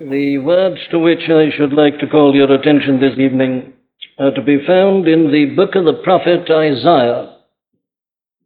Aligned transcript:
The 0.00 0.38
words 0.38 0.80
to 0.92 0.98
which 0.98 1.28
I 1.28 1.50
should 1.54 1.74
like 1.74 1.98
to 1.98 2.06
call 2.06 2.34
your 2.34 2.50
attention 2.50 3.00
this 3.00 3.18
evening 3.18 3.74
are 4.18 4.30
to 4.30 4.40
be 4.40 4.64
found 4.66 5.06
in 5.06 5.30
the 5.30 5.54
book 5.54 5.74
of 5.74 5.84
the 5.84 6.00
prophet 6.02 6.50
Isaiah, 6.50 7.36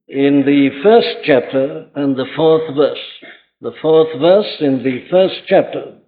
in 0.08 0.42
the 0.44 0.70
first 0.82 1.18
chapter 1.24 1.86
and 1.94 2.16
the 2.16 2.26
fourth 2.34 2.74
verse. 2.74 2.98
The 3.60 3.70
fourth 3.80 4.18
verse 4.20 4.52
in 4.58 4.82
the 4.82 5.06
first 5.08 5.42
chapter 5.46 5.98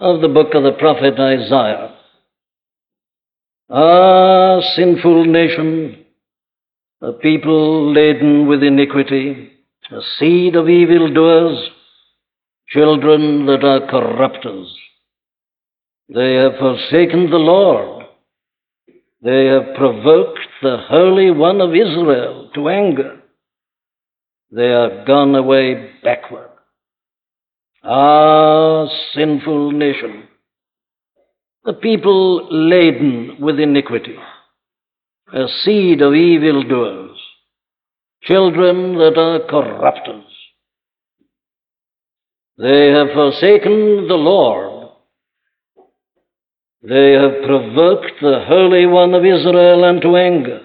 of 0.00 0.22
the 0.22 0.28
book 0.28 0.52
of 0.54 0.64
the 0.64 0.72
prophet 0.72 1.14
Isaiah. 1.20 1.94
Ah, 3.70 4.60
sinful 4.74 5.24
nation, 5.26 6.04
a 7.00 7.12
people 7.12 7.92
laden 7.92 8.48
with 8.48 8.64
iniquity, 8.64 9.52
a 9.92 10.00
seed 10.18 10.56
of 10.56 10.68
evildoers, 10.68 11.70
children 12.70 13.46
that 13.46 13.64
are 13.64 13.86
corrupters. 13.88 14.74
They 16.14 16.34
have 16.34 16.52
forsaken 16.58 17.30
the 17.30 17.36
Lord. 17.36 18.06
They 19.22 19.46
have 19.46 19.74
provoked 19.76 20.38
the 20.62 20.78
Holy 20.88 21.30
One 21.30 21.60
of 21.60 21.74
Israel 21.74 22.50
to 22.54 22.68
anger. 22.68 23.20
They 24.50 24.70
are 24.72 25.04
gone 25.04 25.34
away 25.34 25.90
backward. 26.02 26.48
Ah, 27.84 28.86
sinful 29.14 29.72
nation, 29.72 30.28
a 31.64 31.72
people 31.72 32.48
laden 32.50 33.36
with 33.40 33.60
iniquity, 33.60 34.16
a 35.32 35.46
seed 35.62 36.02
of 36.02 36.14
evildoers, 36.14 37.18
children 38.22 38.98
that 38.98 39.16
are 39.16 39.46
corrupters. 39.48 40.37
They 42.58 42.88
have 42.88 43.08
forsaken 43.14 44.08
the 44.08 44.16
Lord. 44.16 44.88
They 46.82 47.12
have 47.12 47.44
provoked 47.46 48.20
the 48.20 48.44
Holy 48.48 48.84
One 48.84 49.14
of 49.14 49.24
Israel 49.24 49.84
unto 49.84 50.16
anger. 50.16 50.62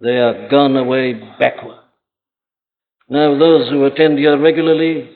They 0.00 0.16
are 0.16 0.48
gone 0.48 0.76
away 0.76 1.20
backward. 1.38 1.80
Now, 3.10 3.38
those 3.38 3.68
who 3.68 3.84
attend 3.84 4.18
here 4.18 4.38
regularly 4.38 5.10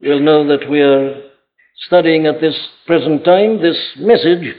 will 0.00 0.20
know 0.20 0.46
that 0.46 0.70
we 0.70 0.80
are 0.80 1.20
studying 1.86 2.26
at 2.26 2.40
this 2.40 2.56
present 2.86 3.24
time 3.24 3.60
this 3.60 3.78
message 3.98 4.54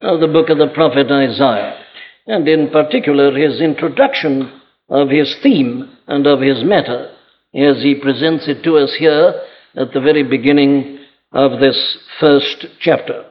of 0.00 0.18
the 0.18 0.26
book 0.26 0.50
of 0.50 0.58
the 0.58 0.72
prophet 0.74 1.06
Isaiah, 1.08 1.78
and 2.26 2.48
in 2.48 2.70
particular 2.70 3.36
his 3.36 3.60
introduction 3.60 4.60
of 4.88 5.08
his 5.08 5.36
theme 5.40 5.96
and 6.08 6.26
of 6.26 6.40
his 6.40 6.64
matter 6.64 7.15
as 7.54 7.82
he 7.82 7.94
presents 7.94 8.48
it 8.48 8.62
to 8.64 8.76
us 8.76 8.94
here 8.98 9.34
at 9.76 9.92
the 9.92 10.00
very 10.00 10.22
beginning 10.22 10.98
of 11.32 11.60
this 11.60 11.98
first 12.20 12.66
chapter. 12.80 13.24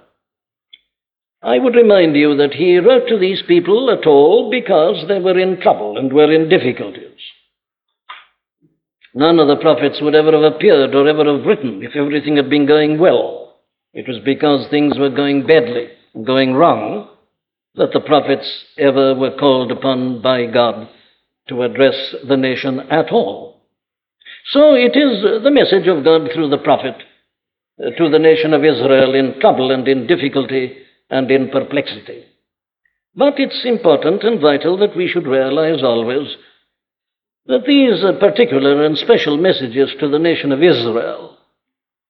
I 1.41 1.59
would 1.59 1.75
remind 1.75 2.15
you 2.15 2.35
that 2.37 2.53
he 2.53 2.77
wrote 2.77 3.07
to 3.07 3.19
these 3.19 3.43
people 3.47 3.91
at 3.91 4.07
all 4.07 4.49
because 4.49 5.07
they 5.07 5.19
were 5.19 5.37
in 5.37 5.61
trouble 5.61 5.97
and 5.97 6.11
were 6.11 6.31
in 6.31 6.49
difficulties. 6.49 7.19
None 9.13 9.39
of 9.39 9.47
the 9.47 9.61
prophets 9.61 9.99
would 10.01 10.15
ever 10.15 10.31
have 10.31 10.53
appeared 10.53 10.93
or 10.93 11.07
ever 11.07 11.23
have 11.25 11.45
written 11.45 11.83
if 11.83 11.95
everything 11.95 12.35
had 12.35 12.49
been 12.49 12.65
going 12.65 12.99
well. 12.99 13.59
It 13.93 14.07
was 14.07 14.19
because 14.25 14.67
things 14.67 14.97
were 14.97 15.09
going 15.09 15.45
badly 15.45 15.89
going 16.23 16.53
wrong 16.53 17.09
that 17.75 17.91
the 17.91 17.99
prophets 17.99 18.65
ever 18.77 19.13
were 19.15 19.35
called 19.37 19.71
upon 19.71 20.21
by 20.21 20.45
God 20.45 20.87
to 21.49 21.63
address 21.63 22.15
the 22.27 22.37
nation 22.37 22.79
at 22.89 23.11
all. 23.11 23.54
So 24.51 24.75
it 24.75 24.95
is 24.95 25.43
the 25.43 25.51
message 25.51 25.87
of 25.87 26.03
God 26.03 26.29
through 26.33 26.49
the 26.49 26.59
prophet 26.59 26.95
uh, 27.79 27.89
to 27.97 28.09
the 28.09 28.19
nation 28.19 28.53
of 28.53 28.63
Israel 28.63 29.15
in 29.15 29.39
trouble 29.39 29.71
and 29.71 29.87
in 29.87 30.07
difficulty 30.07 30.77
and 31.09 31.29
in 31.31 31.49
perplexity. 31.49 32.25
But 33.15 33.39
it's 33.39 33.65
important 33.65 34.23
and 34.23 34.41
vital 34.41 34.77
that 34.77 34.95
we 34.95 35.07
should 35.07 35.25
realize 35.25 35.81
always 35.81 36.35
that 37.47 37.65
these 37.65 38.03
uh, 38.03 38.19
particular 38.19 38.85
and 38.85 38.97
special 38.97 39.37
messages 39.37 39.91
to 39.99 40.09
the 40.09 40.19
nation 40.19 40.51
of 40.51 40.61
Israel 40.61 41.37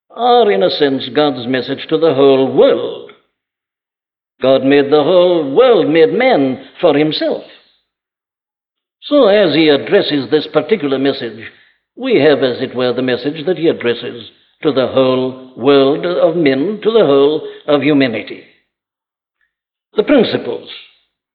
are, 0.10 0.52
in 0.52 0.64
a 0.64 0.70
sense, 0.70 1.10
God's 1.16 1.48
message 1.48 1.88
to 1.90 1.98
the 1.98 2.14
whole 2.14 2.56
world. 2.56 3.12
God 4.42 4.64
made 4.64 4.92
the 4.92 5.04
whole 5.04 5.56
world, 5.56 5.90
made 5.90 6.14
man 6.14 6.70
for 6.82 6.98
himself. 6.98 7.44
So, 9.02 9.28
as 9.28 9.54
he 9.54 9.70
addresses 9.70 10.30
this 10.32 10.48
particular 10.52 10.98
message, 10.98 11.52
we 11.96 12.20
have, 12.20 12.44
as 12.44 12.62
it 12.62 12.76
were, 12.76 12.94
the 12.94 13.02
message 13.02 13.46
that 13.46 13.58
he 13.58 13.68
addresses 13.68 14.30
to 14.64 14.72
the 14.72 14.88
whole 14.88 15.54
world 15.56 16.06
of 16.06 16.36
men, 16.36 16.80
to 16.84 16.92
the 16.92 17.06
whole 17.06 17.48
of 17.68 17.82
humanity. 17.82 18.44
The 19.96 20.04
principles 20.04 20.70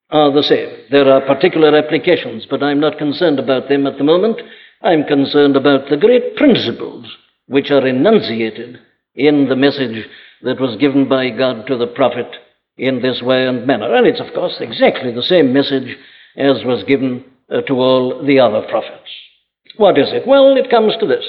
are 0.09 0.31
the 0.31 0.43
same. 0.43 0.69
There 0.91 1.11
are 1.11 1.21
particular 1.21 1.75
applications, 1.75 2.45
but 2.49 2.61
I'm 2.61 2.79
not 2.79 2.97
concerned 2.97 3.39
about 3.39 3.69
them 3.69 3.87
at 3.87 3.97
the 3.97 4.03
moment. 4.03 4.41
I'm 4.81 5.05
concerned 5.05 5.55
about 5.55 5.89
the 5.89 5.97
great 5.97 6.35
principles 6.35 7.05
which 7.47 7.71
are 7.71 7.85
enunciated 7.85 8.79
in 9.15 9.47
the 9.49 9.55
message 9.55 10.05
that 10.43 10.59
was 10.59 10.77
given 10.77 11.07
by 11.07 11.29
God 11.29 11.67
to 11.67 11.77
the 11.77 11.87
prophet 11.87 12.27
in 12.77 13.01
this 13.01 13.21
way 13.21 13.45
and 13.47 13.65
manner. 13.65 13.93
And 13.93 14.07
it's, 14.07 14.21
of 14.21 14.33
course, 14.33 14.57
exactly 14.59 15.13
the 15.13 15.23
same 15.23 15.53
message 15.53 15.97
as 16.35 16.63
was 16.65 16.83
given 16.83 17.23
uh, 17.49 17.61
to 17.61 17.73
all 17.73 18.25
the 18.25 18.39
other 18.39 18.65
prophets. 18.69 19.09
What 19.77 19.97
is 19.97 20.11
it? 20.11 20.27
Well, 20.27 20.55
it 20.57 20.69
comes 20.69 20.95
to 20.99 21.07
this. 21.07 21.25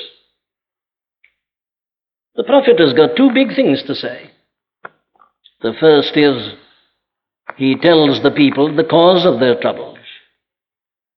The 2.34 2.44
prophet 2.44 2.78
has 2.78 2.94
got 2.94 3.16
two 3.16 3.30
big 3.32 3.54
things 3.54 3.82
to 3.86 3.94
say. 3.94 4.30
The 5.60 5.74
first 5.78 6.16
is 6.16 6.54
he 7.56 7.76
tells 7.76 8.22
the 8.22 8.30
people 8.30 8.74
the 8.74 8.84
cause 8.84 9.26
of 9.26 9.38
their 9.38 9.60
troubles. 9.60 9.98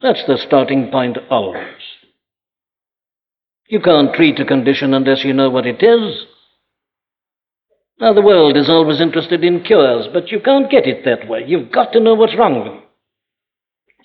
That's 0.01 0.23
the 0.27 0.37
starting 0.45 0.91
point 0.91 1.17
always. 1.29 1.81
You 3.67 3.79
can't 3.79 4.13
treat 4.13 4.39
a 4.39 4.45
condition 4.45 4.93
unless 4.93 5.23
you 5.23 5.33
know 5.33 5.49
what 5.49 5.65
it 5.65 5.81
is. 5.81 6.25
Now, 7.99 8.13
the 8.13 8.21
world 8.21 8.57
is 8.57 8.69
always 8.69 8.99
interested 8.99 9.43
in 9.43 9.63
cures, 9.63 10.07
but 10.11 10.29
you 10.29 10.41
can't 10.41 10.69
get 10.69 10.85
it 10.85 11.05
that 11.05 11.29
way. 11.29 11.45
You've 11.47 11.71
got 11.71 11.93
to 11.93 11.99
know 11.99 12.13
what's 12.13 12.37
wrong 12.37 12.61
with. 12.61 12.83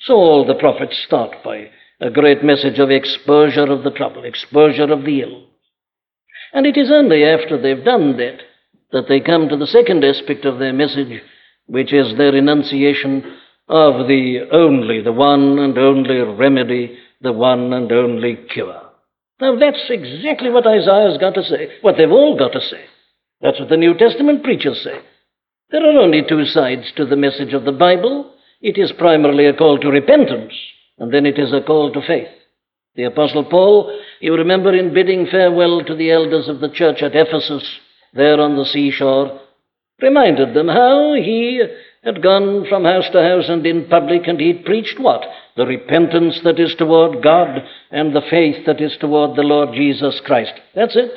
So 0.02 0.14
all 0.14 0.46
the 0.46 0.54
prophets 0.54 1.02
start 1.04 1.42
by 1.44 1.70
a 2.00 2.10
great 2.10 2.42
message 2.42 2.78
of 2.78 2.90
exposure 2.90 3.70
of 3.70 3.84
the 3.84 3.90
trouble, 3.90 4.24
exposure 4.24 4.90
of 4.90 5.04
the 5.04 5.20
ill. 5.20 5.44
And 6.52 6.66
it 6.66 6.76
is 6.76 6.90
only 6.90 7.24
after 7.24 7.60
they've 7.60 7.84
done 7.84 8.16
that 8.16 8.40
that 8.92 9.06
they 9.08 9.20
come 9.20 9.48
to 9.48 9.56
the 9.56 9.66
second 9.66 10.04
aspect 10.04 10.44
of 10.44 10.58
their 10.58 10.72
message, 10.72 11.22
which 11.66 11.92
is 11.92 12.16
their 12.16 12.34
enunciation 12.34 13.36
of 13.68 14.08
the 14.08 14.48
only, 14.50 15.00
the 15.00 15.12
one 15.12 15.58
and 15.58 15.78
only 15.78 16.18
remedy, 16.18 16.98
the 17.20 17.32
one 17.32 17.72
and 17.72 17.92
only 17.92 18.36
cure. 18.52 18.82
Now, 19.40 19.58
that's 19.58 19.84
exactly 19.88 20.50
what 20.50 20.66
Isaiah's 20.66 21.18
got 21.18 21.34
to 21.34 21.44
say, 21.44 21.68
what 21.82 21.96
they've 21.96 22.10
all 22.10 22.36
got 22.36 22.52
to 22.52 22.60
say. 22.60 22.84
That's 23.40 23.60
what 23.60 23.68
the 23.68 23.76
New 23.76 23.96
Testament 23.96 24.42
preachers 24.42 24.82
say. 24.82 24.98
There 25.70 25.82
are 25.82 26.00
only 26.00 26.22
two 26.28 26.44
sides 26.46 26.92
to 26.96 27.06
the 27.06 27.16
message 27.16 27.54
of 27.54 27.64
the 27.64 27.72
Bible. 27.72 28.34
It 28.60 28.76
is 28.76 28.92
primarily 28.98 29.46
a 29.46 29.54
call 29.54 29.78
to 29.78 29.88
repentance, 29.88 30.52
and 31.00 31.12
then 31.12 31.26
it 31.26 31.38
is 31.38 31.52
a 31.52 31.62
call 31.62 31.92
to 31.92 32.06
faith. 32.06 32.28
The 32.94 33.04
Apostle 33.04 33.44
Paul, 33.44 33.98
you 34.20 34.34
remember 34.34 34.72
in 34.74 34.92
bidding 34.92 35.26
farewell 35.26 35.82
to 35.84 35.96
the 35.96 36.12
elders 36.12 36.48
of 36.48 36.60
the 36.60 36.68
church 36.68 37.02
at 37.02 37.16
Ephesus, 37.16 37.64
there 38.12 38.38
on 38.40 38.56
the 38.56 38.66
seashore, 38.66 39.40
reminded 40.00 40.54
them 40.54 40.68
how 40.68 41.14
he 41.14 41.62
had 42.04 42.22
gone 42.22 42.66
from 42.68 42.84
house 42.84 43.08
to 43.12 43.22
house 43.22 43.48
and 43.48 43.66
in 43.66 43.88
public, 43.88 44.26
and 44.26 44.40
he'd 44.40 44.64
preached 44.64 44.98
what? 44.98 45.22
The 45.56 45.66
repentance 45.66 46.40
that 46.44 46.58
is 46.58 46.74
toward 46.74 47.22
God 47.22 47.62
and 47.90 48.14
the 48.14 48.22
faith 48.28 48.66
that 48.66 48.80
is 48.80 48.96
toward 48.98 49.36
the 49.36 49.42
Lord 49.42 49.74
Jesus 49.74 50.20
Christ. 50.24 50.52
That's 50.74 50.96
it. 50.96 51.10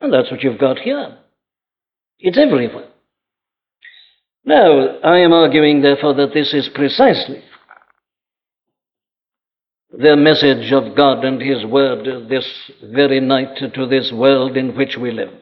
And 0.00 0.12
that's 0.12 0.30
what 0.30 0.42
you've 0.42 0.58
got 0.58 0.78
here. 0.78 1.18
It's 2.18 2.38
everywhere. 2.38 2.88
Now, 4.44 4.98
I 5.02 5.18
am 5.18 5.32
arguing, 5.32 5.82
therefore, 5.82 6.14
that 6.14 6.32
this 6.32 6.54
is 6.54 6.68
precisely 6.74 7.42
the 9.92 10.16
message 10.16 10.72
of 10.72 10.96
God 10.96 11.24
and 11.24 11.40
His 11.40 11.64
Word 11.64 12.28
this 12.28 12.46
very 12.82 13.20
night 13.20 13.58
to 13.74 13.86
this 13.86 14.12
world 14.12 14.56
in 14.56 14.76
which 14.76 14.96
we 14.96 15.10
live. 15.10 15.32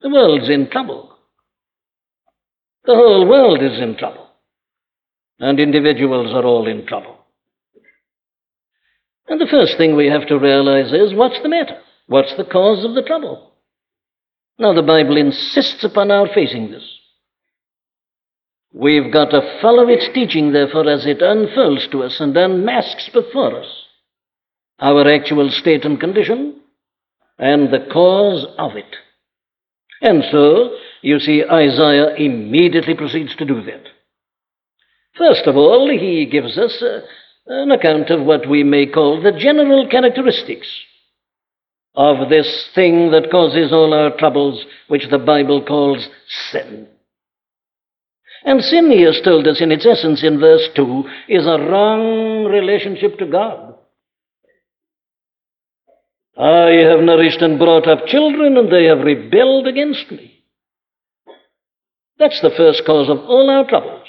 The 0.00 0.08
world's 0.08 0.48
in 0.48 0.70
trouble. 0.70 1.14
The 2.84 2.94
whole 2.94 3.28
world 3.28 3.62
is 3.62 3.78
in 3.78 3.96
trouble. 3.96 4.28
And 5.38 5.60
individuals 5.60 6.32
are 6.32 6.44
all 6.44 6.66
in 6.66 6.86
trouble. 6.86 7.18
And 9.28 9.40
the 9.40 9.46
first 9.46 9.76
thing 9.76 9.94
we 9.94 10.06
have 10.06 10.26
to 10.28 10.38
realize 10.38 10.92
is 10.92 11.14
what's 11.14 11.40
the 11.42 11.48
matter? 11.48 11.78
What's 12.06 12.34
the 12.36 12.44
cause 12.44 12.84
of 12.84 12.94
the 12.94 13.02
trouble? 13.02 13.52
Now, 14.58 14.74
the 14.74 14.82
Bible 14.82 15.16
insists 15.16 15.84
upon 15.84 16.10
our 16.10 16.28
facing 16.34 16.70
this. 16.70 16.99
We've 18.72 19.12
got 19.12 19.30
to 19.30 19.58
follow 19.60 19.88
its 19.88 20.08
teaching, 20.14 20.52
therefore, 20.52 20.88
as 20.88 21.04
it 21.06 21.22
unfolds 21.22 21.88
to 21.88 22.04
us 22.04 22.20
and 22.20 22.36
unmasks 22.36 23.08
before 23.12 23.60
us 23.60 23.68
our 24.78 25.08
actual 25.10 25.50
state 25.50 25.84
and 25.84 26.00
condition 26.00 26.60
and 27.38 27.72
the 27.72 27.86
cause 27.92 28.46
of 28.58 28.76
it. 28.76 28.96
And 30.00 30.22
so, 30.30 30.76
you 31.02 31.18
see, 31.18 31.44
Isaiah 31.44 32.14
immediately 32.14 32.94
proceeds 32.94 33.34
to 33.36 33.44
do 33.44 33.62
that. 33.62 33.84
First 35.18 35.46
of 35.46 35.56
all, 35.56 35.90
he 35.90 36.26
gives 36.26 36.56
us 36.56 36.82
uh, 36.82 37.00
an 37.46 37.70
account 37.72 38.10
of 38.10 38.24
what 38.24 38.48
we 38.48 38.62
may 38.62 38.86
call 38.86 39.20
the 39.20 39.32
general 39.32 39.88
characteristics 39.88 40.68
of 41.94 42.30
this 42.30 42.68
thing 42.74 43.10
that 43.10 43.30
causes 43.30 43.72
all 43.72 43.92
our 43.92 44.16
troubles, 44.16 44.64
which 44.88 45.08
the 45.10 45.18
Bible 45.18 45.62
calls 45.64 46.08
sin. 46.50 46.86
And 48.44 48.62
sin, 48.62 48.90
he 48.90 49.02
has 49.02 49.20
told 49.22 49.46
us 49.46 49.60
in 49.60 49.70
its 49.70 49.86
essence 49.86 50.22
in 50.24 50.40
verse 50.40 50.66
2, 50.74 51.04
is 51.28 51.46
a 51.46 51.58
wrong 51.58 52.44
relationship 52.46 53.18
to 53.18 53.26
God. 53.26 53.74
I 56.38 56.70
have 56.88 57.00
nourished 57.00 57.42
and 57.42 57.58
brought 57.58 57.86
up 57.86 58.06
children, 58.06 58.56
and 58.56 58.72
they 58.72 58.84
have 58.84 59.00
rebelled 59.00 59.66
against 59.66 60.10
me. 60.10 60.42
That's 62.18 62.40
the 62.40 62.54
first 62.56 62.84
cause 62.86 63.10
of 63.10 63.18
all 63.18 63.50
our 63.50 63.68
troubles. 63.68 64.06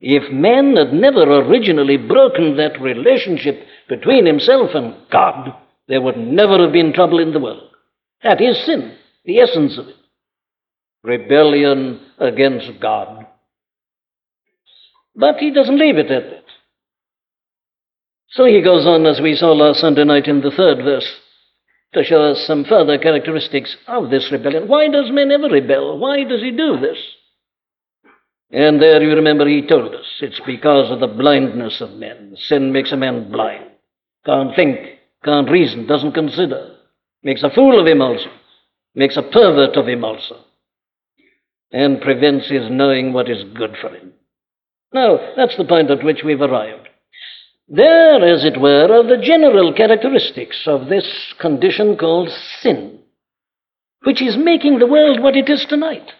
If 0.00 0.32
man 0.32 0.76
had 0.76 0.94
never 0.94 1.22
originally 1.22 1.98
broken 1.98 2.56
that 2.56 2.80
relationship 2.80 3.66
between 3.86 4.24
himself 4.24 4.70
and 4.74 4.94
God, 5.10 5.54
there 5.88 6.00
would 6.00 6.16
never 6.16 6.58
have 6.62 6.72
been 6.72 6.94
trouble 6.94 7.18
in 7.18 7.32
the 7.32 7.40
world. 7.40 7.70
That 8.22 8.40
is 8.40 8.64
sin, 8.64 8.96
the 9.26 9.40
essence 9.40 9.76
of 9.76 9.88
it. 9.88 9.96
Rebellion 11.02 12.00
against 12.18 12.80
God. 12.80 13.26
But 15.16 15.36
he 15.36 15.50
doesn't 15.52 15.78
leave 15.78 15.96
it 15.96 16.10
at 16.10 16.30
that. 16.30 16.44
So 18.30 18.44
he 18.44 18.62
goes 18.62 18.86
on, 18.86 19.06
as 19.06 19.20
we 19.20 19.34
saw 19.34 19.52
last 19.52 19.80
Sunday 19.80 20.04
night 20.04 20.26
in 20.26 20.40
the 20.40 20.52
third 20.52 20.84
verse, 20.84 21.08
to 21.94 22.04
show 22.04 22.22
us 22.22 22.46
some 22.46 22.64
further 22.64 22.98
characteristics 22.98 23.76
of 23.88 24.10
this 24.10 24.30
rebellion. 24.30 24.68
Why 24.68 24.88
does 24.88 25.10
man 25.10 25.32
ever 25.32 25.48
rebel? 25.48 25.98
Why 25.98 26.22
does 26.22 26.40
he 26.40 26.52
do 26.52 26.78
this? 26.78 26.98
And 28.52 28.80
there 28.80 29.02
you 29.02 29.14
remember 29.14 29.48
he 29.48 29.66
told 29.66 29.94
us 29.94 30.06
it's 30.20 30.40
because 30.46 30.90
of 30.90 31.00
the 31.00 31.06
blindness 31.06 31.80
of 31.80 31.90
men. 31.92 32.36
Sin 32.36 32.72
makes 32.72 32.92
a 32.92 32.96
man 32.96 33.30
blind. 33.30 33.66
Can't 34.24 34.54
think, 34.54 34.78
can't 35.24 35.50
reason, 35.50 35.86
doesn't 35.86 36.12
consider. 36.12 36.76
Makes 37.22 37.42
a 37.42 37.50
fool 37.50 37.80
of 37.80 37.86
him 37.86 38.00
also. 38.00 38.30
Makes 38.94 39.16
a 39.16 39.22
pervert 39.22 39.76
of 39.76 39.88
him 39.88 40.04
also. 40.04 40.36
And 41.72 42.00
prevents 42.00 42.48
his 42.48 42.68
knowing 42.68 43.12
what 43.12 43.30
is 43.30 43.44
good 43.56 43.76
for 43.80 43.90
him. 43.90 44.12
Now, 44.92 45.18
that's 45.36 45.56
the 45.56 45.64
point 45.64 45.90
at 45.90 46.04
which 46.04 46.22
we've 46.24 46.40
arrived. 46.40 46.88
There, 47.68 48.24
as 48.24 48.44
it 48.44 48.60
were, 48.60 48.92
are 48.92 49.06
the 49.06 49.22
general 49.22 49.72
characteristics 49.72 50.64
of 50.66 50.88
this 50.88 51.06
condition 51.40 51.96
called 51.96 52.28
sin, 52.60 52.98
which 54.02 54.20
is 54.20 54.36
making 54.36 54.80
the 54.80 54.88
world 54.88 55.20
what 55.20 55.36
it 55.36 55.48
is 55.48 55.64
tonight. 55.68 56.10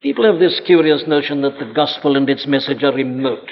People 0.00 0.24
have 0.30 0.38
this 0.38 0.60
curious 0.64 1.02
notion 1.08 1.42
that 1.42 1.58
the 1.58 1.72
gospel 1.74 2.16
and 2.16 2.30
its 2.30 2.46
message 2.46 2.84
are 2.84 2.92
remote. 2.92 3.50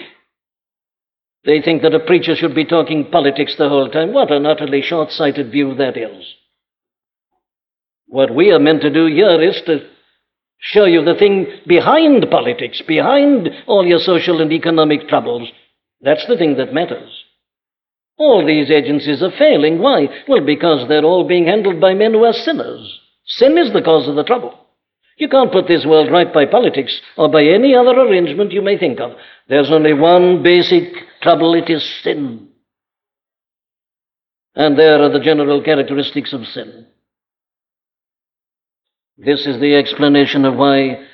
They 1.44 1.60
think 1.60 1.82
that 1.82 1.94
a 1.94 2.00
preacher 2.00 2.36
should 2.36 2.54
be 2.54 2.64
talking 2.64 3.10
politics 3.10 3.56
the 3.58 3.68
whole 3.68 3.90
time. 3.90 4.12
What 4.12 4.30
an 4.30 4.46
utterly 4.46 4.82
short 4.82 5.10
sighted 5.10 5.50
view 5.50 5.74
that 5.74 5.96
is. 5.96 6.24
What 8.14 8.32
we 8.32 8.52
are 8.52 8.60
meant 8.60 8.80
to 8.82 8.90
do 8.90 9.06
here 9.06 9.42
is 9.42 9.60
to 9.66 9.80
show 10.60 10.84
you 10.84 11.04
the 11.04 11.16
thing 11.16 11.48
behind 11.66 12.24
politics, 12.30 12.80
behind 12.86 13.48
all 13.66 13.84
your 13.84 13.98
social 13.98 14.40
and 14.40 14.52
economic 14.52 15.08
troubles, 15.08 15.50
that's 16.00 16.24
the 16.28 16.36
thing 16.36 16.56
that 16.58 16.72
matters. 16.72 17.10
All 18.16 18.46
these 18.46 18.70
agencies 18.70 19.20
are 19.20 19.36
failing. 19.36 19.80
Why? 19.80 20.06
Well, 20.28 20.46
because 20.46 20.86
they're 20.86 21.02
all 21.02 21.26
being 21.26 21.46
handled 21.46 21.80
by 21.80 21.94
men 21.94 22.12
who 22.12 22.22
are 22.22 22.32
sinners. 22.32 23.00
Sin 23.26 23.58
is 23.58 23.72
the 23.72 23.82
cause 23.82 24.06
of 24.06 24.14
the 24.14 24.22
trouble. 24.22 24.56
You 25.18 25.28
can't 25.28 25.50
put 25.50 25.66
this 25.66 25.84
world 25.84 26.12
right 26.12 26.32
by 26.32 26.46
politics 26.46 27.00
or 27.16 27.28
by 27.28 27.42
any 27.42 27.74
other 27.74 27.98
arrangement 27.98 28.52
you 28.52 28.62
may 28.62 28.78
think 28.78 29.00
of. 29.00 29.10
There's 29.48 29.72
only 29.72 29.92
one 29.92 30.40
basic 30.44 30.84
trouble 31.20 31.54
it 31.54 31.68
is 31.68 31.82
sin. 32.04 32.50
And 34.54 34.78
there 34.78 35.02
are 35.02 35.10
the 35.10 35.18
general 35.18 35.64
characteristics 35.64 36.32
of 36.32 36.46
sin. 36.46 36.86
This 39.16 39.46
is 39.46 39.60
the 39.60 39.76
explanation 39.76 40.44
of 40.44 40.56
why 40.56 41.06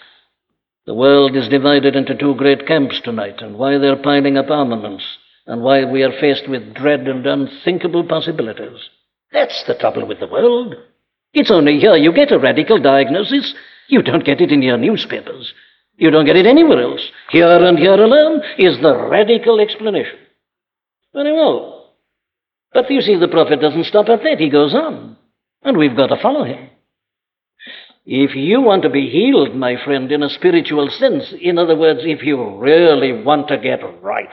the 0.86 0.94
world 0.94 1.36
is 1.36 1.48
divided 1.48 1.94
into 1.94 2.16
two 2.16 2.34
great 2.34 2.66
camps 2.66 3.00
tonight, 3.02 3.42
and 3.42 3.58
why 3.58 3.76
they're 3.76 4.02
piling 4.02 4.38
up 4.38 4.50
armaments, 4.50 5.04
and 5.46 5.62
why 5.62 5.84
we 5.84 6.02
are 6.02 6.20
faced 6.20 6.48
with 6.48 6.74
dread 6.74 7.00
and 7.00 7.26
unthinkable 7.26 8.04
possibilities. 8.04 8.88
That's 9.32 9.62
the 9.66 9.74
trouble 9.74 10.06
with 10.06 10.18
the 10.18 10.26
world. 10.26 10.74
It's 11.34 11.50
only 11.50 11.78
here 11.78 11.94
you 11.96 12.12
get 12.12 12.32
a 12.32 12.38
radical 12.38 12.80
diagnosis. 12.80 13.54
You 13.88 14.02
don't 14.02 14.24
get 14.24 14.40
it 14.40 14.50
in 14.50 14.62
your 14.62 14.78
newspapers. 14.78 15.52
You 15.96 16.10
don't 16.10 16.24
get 16.24 16.36
it 16.36 16.46
anywhere 16.46 16.80
else. 16.80 17.02
Here 17.28 17.64
and 17.64 17.78
here 17.78 17.92
alone 17.92 18.42
is 18.56 18.80
the 18.80 18.96
radical 18.96 19.60
explanation. 19.60 20.18
Very 21.12 21.32
well. 21.32 21.92
But 22.72 22.90
you 22.90 23.02
see, 23.02 23.16
the 23.16 23.28
prophet 23.28 23.60
doesn't 23.60 23.84
stop 23.84 24.08
at 24.08 24.22
that. 24.22 24.38
He 24.38 24.48
goes 24.48 24.74
on. 24.74 25.18
And 25.62 25.76
we've 25.76 25.96
got 25.96 26.06
to 26.06 26.22
follow 26.22 26.44
him. 26.44 26.69
If 28.06 28.34
you 28.34 28.62
want 28.62 28.82
to 28.82 28.90
be 28.90 29.10
healed, 29.10 29.54
my 29.54 29.76
friend, 29.84 30.10
in 30.10 30.22
a 30.22 30.30
spiritual 30.30 30.88
sense, 30.90 31.34
in 31.40 31.58
other 31.58 31.76
words, 31.76 32.00
if 32.02 32.22
you 32.22 32.58
really 32.58 33.22
want 33.22 33.48
to 33.48 33.58
get 33.58 33.80
right, 34.02 34.28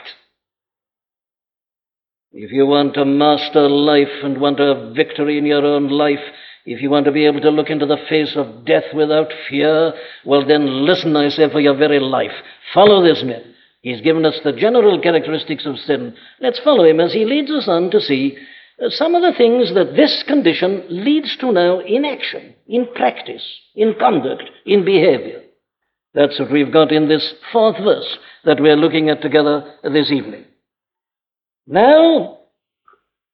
if 2.31 2.51
you 2.51 2.65
want 2.65 2.93
to 2.93 3.05
master 3.05 3.67
life 3.67 4.23
and 4.23 4.39
want 4.39 4.57
to 4.57 4.75
have 4.75 4.95
victory 4.95 5.37
in 5.37 5.45
your 5.45 5.65
own 5.65 5.89
life, 5.89 6.19
if 6.65 6.81
you 6.81 6.89
want 6.89 7.05
to 7.05 7.11
be 7.11 7.25
able 7.25 7.41
to 7.41 7.49
look 7.49 7.69
into 7.69 7.85
the 7.85 7.97
face 8.09 8.35
of 8.35 8.65
death 8.65 8.83
without 8.93 9.31
fear, 9.49 9.93
well, 10.25 10.45
then 10.45 10.85
listen, 10.85 11.15
I 11.15 11.29
say, 11.29 11.49
for 11.49 11.61
your 11.61 11.77
very 11.77 11.99
life. 11.99 12.33
Follow 12.73 13.03
this 13.03 13.23
man. 13.23 13.55
He's 13.81 14.01
given 14.01 14.25
us 14.25 14.39
the 14.43 14.51
general 14.51 15.01
characteristics 15.01 15.65
of 15.65 15.77
sin. 15.77 16.15
Let's 16.41 16.59
follow 16.59 16.83
him 16.83 16.99
as 16.99 17.13
he 17.13 17.25
leads 17.25 17.49
us 17.51 17.67
on 17.67 17.89
to 17.91 18.01
see 18.01 18.37
Uh, 18.79 18.89
some 18.89 19.15
of 19.15 19.23
the 19.23 19.37
things 19.37 19.73
that 19.73 19.95
this 19.95 20.23
condition 20.27 20.83
leads 20.89 21.35
to 21.37 21.51
now 21.51 21.79
in 21.79 22.05
action, 22.05 22.53
in 22.67 22.87
practice, 22.95 23.43
in 23.75 23.95
conduct, 23.99 24.43
in 24.65 24.85
behavior. 24.85 25.41
That's 26.13 26.39
what 26.39 26.51
we've 26.51 26.71
got 26.71 26.91
in 26.91 27.07
this 27.07 27.33
fourth 27.51 27.77
verse 27.77 28.17
that 28.43 28.59
we're 28.59 28.75
looking 28.75 29.09
at 29.09 29.21
together 29.21 29.73
this 29.83 30.11
evening. 30.11 30.45
Now, 31.65 32.39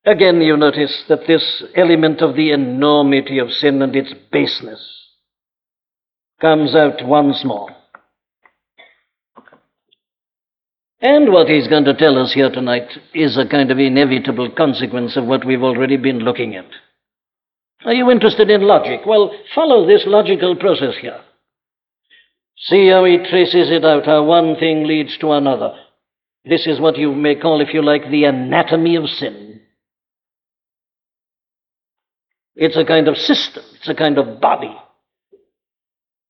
again, 0.05 0.41
you 0.41 0.57
notice 0.57 1.03
that 1.09 1.27
this 1.27 1.63
element 1.75 2.21
of 2.21 2.35
the 2.35 2.51
enormity 2.51 3.39
of 3.39 3.51
sin 3.51 3.81
and 3.81 3.95
its 3.95 4.13
baseness 4.31 4.81
comes 6.41 6.73
out 6.75 7.05
once 7.05 7.43
more. 7.45 7.69
And 11.03 11.33
what 11.33 11.49
he's 11.49 11.67
going 11.67 11.83
to 11.83 11.93
tell 11.93 12.17
us 12.17 12.31
here 12.31 12.49
tonight 12.49 12.87
is 13.13 13.37
a 13.37 13.45
kind 13.45 13.69
of 13.69 13.77
inevitable 13.77 14.49
consequence 14.51 15.17
of 15.17 15.25
what 15.25 15.45
we've 15.45 15.61
already 15.61 15.97
been 15.97 16.19
looking 16.19 16.55
at. 16.55 16.65
Are 17.83 17.93
you 17.93 18.09
interested 18.09 18.49
in 18.49 18.61
logic? 18.61 19.01
Well, 19.05 19.33
follow 19.53 19.85
this 19.85 20.05
logical 20.07 20.55
process 20.55 20.95
here. 21.01 21.19
See 22.55 22.87
how 22.87 23.03
he 23.03 23.17
traces 23.17 23.69
it 23.69 23.83
out, 23.83 24.05
how 24.05 24.23
one 24.23 24.55
thing 24.55 24.85
leads 24.87 25.17
to 25.17 25.33
another. 25.33 25.73
This 26.45 26.65
is 26.67 26.79
what 26.79 26.97
you 26.97 27.13
may 27.13 27.35
call, 27.35 27.59
if 27.59 27.73
you 27.73 27.83
like, 27.83 28.09
the 28.09 28.23
anatomy 28.23 28.95
of 28.95 29.09
sin. 29.09 29.59
It's 32.55 32.77
a 32.77 32.85
kind 32.85 33.09
of 33.09 33.17
system, 33.17 33.63
it's 33.75 33.89
a 33.89 33.95
kind 33.95 34.17
of 34.17 34.39
body. 34.39 34.73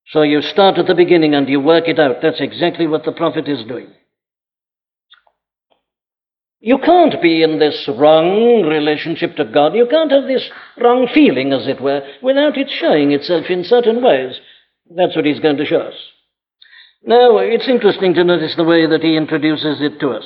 So 0.08 0.24
you 0.24 0.42
start 0.42 0.80
at 0.80 0.88
the 0.88 0.96
beginning 0.96 1.36
and 1.36 1.48
you 1.48 1.60
work 1.60 1.88
it 1.88 2.00
out. 2.00 2.24
That's 2.24 2.42
exactly 2.42 2.88
what 2.88 3.06
the 3.06 3.12
prophet 3.12 3.48
is 3.48 3.64
doing. 3.66 3.94
You 6.66 6.78
can't 6.78 7.22
be 7.22 7.44
in 7.44 7.60
this 7.60 7.90
wrong 7.90 8.62
relationship 8.62 9.36
to 9.36 9.44
God. 9.44 9.76
You 9.76 9.86
can't 9.86 10.14
have 10.14 10.28
this 10.28 10.50
wrong 10.82 11.10
feeling, 11.14 11.52
as 11.52 11.68
it 11.68 11.82
were, 11.82 12.08
without 12.22 12.58
it 12.58 12.70
showing 12.70 13.12
itself 13.12 13.48
in 13.50 13.66
certain 13.66 14.02
ways. 14.02 14.40
That's 14.90 15.14
what 15.14 15.26
he's 15.26 15.42
going 15.42 15.58
to 15.58 15.66
show 15.66 15.82
us. 15.82 15.94
Now, 17.06 17.40
it's 17.40 17.68
interesting 17.68 18.14
to 18.14 18.24
notice 18.24 18.56
the 18.56 18.64
way 18.64 18.88
that 18.88 19.02
he 19.04 19.18
introduces 19.18 19.82
it 19.82 20.00
to 20.00 20.12
us. 20.12 20.24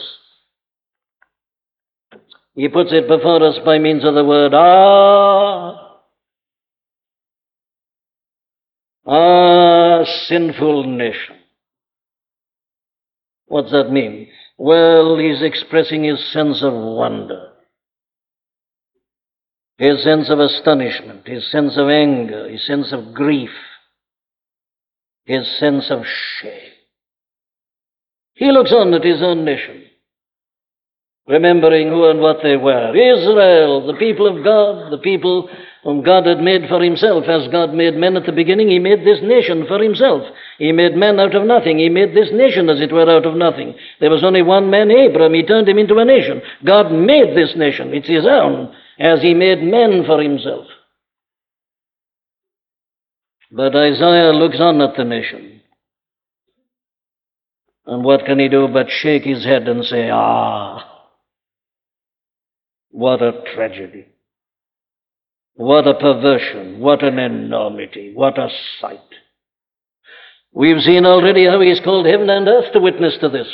He 2.53 2.67
puts 2.67 2.94
it 2.94 3.08
before 3.08 3.44
us 3.44 3.58
by 3.65 3.79
means 3.79 4.06
of 4.06 4.13
the 4.13 4.24
word 4.24 4.53
ah. 4.53 6.01
Ah, 9.08 10.03
sinful 10.27 10.84
nation. 10.84 11.38
What's 13.48 13.72
that 13.72 13.91
mean? 13.91 14.29
Well, 14.58 15.18
he's 15.18 15.42
expressing 15.42 16.04
his 16.04 16.32
sense 16.34 16.64
of 16.64 16.74
wonder, 16.74 17.52
his 19.78 20.04
sense 20.04 20.30
of 20.30 20.40
astonishment, 20.40 21.28
his 21.28 21.50
sense 21.52 21.78
of 21.78 21.90
anger, 21.90 22.50
his 22.50 22.66
sense 22.66 22.92
of 22.92 23.14
grief, 23.14 23.52
his 25.26 25.48
sense 25.60 25.92
of 25.92 26.04
shame. 26.42 26.72
He 28.34 28.52
looks 28.52 28.72
on 28.72 28.94
at 28.94 29.04
his 29.04 29.22
own 29.22 29.46
nation, 29.46 29.84
remembering 31.28 31.90
who 31.90 32.10
and 32.10 32.20
what 32.20 32.38
they 32.42 32.58
were 32.58 32.96
Israel, 32.96 33.86
the 33.86 33.98
people 34.00 34.28
of 34.28 34.44
God, 34.44 34.92
the 34.92 34.98
people 34.98 35.50
whom 35.84 36.04
God 36.04 36.26
had 36.26 36.40
made 36.40 36.68
for 36.68 36.82
himself. 36.82 37.26
As 37.28 37.48
God 37.50 37.74
made 37.74 37.96
men 37.96 38.18
at 38.18 38.26
the 38.26 38.32
beginning, 38.32 38.70
he 38.70 38.80
made 38.80 39.06
this 39.06 39.20
nation 39.22 39.66
for 39.68 39.82
himself. 39.82 40.24
He 40.58 40.72
made 40.72 40.96
men 40.96 41.20
out 41.20 41.36
of 41.36 41.46
nothing. 41.46 41.80
He 41.80 41.90
made 41.90 42.16
this 42.16 42.30
nation, 42.34 42.70
as 42.70 42.82
it 42.82 42.92
were, 42.92 43.10
out 43.10 43.26
of 43.26 43.36
nothing. 43.36 43.76
There 44.00 44.10
was 44.10 44.24
only 44.24 44.42
one 44.42 44.70
man, 44.70 44.90
Abram. 44.92 45.34
He 45.34 45.44
turned 45.44 45.70
him 45.70 45.78
into 45.78 45.98
a 45.98 46.06
nation. 46.06 46.42
God 46.66 46.92
made 46.92 47.36
this 47.36 47.54
nation. 47.56 47.94
It's 47.94 48.08
his 48.08 48.26
own, 48.26 48.74
as 49.00 49.22
he 49.22 49.34
made 49.34 49.62
men 49.62 50.04
for 50.06 50.22
himself. 50.22 50.66
But 53.52 53.76
Isaiah 53.76 54.34
looks 54.34 54.60
on 54.60 54.82
at 54.82 54.98
the 54.98 55.04
nation. 55.04 55.62
And 57.86 58.04
what 58.04 58.26
can 58.26 58.40
he 58.40 58.50
do 58.50 58.68
but 58.68 58.90
shake 58.90 59.24
his 59.24 59.46
head 59.46 59.68
and 59.70 59.86
say, 59.86 60.10
Ah, 60.12 60.98
what 62.90 63.22
a 63.22 63.44
tragedy. 63.56 64.08
What 65.58 65.88
a 65.88 65.96
perversion. 65.96 66.80
What 66.80 67.04
an 67.04 67.18
enormity. 67.18 68.14
What 68.14 68.38
a 68.38 68.48
sight. 68.80 69.00
We've 70.54 70.82
seen 70.82 71.06
already 71.06 71.46
how 71.46 71.60
he's 71.60 71.80
called 71.80 72.06
heaven 72.06 72.30
and 72.30 72.48
earth 72.48 72.72
to 72.74 72.80
witness 72.80 73.18
to 73.22 73.30
this. 73.30 73.48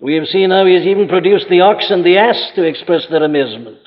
We 0.00 0.14
have 0.16 0.26
seen 0.26 0.50
how 0.50 0.66
he's 0.66 0.86
even 0.86 1.08
produced 1.08 1.46
the 1.48 1.60
ox 1.60 1.86
and 1.90 2.04
the 2.04 2.18
ass 2.18 2.50
to 2.56 2.64
express 2.64 3.06
their 3.08 3.22
amazement. 3.22 3.78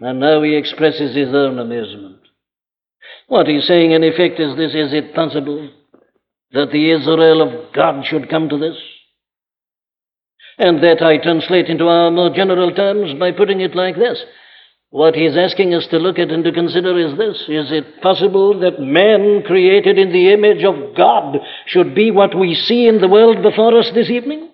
And 0.00 0.20
now 0.20 0.42
he 0.42 0.54
expresses 0.54 1.16
his 1.16 1.34
own 1.34 1.58
amazement. 1.58 2.18
What 3.26 3.46
he's 3.46 3.66
saying, 3.66 3.92
in 3.92 4.04
effect, 4.04 4.38
is 4.38 4.54
this 4.56 4.74
Is 4.74 4.92
it 4.92 5.14
possible 5.14 5.70
that 6.52 6.70
the 6.72 6.90
Israel 6.90 7.40
of 7.40 7.72
God 7.74 8.04
should 8.04 8.28
come 8.28 8.50
to 8.50 8.58
this? 8.58 8.76
And 10.58 10.82
that 10.82 11.02
I 11.02 11.18
translate 11.18 11.68
into 11.68 11.86
our 11.86 12.10
more 12.10 12.34
general 12.34 12.74
terms 12.74 13.18
by 13.18 13.32
putting 13.32 13.60
it 13.60 13.74
like 13.74 13.96
this 13.96 14.22
what 14.90 15.14
he's 15.14 15.36
asking 15.36 15.74
us 15.74 15.86
to 15.90 15.98
look 15.98 16.18
at 16.18 16.30
and 16.30 16.44
to 16.44 16.52
consider 16.52 16.98
is 16.98 17.16
this 17.18 17.36
Is 17.48 17.70
it 17.70 18.00
possible 18.00 18.58
that 18.60 18.80
man 18.80 19.42
created 19.46 19.98
in 19.98 20.12
the 20.12 20.32
image 20.32 20.64
of 20.64 20.96
God 20.96 21.38
should 21.66 21.94
be 21.94 22.10
what 22.10 22.38
we 22.38 22.54
see 22.54 22.86
in 22.86 23.00
the 23.00 23.08
world 23.08 23.42
before 23.42 23.78
us 23.78 23.90
this 23.94 24.10
evening? 24.10 24.50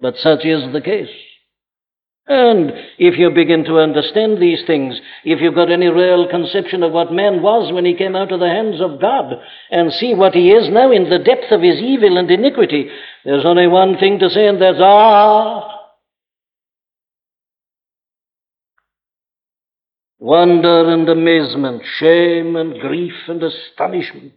But 0.00 0.16
such 0.16 0.44
is 0.44 0.72
the 0.72 0.80
case. 0.80 1.10
And 2.28 2.72
if 2.98 3.18
you 3.18 3.30
begin 3.30 3.64
to 3.64 3.78
understand 3.78 4.42
these 4.42 4.64
things, 4.66 5.00
if 5.24 5.40
you've 5.40 5.54
got 5.54 5.70
any 5.70 5.86
real 5.86 6.28
conception 6.28 6.82
of 6.82 6.90
what 6.90 7.12
man 7.12 7.40
was 7.40 7.72
when 7.72 7.84
he 7.84 7.94
came 7.94 8.16
out 8.16 8.32
of 8.32 8.40
the 8.40 8.48
hands 8.48 8.80
of 8.80 9.00
God, 9.00 9.34
and 9.70 9.92
see 9.92 10.12
what 10.12 10.34
he 10.34 10.50
is 10.50 10.68
now 10.68 10.90
in 10.90 11.08
the 11.08 11.20
depth 11.20 11.52
of 11.52 11.62
his 11.62 11.78
evil 11.80 12.18
and 12.18 12.28
iniquity, 12.28 12.90
there's 13.24 13.44
only 13.44 13.68
one 13.68 13.96
thing 13.98 14.18
to 14.18 14.28
say, 14.28 14.48
and 14.48 14.60
that's, 14.60 14.78
ah, 14.80 15.75
wonder 20.18 20.90
and 20.92 21.08
amazement, 21.08 21.82
shame 21.98 22.56
and 22.56 22.80
grief 22.80 23.14
and 23.28 23.42
astonishment. 23.42 24.34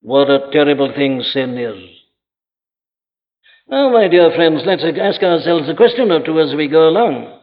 What 0.00 0.30
a 0.30 0.50
terrible 0.52 0.92
thing 0.94 1.22
sin 1.22 1.56
is. 1.56 1.78
Now, 3.68 3.90
my 3.90 4.08
dear 4.08 4.30
friends, 4.34 4.62
let's 4.66 4.82
ask 4.84 5.22
ourselves 5.22 5.68
a 5.68 5.74
question 5.74 6.10
or 6.10 6.24
two 6.24 6.40
as 6.40 6.54
we 6.54 6.68
go 6.68 6.88
along. 6.88 7.40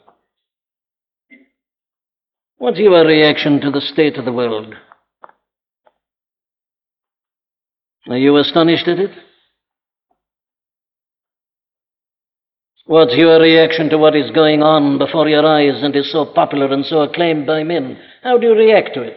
What's 2.58 2.78
your 2.78 3.06
reaction 3.06 3.62
to 3.62 3.72
the 3.72 3.82
state 3.82 4.18
of 4.18 4.26
the 4.26 4.34
world? 4.34 4.76
Are 8.10 8.18
you 8.18 8.36
astonished 8.38 8.88
at 8.88 9.00
it? 9.00 9.12
What's 12.90 13.16
your 13.16 13.40
reaction 13.40 13.90
to 13.90 14.00
what 14.00 14.16
is 14.16 14.32
going 14.32 14.64
on 14.64 14.98
before 14.98 15.30
your 15.30 15.46
eyes 15.46 15.84
and 15.84 15.96
is 15.96 16.12
so 16.12 16.26
popular 16.26 16.74
and 16.74 16.84
so 16.84 17.02
acclaimed 17.02 17.46
by 17.46 17.62
men? 17.62 18.00
How 18.24 18.40
do 18.40 18.48
you 18.48 18.56
react 18.56 18.96
to 18.96 19.04
it? 19.04 19.16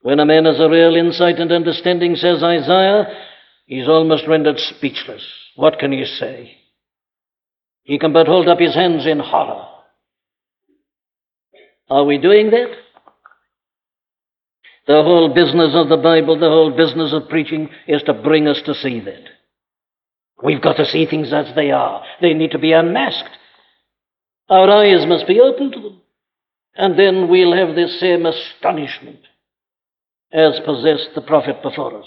When 0.00 0.18
a 0.18 0.24
man 0.24 0.46
has 0.46 0.58
a 0.60 0.70
real 0.70 0.96
insight 0.96 1.36
and 1.36 1.52
understanding, 1.52 2.16
says 2.16 2.42
Isaiah, 2.42 3.04
he's 3.66 3.86
almost 3.86 4.26
rendered 4.26 4.58
speechless. 4.60 5.22
What 5.56 5.78
can 5.78 5.92
he 5.92 6.06
say? 6.06 6.52
He 7.82 7.98
can 7.98 8.14
but 8.14 8.28
hold 8.28 8.48
up 8.48 8.60
his 8.60 8.74
hands 8.74 9.06
in 9.06 9.18
horror. 9.18 9.66
Are 11.90 12.06
we 12.06 12.16
doing 12.16 12.48
that? 12.48 12.76
The 14.86 15.02
whole 15.02 15.34
business 15.34 15.72
of 15.74 15.90
the 15.90 15.98
Bible, 16.02 16.38
the 16.40 16.48
whole 16.48 16.74
business 16.74 17.12
of 17.12 17.28
preaching 17.28 17.68
is 17.86 18.02
to 18.04 18.14
bring 18.14 18.48
us 18.48 18.62
to 18.64 18.74
see 18.74 19.00
that. 19.00 19.33
We've 20.44 20.60
got 20.60 20.76
to 20.76 20.84
see 20.84 21.06
things 21.06 21.32
as 21.32 21.54
they 21.56 21.70
are. 21.70 22.04
They 22.20 22.34
need 22.34 22.50
to 22.50 22.58
be 22.58 22.72
unmasked. 22.72 23.30
Our 24.50 24.68
eyes 24.68 25.06
must 25.06 25.26
be 25.26 25.40
open 25.40 25.72
to 25.72 25.80
them. 25.80 26.00
And 26.76 26.98
then 26.98 27.28
we'll 27.30 27.56
have 27.56 27.74
this 27.74 27.98
same 27.98 28.26
astonishment 28.26 29.20
as 30.32 30.60
possessed 30.66 31.10
the 31.14 31.22
prophet 31.22 31.62
before 31.62 31.98
us. 31.98 32.06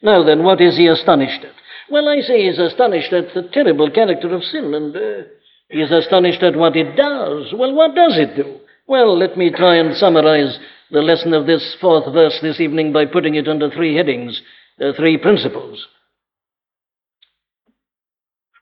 Now 0.00 0.22
then, 0.22 0.44
what 0.44 0.60
is 0.60 0.76
he 0.76 0.86
astonished 0.86 1.42
at? 1.42 1.54
Well, 1.90 2.08
I 2.08 2.20
say 2.20 2.46
he's 2.46 2.58
astonished 2.58 3.12
at 3.12 3.34
the 3.34 3.48
terrible 3.52 3.90
character 3.90 4.32
of 4.32 4.44
sin, 4.44 4.74
and 4.74 4.96
uh, 4.96 5.28
he's 5.68 5.90
astonished 5.90 6.42
at 6.42 6.56
what 6.56 6.76
it 6.76 6.94
does. 6.94 7.52
Well, 7.56 7.74
what 7.74 7.94
does 7.94 8.16
it 8.16 8.36
do? 8.36 8.60
Well, 8.86 9.18
let 9.18 9.36
me 9.36 9.50
try 9.50 9.76
and 9.76 9.96
summarize 9.96 10.58
the 10.90 11.00
lesson 11.00 11.34
of 11.34 11.46
this 11.46 11.76
fourth 11.80 12.12
verse 12.12 12.38
this 12.42 12.60
evening 12.60 12.92
by 12.92 13.06
putting 13.06 13.34
it 13.34 13.48
under 13.48 13.70
three 13.70 13.96
headings, 13.96 14.40
uh, 14.80 14.92
three 14.96 15.16
principles. 15.16 15.86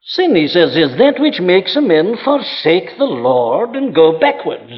Sin, 0.03 0.35
he 0.35 0.49
says, 0.49 0.77
is 0.77 0.97
that 0.99 1.21
which 1.21 1.41
makes 1.41 1.77
a 1.77 1.81
man 1.81 2.17
forsake 2.25 2.97
the 2.99 3.05
Lord 3.05 3.77
and 3.77 3.95
go 3.95 4.19
backwards. 4.19 4.73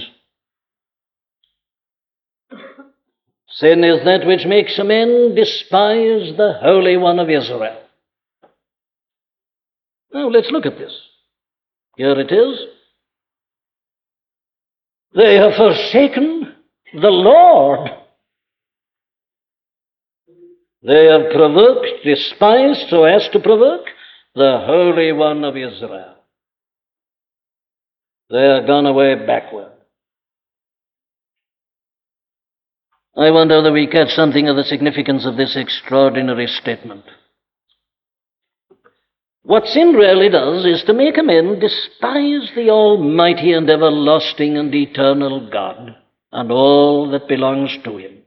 Sin 3.48 3.84
is 3.84 4.04
that 4.04 4.26
which 4.26 4.46
makes 4.46 4.78
a 4.78 4.84
man 4.84 5.34
despise 5.34 6.36
the 6.36 6.58
Holy 6.62 6.96
One 6.96 7.18
of 7.18 7.30
Israel. 7.30 7.78
Now 10.12 10.28
let's 10.28 10.50
look 10.50 10.66
at 10.66 10.78
this. 10.78 10.92
Here 11.96 12.18
it 12.18 12.32
is. 12.32 12.58
They 15.14 15.36
have 15.36 15.54
forsaken 15.54 16.54
the 16.94 17.08
Lord. 17.10 17.90
They 20.82 21.06
have 21.06 21.30
provoked, 21.32 21.86
despised 22.04 22.88
so 22.88 23.04
as 23.04 23.28
to 23.32 23.38
provoke, 23.38 23.86
the 24.34 24.62
Holy 24.66 25.12
One 25.12 25.44
of 25.44 25.56
Israel. 25.56 26.14
They 28.30 28.46
are 28.46 28.66
gone 28.66 28.86
away 28.86 29.14
backward. 29.26 29.72
I 33.14 33.30
wonder 33.30 33.58
whether 33.58 33.72
we 33.72 33.86
catch 33.86 34.08
something 34.10 34.48
of 34.48 34.56
the 34.56 34.64
significance 34.64 35.26
of 35.26 35.36
this 35.36 35.54
extraordinary 35.54 36.46
statement. 36.46 37.04
What 39.42 39.66
sin 39.66 39.92
really 39.92 40.30
does 40.30 40.64
is 40.64 40.82
to 40.86 40.94
make 40.94 41.18
a 41.18 41.22
man 41.22 41.58
despise 41.58 42.50
the 42.54 42.70
Almighty 42.70 43.52
and 43.52 43.68
everlasting 43.68 44.56
and 44.56 44.74
eternal 44.74 45.50
God 45.50 45.96
and 46.30 46.50
all 46.50 47.10
that 47.10 47.28
belongs 47.28 47.76
to 47.84 47.98
Him. 47.98 48.18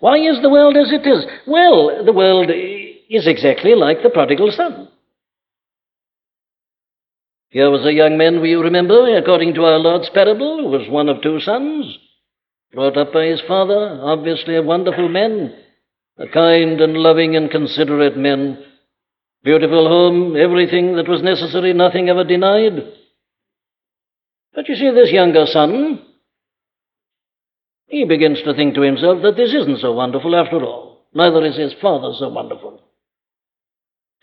Why 0.00 0.16
is 0.16 0.42
the 0.42 0.50
world 0.50 0.76
as 0.76 0.90
it 0.90 1.06
is? 1.06 1.24
Well, 1.46 2.04
the 2.04 2.12
world 2.12 2.50
is 3.08 3.26
exactly 3.26 3.74
like 3.74 4.02
the 4.02 4.10
prodigal 4.10 4.50
son. 4.52 4.88
Here 7.50 7.70
was 7.70 7.86
a 7.86 7.92
young 7.92 8.18
man, 8.18 8.44
you 8.44 8.60
remember, 8.60 9.16
according 9.16 9.54
to 9.54 9.64
our 9.64 9.78
Lord's 9.78 10.10
parable, 10.10 10.58
who 10.58 10.68
was 10.68 10.88
one 10.90 11.08
of 11.08 11.22
two 11.22 11.40
sons, 11.40 11.96
brought 12.72 12.96
up 12.96 13.12
by 13.12 13.26
his 13.26 13.40
father, 13.46 14.00
obviously 14.02 14.56
a 14.56 14.62
wonderful 14.62 15.08
man, 15.08 15.54
a 16.18 16.26
kind 16.26 16.80
and 16.80 16.94
loving 16.94 17.36
and 17.36 17.50
considerate 17.50 18.16
man, 18.16 18.62
beautiful 19.44 19.88
home, 19.88 20.36
everything 20.36 20.96
that 20.96 21.08
was 21.08 21.22
necessary, 21.22 21.72
nothing 21.72 22.08
ever 22.08 22.24
denied. 22.24 22.92
But 24.54 24.68
you 24.68 24.74
see, 24.74 24.90
this 24.90 25.12
younger 25.12 25.46
son, 25.46 26.02
he 27.86 28.04
begins 28.04 28.42
to 28.42 28.54
think 28.54 28.74
to 28.74 28.80
himself 28.80 29.22
that 29.22 29.36
this 29.36 29.54
isn't 29.54 29.80
so 29.80 29.92
wonderful 29.92 30.34
after 30.34 30.62
all. 30.64 31.06
Neither 31.14 31.44
is 31.46 31.56
his 31.56 31.74
father 31.80 32.12
so 32.18 32.28
wonderful. 32.28 32.82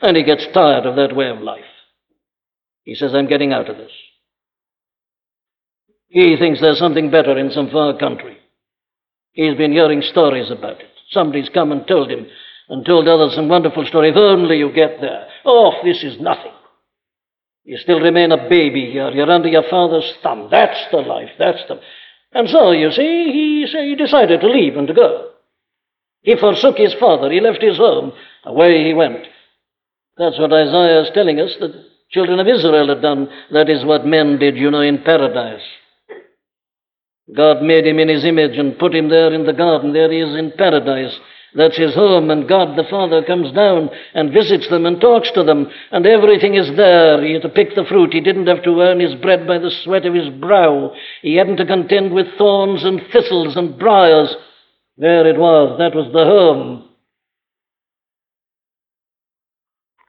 And 0.04 0.18
he 0.18 0.24
gets 0.24 0.46
tired 0.54 0.86
of 0.86 0.98
that 0.98 1.16
way 1.16 1.30
of 1.30 1.40
life. 1.40 1.64
He 2.84 2.94
says, 2.94 3.16
I'm 3.16 3.30
getting 3.30 3.54
out 3.54 3.70
of 3.70 3.78
this. 3.78 3.92
He 6.10 6.36
thinks 6.38 6.60
there's 6.60 6.78
something 6.78 7.10
better 7.10 7.38
in 7.38 7.52
some 7.52 7.70
far 7.72 7.98
country. 7.98 8.38
He's 9.32 9.56
been 9.56 9.72
hearing 9.72 10.02
stories 10.02 10.52
about 10.52 10.82
it. 10.82 10.90
Somebody's 11.12 11.48
come 11.48 11.72
and 11.72 11.88
told 11.88 12.12
him, 12.12 12.28
and 12.68 12.86
told 12.86 13.08
others 13.08 13.34
some 13.34 13.48
wonderful 13.48 13.86
story. 13.86 14.10
If 14.10 14.18
only 14.18 14.58
you 14.58 14.74
get 14.74 15.00
there. 15.00 15.26
Oh, 15.46 15.72
this 15.86 16.04
is 16.04 16.20
nothing. 16.20 16.52
You 17.64 17.78
still 17.78 18.02
remain 18.02 18.34
a 18.34 18.50
baby 18.50 18.92
here. 18.92 19.10
You're 19.10 19.32
under 19.32 19.48
your 19.48 19.64
father's 19.70 20.14
thumb. 20.22 20.50
That's 20.52 20.80
the 20.92 20.98
life. 20.98 21.30
That's 21.40 21.64
the. 21.70 21.80
And 22.34 22.50
so, 22.50 22.72
you 22.72 22.92
see, 22.92 23.32
he, 23.32 23.66
he 23.72 23.96
decided 23.96 24.42
to 24.42 24.48
leave 24.48 24.76
and 24.76 24.88
to 24.88 24.94
go. 24.94 25.30
He 26.24 26.36
forsook 26.36 26.78
his 26.78 26.94
father. 27.00 27.32
He 27.32 27.40
left 27.40 27.62
his 27.62 27.78
home. 27.78 28.12
Away 28.44 28.84
he 28.84 28.94
went. 28.94 29.28
That's 30.18 30.38
what 30.40 30.54
Isaiah 30.54 31.02
is 31.02 31.10
telling 31.14 31.40
us 31.40 31.56
that 31.60 31.74
children 32.12 32.40
of 32.40 32.48
Israel 32.48 32.90
had 32.90 33.02
done. 33.02 33.28
That 33.52 33.70
is 33.70 33.84
what 33.84 34.06
men 34.06 34.38
did, 34.38 34.58
you 34.58 34.70
know, 34.70 34.82
in 34.82 35.04
paradise. 35.04 35.64
God 37.36 37.64
made 37.64 37.88
him 37.88 38.00
in 38.00 38.10
his 38.10 38.26
image 38.26 38.58
and 38.58 38.78
put 38.78 38.94
him 38.94 39.10
there 39.10 39.34
in 39.34 39.46
the 39.46 39.54
garden. 39.54 39.94
There 39.94 40.12
he 40.12 40.20
is 40.20 40.36
in 40.36 40.52
paradise. 40.58 41.18
That's 41.56 41.78
his 41.78 41.94
home, 41.94 42.32
and 42.32 42.50
God 42.50 42.76
the 42.76 42.84
Father 42.90 43.24
comes 43.24 43.52
down 43.54 43.90
and 44.16 44.34
visits 44.34 44.68
them 44.70 44.86
and 44.88 45.00
talks 45.00 45.30
to 45.32 45.44
them, 45.44 45.68
and 45.92 46.06
everything 46.06 46.56
is 46.56 46.76
there. 46.76 47.24
He 47.24 47.34
had 47.34 47.44
to 47.44 47.50
pick 47.50 47.76
the 47.76 47.86
fruit. 47.86 48.12
He 48.12 48.22
didn't 48.22 48.48
have 48.48 48.64
to 48.64 48.82
earn 48.82 49.00
his 49.00 49.14
bread 49.16 49.46
by 49.46 49.60
the 49.60 49.72
sweat 49.84 50.06
of 50.06 50.16
his 50.16 50.30
brow. 50.30 50.94
He 51.22 51.36
hadn't 51.36 51.58
to 51.58 51.66
contend 51.66 52.12
with 52.12 52.38
thorns 52.38 52.84
and 52.84 53.02
thistles 53.12 53.56
and 53.56 53.78
briars. 53.78 54.36
There 54.98 55.28
it 55.28 55.38
was. 55.38 55.78
That 55.78 55.96
was 55.96 56.12
the 56.12 56.26
home. 56.26 56.90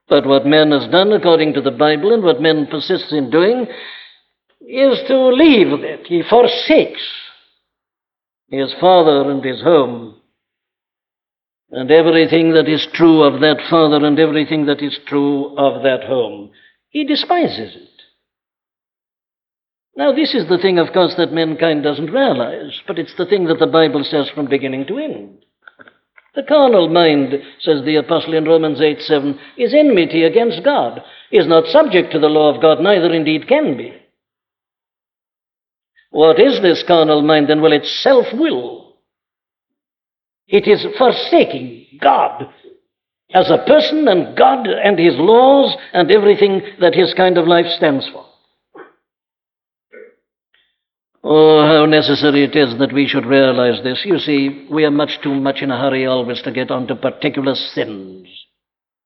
But 0.09 0.27
what 0.27 0.47
man 0.47 0.71
has 0.71 0.91
done 0.91 1.13
according 1.13 1.55
to 1.55 1.61
the 1.61 1.71
Bible 1.71 2.13
and 2.13 2.23
what 2.23 2.41
man 2.41 2.67
persists 2.71 3.13
in 3.13 3.31
doing 3.31 3.67
is 4.61 4.99
to 5.09 5.29
leave 5.29 5.81
that. 5.81 6.07
He 6.07 6.23
forsakes 6.29 7.03
his 8.49 8.75
father 8.81 9.31
and 9.31 9.45
his 9.45 9.63
home 9.63 10.21
and 11.71 11.91
everything 11.91 12.53
that 12.53 12.69
is 12.69 12.87
true 12.93 13.23
of 13.23 13.41
that 13.41 13.61
father 13.69 14.05
and 14.05 14.19
everything 14.19 14.67
that 14.67 14.83
is 14.83 14.99
true 15.07 15.57
of 15.57 15.83
that 15.83 16.05
home. 16.05 16.51
He 16.91 17.05
despises 17.05 17.75
it. 17.75 17.89
Now, 19.97 20.13
this 20.13 20.35
is 20.35 20.49
the 20.49 20.59
thing, 20.59 20.79
of 20.79 20.93
course, 20.93 21.15
that 21.17 21.33
mankind 21.33 21.83
doesn't 21.83 22.11
realize, 22.11 22.81
but 22.87 22.99
it's 22.99 23.15
the 23.17 23.27
thing 23.27 23.45
that 23.47 23.59
the 23.59 23.67
Bible 23.67 24.05
says 24.05 24.29
from 24.35 24.49
beginning 24.49 24.87
to 24.87 24.99
end. 24.99 25.44
The 26.35 26.43
carnal 26.43 26.89
mind, 26.89 27.33
says 27.61 27.83
the 27.85 27.97
apostle 27.97 28.35
in 28.35 28.45
Romans 28.45 28.81
8 28.81 29.01
7, 29.01 29.39
is 29.57 29.73
enmity 29.73 30.25
against 30.25 30.65
God, 30.65 31.01
is 31.31 31.47
not 31.47 31.67
subject 31.67 32.13
to 32.13 32.19
the 32.19 32.29
law 32.29 32.55
of 32.55 32.61
God, 32.61 32.81
neither 32.81 33.13
indeed 33.13 33.47
can 33.47 33.77
be. 33.77 33.95
What 36.11 36.41
is 36.41 36.61
this 36.61 36.85
carnal 36.87 37.23
mind 37.23 37.49
then? 37.49 37.61
Well, 37.61 37.73
it's 37.73 38.03
self 38.03 38.27
will. 38.33 38.97
It 40.47 40.69
is 40.69 40.87
forsaking 40.99 41.99
God 42.01 42.49
as 43.33 43.51
a 43.51 43.65
person 43.67 44.07
and 44.09 44.37
God 44.37 44.67
and 44.67 44.99
His 44.99 45.15
laws 45.17 45.77
and 45.93 46.11
everything 46.11 46.63
that 46.81 46.95
His 46.95 47.15
kind 47.15 47.39
of 47.39 47.49
life 47.49 47.67
stands 47.77 48.09
for. 48.11 48.24
Oh, 51.27 51.67
how 51.67 51.87
necessary 51.87 52.45
it 52.45 52.55
is 52.55 52.79
that 52.79 52.93
we 52.93 53.09
should 53.09 53.25
realize 53.25 53.83
this. 53.83 54.03
You 54.05 54.19
see, 54.19 54.67
we 54.71 54.85
are 54.85 54.91
much 54.91 55.23
too 55.23 55.35
much 55.35 55.63
in 55.63 55.71
a 55.71 55.81
hurry 55.81 56.05
always 56.05 56.43
to 56.43 56.53
get 56.53 56.71
on 56.71 56.87
to 56.89 56.95
particular 56.95 57.55
sins. 57.55 58.29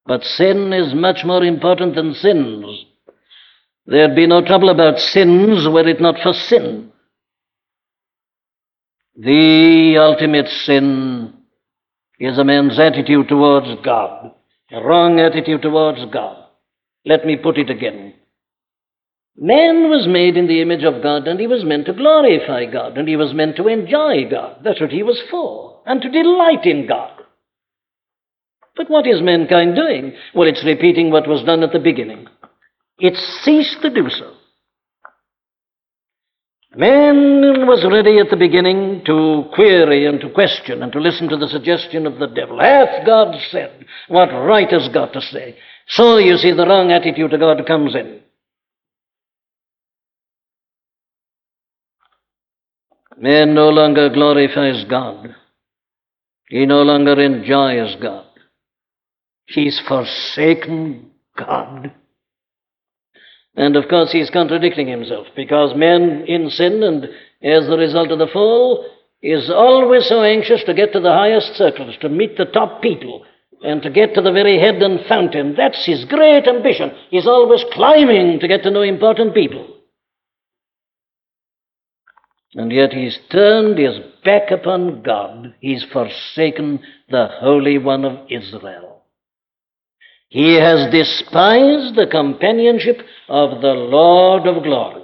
But 0.05 0.25
sin 0.25 0.73
is 0.73 0.93
much 0.93 1.23
more 1.23 1.45
important 1.45 1.95
than 1.95 2.13
sins. 2.13 2.65
There'd 3.85 4.17
be 4.17 4.27
no 4.27 4.45
trouble 4.45 4.69
about 4.69 4.99
sins 4.99 5.65
were 5.69 5.87
it 5.87 6.01
not 6.01 6.15
for 6.21 6.33
sin. 6.33 6.91
The 9.15 9.97
ultimate 9.97 10.49
sin 10.49 11.33
is 12.19 12.37
a 12.37 12.43
man's 12.43 12.77
attitude 12.77 13.29
towards 13.29 13.81
God, 13.81 14.33
a 14.71 14.83
wrong 14.83 15.21
attitude 15.21 15.61
towards 15.61 16.03
God. 16.11 16.43
Let 17.05 17.25
me 17.25 17.37
put 17.37 17.57
it 17.57 17.69
again. 17.69 18.13
Man 19.41 19.89
was 19.89 20.05
made 20.05 20.35
in 20.35 20.47
the 20.47 20.61
image 20.61 20.83
of 20.83 21.01
God, 21.01 21.25
and 21.25 21.39
he 21.39 21.47
was 21.47 21.63
meant 21.63 21.85
to 21.85 21.93
glorify 21.93 22.65
God, 22.65 22.97
and 22.97 23.07
he 23.07 23.15
was 23.15 23.33
meant 23.33 23.55
to 23.55 23.69
enjoy 23.69 24.29
God. 24.29 24.57
That's 24.65 24.81
what 24.81 24.91
he 24.91 25.01
was 25.01 25.21
for, 25.31 25.81
and 25.85 26.01
to 26.01 26.09
delight 26.11 26.65
in 26.65 26.87
God. 26.87 27.21
But 28.75 28.89
what 28.89 29.07
is 29.07 29.21
mankind 29.21 29.75
doing? 29.75 30.13
Well, 30.35 30.49
it's 30.49 30.65
repeating 30.65 31.09
what 31.09 31.27
was 31.27 31.43
done 31.43 31.63
at 31.63 31.71
the 31.71 31.79
beginning. 31.79 32.27
It 32.99 33.15
ceased 33.43 33.81
to 33.81 33.89
do 33.89 34.09
so. 34.09 34.33
Man 36.75 37.65
was 37.65 37.87
ready 37.89 38.19
at 38.19 38.29
the 38.29 38.35
beginning 38.35 39.03
to 39.05 39.45
query 39.55 40.05
and 40.05 40.19
to 40.19 40.29
question 40.31 40.83
and 40.83 40.91
to 40.91 40.99
listen 40.99 41.29
to 41.29 41.37
the 41.37 41.47
suggestion 41.47 42.05
of 42.05 42.19
the 42.19 42.27
devil. 42.27 42.59
Hath 42.59 43.05
God 43.05 43.35
said? 43.51 43.85
What 44.09 44.31
right 44.31 44.69
has 44.69 44.89
God 44.89 45.13
to 45.13 45.21
say? 45.21 45.57
So, 45.87 46.17
you 46.17 46.37
see, 46.37 46.51
the 46.51 46.67
wrong 46.67 46.91
attitude 46.91 47.31
to 47.31 47.37
God 47.37 47.65
comes 47.65 47.95
in. 47.95 48.19
Man 53.19 53.53
no 53.53 53.69
longer 53.69 54.09
glorifies 54.09 54.85
God. 54.89 55.35
He 56.47 56.65
no 56.65 56.83
longer 56.83 57.19
enjoys 57.21 57.95
God. 58.01 58.25
He's 59.45 59.79
forsaken 59.87 61.11
God. 61.37 61.91
And 63.55 63.75
of 63.75 63.89
course, 63.89 64.11
he's 64.11 64.29
contradicting 64.29 64.87
himself 64.87 65.27
because 65.35 65.75
man 65.75 66.23
in 66.27 66.49
sin 66.49 66.81
and 66.81 67.05
as 67.41 67.67
the 67.67 67.77
result 67.77 68.11
of 68.11 68.19
the 68.19 68.27
fall 68.27 68.85
is 69.21 69.49
always 69.49 70.07
so 70.07 70.23
anxious 70.23 70.63
to 70.63 70.73
get 70.73 70.93
to 70.93 70.99
the 71.01 71.11
highest 71.11 71.55
circles, 71.55 71.95
to 71.99 72.07
meet 72.07 72.37
the 72.37 72.45
top 72.45 72.81
people, 72.81 73.25
and 73.61 73.81
to 73.81 73.89
get 73.89 74.13
to 74.13 74.21
the 74.21 74.31
very 74.31 74.57
head 74.57 74.75
and 74.75 75.05
fountain. 75.07 75.55
That's 75.57 75.85
his 75.85 76.05
great 76.05 76.47
ambition. 76.47 76.91
He's 77.09 77.27
always 77.27 77.65
climbing 77.73 78.39
to 78.39 78.47
get 78.47 78.63
to 78.63 78.71
know 78.71 78.81
important 78.81 79.33
people. 79.33 79.78
And 82.55 82.71
yet 82.71 82.93
he's 82.93 83.17
turned 83.31 83.77
his 83.77 83.99
back 84.25 84.49
upon 84.51 85.03
God. 85.03 85.53
He's 85.59 85.83
forsaken 85.93 86.79
the 87.09 87.27
Holy 87.39 87.77
One 87.77 88.05
of 88.05 88.27
Israel. 88.29 89.03
He 90.29 90.55
has 90.55 90.91
despised 90.91 91.95
the 91.95 92.07
companionship 92.09 93.01
of 93.27 93.61
the 93.61 93.73
Lord 93.73 94.47
of 94.47 94.63
glory. 94.63 95.03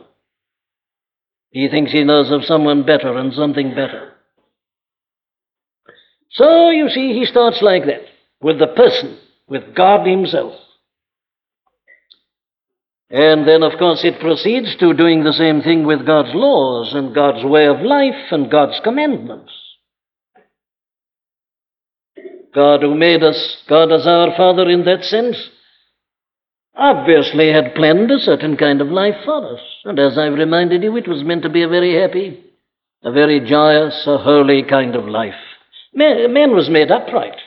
He 1.52 1.68
thinks 1.70 1.92
he 1.92 2.04
knows 2.04 2.32
of 2.32 2.46
someone 2.46 2.86
better 2.86 3.16
and 3.18 3.34
something 3.34 3.70
better. 3.70 4.14
So, 6.32 6.70
you 6.70 6.90
see, 6.90 7.14
he 7.14 7.26
starts 7.26 7.62
like 7.62 7.86
that 7.86 8.02
with 8.42 8.60
the 8.60 8.68
person, 8.68 9.18
with 9.48 9.74
God 9.74 10.06
Himself. 10.06 10.54
And 13.10 13.48
then, 13.48 13.62
of 13.62 13.78
course, 13.78 14.04
it 14.04 14.20
proceeds 14.20 14.76
to 14.78 14.94
doing 14.94 15.24
the 15.24 15.34
same 15.34 15.62
thing 15.62 15.86
with 15.86 16.06
God's 16.06 16.34
laws 16.34 16.94
and 16.94 17.14
God's 17.14 17.46
way 17.46 17.68
of 17.68 17.82
life 17.82 18.32
and 18.32 18.50
God's 18.50 18.80
commandments. 18.84 19.52
God, 22.54 22.82
who 22.82 22.96
made 22.96 23.22
us, 23.22 23.58
God 23.68 23.92
as 23.92 24.08
our 24.08 24.36
Father 24.36 24.68
in 24.70 24.86
that 24.86 25.04
sense, 25.04 25.38
obviously 26.74 27.52
had 27.52 27.76
planned 27.76 28.10
a 28.10 28.20
certain 28.20 28.58
kind 28.58 28.82
of 28.82 28.88
life 28.88 29.16
for 29.24 29.54
us. 29.54 29.62
And 29.84 30.00
as 30.00 30.18
I've 30.18 30.34
reminded 30.34 30.82
you, 30.82 30.96
it 30.98 31.08
was 31.08 31.24
meant 31.24 31.44
to 31.44 31.50
be 31.50 31.64
a 31.64 31.68
very 31.68 32.02
happy, 32.02 32.44
a 33.04 33.12
very 33.12 33.40
joyous, 33.40 34.04
a 34.08 34.18
holy 34.18 34.64
kind 34.64 34.96
of 34.96 35.06
life. 35.06 35.34
Man, 35.94 36.34
man 36.34 36.56
was 36.56 36.70
made 36.70 36.92
upright, 36.92 37.38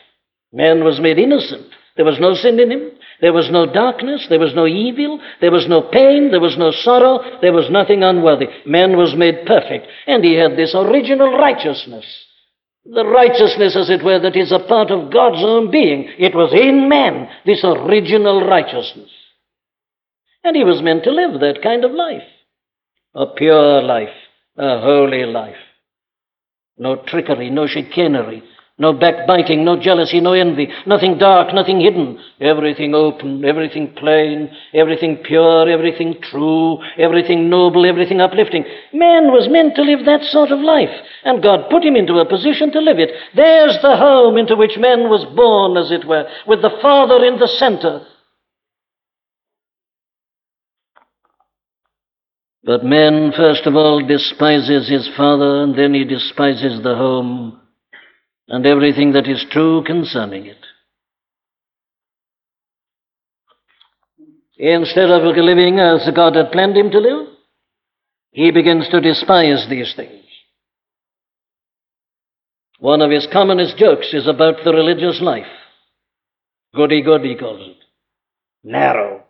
man 0.52 0.84
was 0.84 1.00
made 1.00 1.18
innocent. 1.18 1.66
There 1.96 2.04
was 2.04 2.20
no 2.20 2.34
sin 2.34 2.60
in 2.60 2.70
him. 2.70 2.90
There 3.20 3.32
was 3.32 3.50
no 3.50 3.66
darkness, 3.66 4.26
there 4.28 4.38
was 4.38 4.54
no 4.54 4.66
evil, 4.66 5.20
there 5.40 5.50
was 5.50 5.66
no 5.68 5.82
pain, 5.82 6.30
there 6.30 6.40
was 6.40 6.56
no 6.56 6.70
sorrow, 6.70 7.40
there 7.40 7.52
was 7.52 7.68
nothing 7.70 8.04
unworthy. 8.04 8.46
Man 8.64 8.96
was 8.96 9.14
made 9.16 9.44
perfect, 9.44 9.88
and 10.06 10.22
he 10.22 10.34
had 10.34 10.56
this 10.56 10.74
original 10.74 11.36
righteousness. 11.36 12.06
The 12.84 13.04
righteousness, 13.04 13.76
as 13.76 13.90
it 13.90 14.04
were, 14.04 14.20
that 14.20 14.36
is 14.36 14.52
a 14.52 14.60
part 14.60 14.90
of 14.90 15.12
God's 15.12 15.42
own 15.42 15.70
being. 15.70 16.08
It 16.18 16.34
was 16.34 16.52
in 16.54 16.88
man, 16.88 17.28
this 17.44 17.64
original 17.64 18.46
righteousness. 18.46 19.10
And 20.44 20.56
he 20.56 20.64
was 20.64 20.80
meant 20.80 21.04
to 21.04 21.10
live 21.10 21.40
that 21.40 21.60
kind 21.62 21.84
of 21.84 21.92
life 21.92 22.22
a 23.14 23.26
pure 23.26 23.82
life, 23.82 24.14
a 24.56 24.80
holy 24.80 25.24
life. 25.24 25.56
No 26.76 26.96
trickery, 26.96 27.50
no 27.50 27.66
chicanery, 27.66 28.44
no 28.78 28.92
backbiting, 28.92 29.64
no 29.64 29.76
jealousy, 29.76 30.20
no 30.20 30.34
envy, 30.34 30.68
nothing 30.86 31.18
dark, 31.18 31.52
nothing 31.52 31.80
hidden. 31.80 32.16
Everything 32.40 32.94
open, 32.94 33.44
everything 33.44 33.92
plain, 33.94 34.50
everything 34.72 35.16
pure, 35.16 35.68
everything 35.68 36.14
true, 36.22 36.78
everything 36.96 37.50
noble, 37.50 37.84
everything 37.84 38.20
uplifting. 38.20 38.64
Man 38.92 39.32
was 39.32 39.48
meant 39.50 39.74
to 39.74 39.82
live 39.82 40.06
that 40.06 40.22
sort 40.22 40.52
of 40.52 40.60
life, 40.60 40.94
and 41.24 41.42
God 41.42 41.68
put 41.70 41.82
him 41.82 41.96
into 41.96 42.18
a 42.20 42.28
position 42.28 42.70
to 42.70 42.80
live 42.80 43.00
it. 43.00 43.10
There's 43.34 43.76
the 43.82 43.96
home 43.96 44.36
into 44.36 44.54
which 44.54 44.78
man 44.78 45.10
was 45.10 45.24
born, 45.34 45.76
as 45.76 45.90
it 45.90 46.06
were, 46.06 46.28
with 46.46 46.62
the 46.62 46.78
Father 46.80 47.24
in 47.24 47.40
the 47.40 47.48
center. 47.48 48.06
But 52.62 52.84
man, 52.84 53.32
first 53.36 53.66
of 53.66 53.74
all, 53.74 54.06
despises 54.06 54.88
his 54.88 55.08
father, 55.16 55.62
and 55.62 55.76
then 55.76 55.94
he 55.94 56.04
despises 56.04 56.82
the 56.82 56.94
home 56.94 57.60
and 58.48 58.66
everything 58.66 59.12
that 59.12 59.28
is 59.28 59.44
true 59.50 59.84
concerning 59.84 60.46
it. 60.46 60.56
Instead 64.58 65.10
of 65.10 65.22
living 65.36 65.78
as 65.78 66.08
God 66.16 66.34
had 66.34 66.50
planned 66.50 66.76
him 66.76 66.90
to 66.90 66.98
live, 66.98 67.28
he 68.32 68.50
begins 68.50 68.88
to 68.88 69.00
despise 69.00 69.66
these 69.70 69.92
things. 69.94 70.24
One 72.80 73.02
of 73.02 73.10
his 73.10 73.28
commonest 73.32 73.76
jokes 73.76 74.12
is 74.12 74.26
about 74.26 74.64
the 74.64 74.72
religious 74.72 75.20
life. 75.20 75.46
Goody 76.74 77.02
good, 77.02 77.22
he 77.22 77.36
calls 77.36 77.60
it. 77.60 77.76
narrow. 78.64 79.24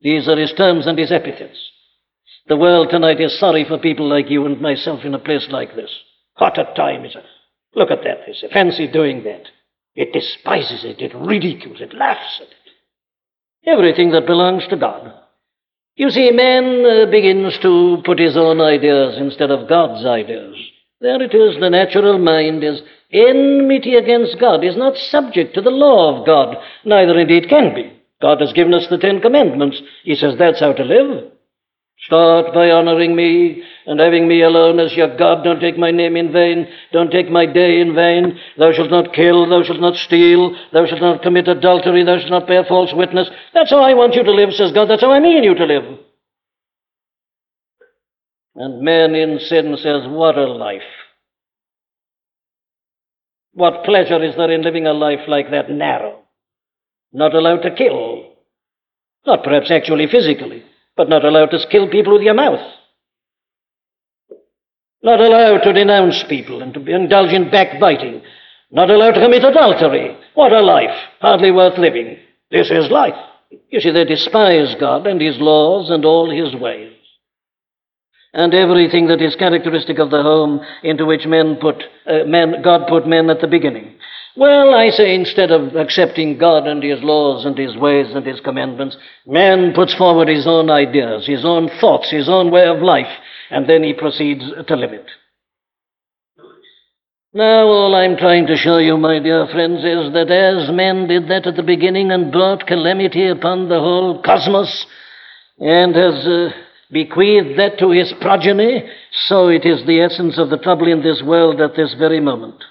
These 0.00 0.28
are 0.28 0.38
his 0.38 0.52
terms 0.52 0.86
and 0.86 0.98
his 0.98 1.10
epithets. 1.10 1.58
The 2.48 2.56
world 2.56 2.88
tonight 2.90 3.20
is 3.20 3.38
sorry 3.40 3.64
for 3.66 3.78
people 3.78 4.08
like 4.08 4.30
you 4.30 4.46
and 4.46 4.60
myself 4.60 5.00
in 5.04 5.14
a 5.14 5.18
place 5.18 5.48
like 5.50 5.74
this. 5.74 5.90
A 6.38 6.50
time 6.50 7.04
is 7.04 7.16
it? 7.16 7.24
Look 7.74 7.90
at 7.90 8.04
that. 8.04 8.18
They 8.26 8.48
fancy 8.48 8.86
doing 8.86 9.24
that. 9.24 9.48
It 9.94 10.12
despises 10.12 10.84
it, 10.84 11.00
it 11.00 11.14
ridicules 11.14 11.80
it, 11.80 11.94
laughs 11.94 12.40
at 12.40 12.48
it. 12.48 12.54
Everything 13.66 14.12
that 14.12 14.26
belongs 14.26 14.66
to 14.68 14.76
God. 14.76 15.12
You 15.96 16.10
see, 16.10 16.30
man 16.30 16.84
uh, 16.84 17.10
begins 17.10 17.58
to 17.58 18.02
put 18.04 18.18
his 18.18 18.36
own 18.36 18.60
ideas 18.60 19.16
instead 19.16 19.50
of 19.50 19.68
God's 19.68 20.04
ideas. 20.04 20.54
There 21.00 21.22
it 21.22 21.34
is. 21.34 21.58
The 21.58 21.70
natural 21.70 22.18
mind 22.18 22.62
is 22.62 22.82
enmity 23.10 23.94
against 23.94 24.38
God, 24.38 24.62
is 24.62 24.76
not 24.76 24.96
subject 24.96 25.54
to 25.54 25.62
the 25.62 25.70
law 25.70 26.18
of 26.18 26.26
God, 26.26 26.56
neither 26.84 27.18
indeed 27.18 27.48
can 27.48 27.74
be. 27.74 27.92
God 28.20 28.40
has 28.40 28.52
given 28.52 28.74
us 28.74 28.86
the 28.88 28.98
Ten 28.98 29.20
Commandments. 29.20 29.80
He 30.04 30.14
says 30.14 30.34
that's 30.38 30.60
how 30.60 30.72
to 30.72 30.84
live. 30.84 31.32
Start 32.00 32.52
by 32.52 32.70
honoring 32.70 33.16
me 33.16 33.62
and 33.86 33.98
having 33.98 34.28
me 34.28 34.42
alone 34.42 34.78
as 34.78 34.94
your 34.94 35.16
God. 35.16 35.42
Don't 35.42 35.60
take 35.60 35.78
my 35.78 35.90
name 35.90 36.14
in 36.14 36.30
vain. 36.30 36.68
Don't 36.92 37.10
take 37.10 37.30
my 37.30 37.46
day 37.46 37.80
in 37.80 37.94
vain. 37.94 38.38
Thou 38.58 38.72
shalt 38.72 38.90
not 38.90 39.14
kill. 39.14 39.48
Thou 39.48 39.62
shalt 39.62 39.80
not 39.80 39.96
steal. 39.96 40.54
Thou 40.72 40.86
shalt 40.86 41.00
not 41.00 41.22
commit 41.22 41.48
adultery. 41.48 42.04
Thou 42.04 42.18
shalt 42.18 42.30
not 42.30 42.46
bear 42.46 42.64
false 42.64 42.92
witness. 42.92 43.28
That's 43.54 43.70
how 43.70 43.80
I 43.80 43.94
want 43.94 44.14
you 44.14 44.22
to 44.22 44.30
live, 44.30 44.52
says 44.52 44.72
God. 44.72 44.90
That's 44.90 45.00
how 45.00 45.10
I 45.10 45.20
mean 45.20 45.42
you 45.42 45.54
to 45.54 45.64
live. 45.64 45.98
And 48.56 48.82
man 48.82 49.14
in 49.14 49.38
sin 49.40 49.74
says, 49.78 50.02
What 50.06 50.36
a 50.36 50.46
life. 50.46 50.82
What 53.54 53.84
pleasure 53.84 54.22
is 54.22 54.36
there 54.36 54.50
in 54.50 54.62
living 54.62 54.86
a 54.86 54.92
life 54.92 55.26
like 55.28 55.50
that, 55.50 55.70
narrow? 55.70 56.20
Not 57.10 57.34
allowed 57.34 57.62
to 57.62 57.74
kill. 57.74 58.34
Not 59.26 59.42
perhaps 59.42 59.70
actually 59.70 60.08
physically 60.08 60.62
but 60.96 61.08
not 61.08 61.24
allowed 61.24 61.50
to 61.50 61.66
kill 61.70 61.88
people 61.88 62.14
with 62.14 62.22
your 62.22 62.34
mouth. 62.34 62.60
Not 65.02 65.20
allowed 65.20 65.58
to 65.58 65.72
denounce 65.72 66.22
people 66.28 66.62
and 66.62 66.74
to 66.74 66.84
indulge 66.86 67.32
in 67.32 67.50
backbiting. 67.50 68.22
Not 68.70 68.90
allowed 68.90 69.12
to 69.12 69.20
commit 69.20 69.44
adultery. 69.44 70.16
What 70.34 70.52
a 70.52 70.60
life! 70.60 70.96
Hardly 71.20 71.52
worth 71.52 71.78
living. 71.78 72.18
This 72.50 72.70
is 72.70 72.90
life. 72.90 73.14
You 73.70 73.80
see, 73.80 73.92
they 73.92 74.04
despise 74.04 74.74
God 74.80 75.06
and 75.06 75.20
His 75.20 75.38
laws 75.38 75.90
and 75.90 76.04
all 76.04 76.30
His 76.30 76.60
ways. 76.60 76.92
And 78.32 78.52
everything 78.52 79.06
that 79.06 79.22
is 79.22 79.36
characteristic 79.36 79.98
of 79.98 80.10
the 80.10 80.22
home 80.22 80.60
into 80.82 81.06
which 81.06 81.26
men 81.26 81.56
put, 81.60 81.82
uh, 82.06 82.24
men, 82.26 82.62
God 82.62 82.86
put 82.88 83.06
men 83.06 83.30
at 83.30 83.40
the 83.40 83.46
beginning. 83.46 83.94
Well, 84.36 84.74
I 84.74 84.90
say 84.90 85.14
instead 85.14 85.50
of 85.50 85.76
accepting 85.76 86.36
God 86.36 86.66
and 86.66 86.82
His 86.82 87.02
laws 87.02 87.46
and 87.46 87.56
His 87.56 87.74
ways 87.76 88.14
and 88.14 88.26
His 88.26 88.40
commandments, 88.40 88.96
man 89.26 89.72
puts 89.74 89.94
forward 89.94 90.28
his 90.28 90.46
own 90.46 90.68
ideas, 90.68 91.26
his 91.26 91.44
own 91.44 91.70
thoughts, 91.80 92.10
his 92.10 92.28
own 92.28 92.50
way 92.50 92.66
of 92.66 92.82
life, 92.82 93.10
and 93.50 93.68
then 93.68 93.82
he 93.82 93.94
proceeds 93.94 94.44
to 94.66 94.76
live 94.76 94.92
it. 94.92 95.06
Now, 97.32 97.66
all 97.66 97.94
I'm 97.94 98.16
trying 98.16 98.46
to 98.46 98.56
show 98.56 98.78
you, 98.78 98.96
my 98.96 99.18
dear 99.18 99.46
friends, 99.46 99.80
is 99.80 100.12
that 100.12 100.30
as 100.30 100.70
man 100.74 101.06
did 101.06 101.28
that 101.28 101.46
at 101.46 101.56
the 101.56 101.62
beginning 101.62 102.10
and 102.10 102.32
brought 102.32 102.66
calamity 102.66 103.28
upon 103.28 103.68
the 103.68 103.78
whole 103.78 104.22
cosmos, 104.22 104.86
and 105.58 105.94
has 105.94 106.26
uh, 106.26 106.50
bequeathed 106.90 107.58
that 107.58 107.78
to 107.78 107.90
his 107.90 108.12
progeny, 108.20 108.88
so 109.28 109.48
it 109.48 109.64
is 109.64 109.84
the 109.86 110.00
essence 110.00 110.38
of 110.38 110.50
the 110.50 110.58
trouble 110.58 110.90
in 110.90 111.02
this 111.02 111.22
world 111.22 111.60
at 111.60 111.76
this 111.76 111.94
very 111.98 112.20
moment. 112.20 112.62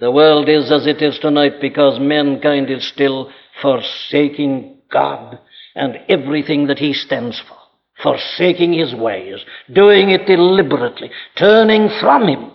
The 0.00 0.10
world 0.10 0.48
is 0.48 0.72
as 0.72 0.86
it 0.86 1.02
is 1.02 1.18
tonight 1.18 1.60
because 1.60 2.00
mankind 2.00 2.70
is 2.70 2.88
still 2.88 3.30
forsaking 3.60 4.78
God 4.90 5.38
and 5.74 5.98
everything 6.08 6.68
that 6.68 6.78
He 6.78 6.94
stands 6.94 7.38
for, 7.38 7.56
forsaking 8.02 8.72
His 8.72 8.94
ways, 8.94 9.44
doing 9.70 10.08
it 10.08 10.26
deliberately, 10.26 11.10
turning 11.36 11.90
from 12.00 12.26
Him, 12.26 12.50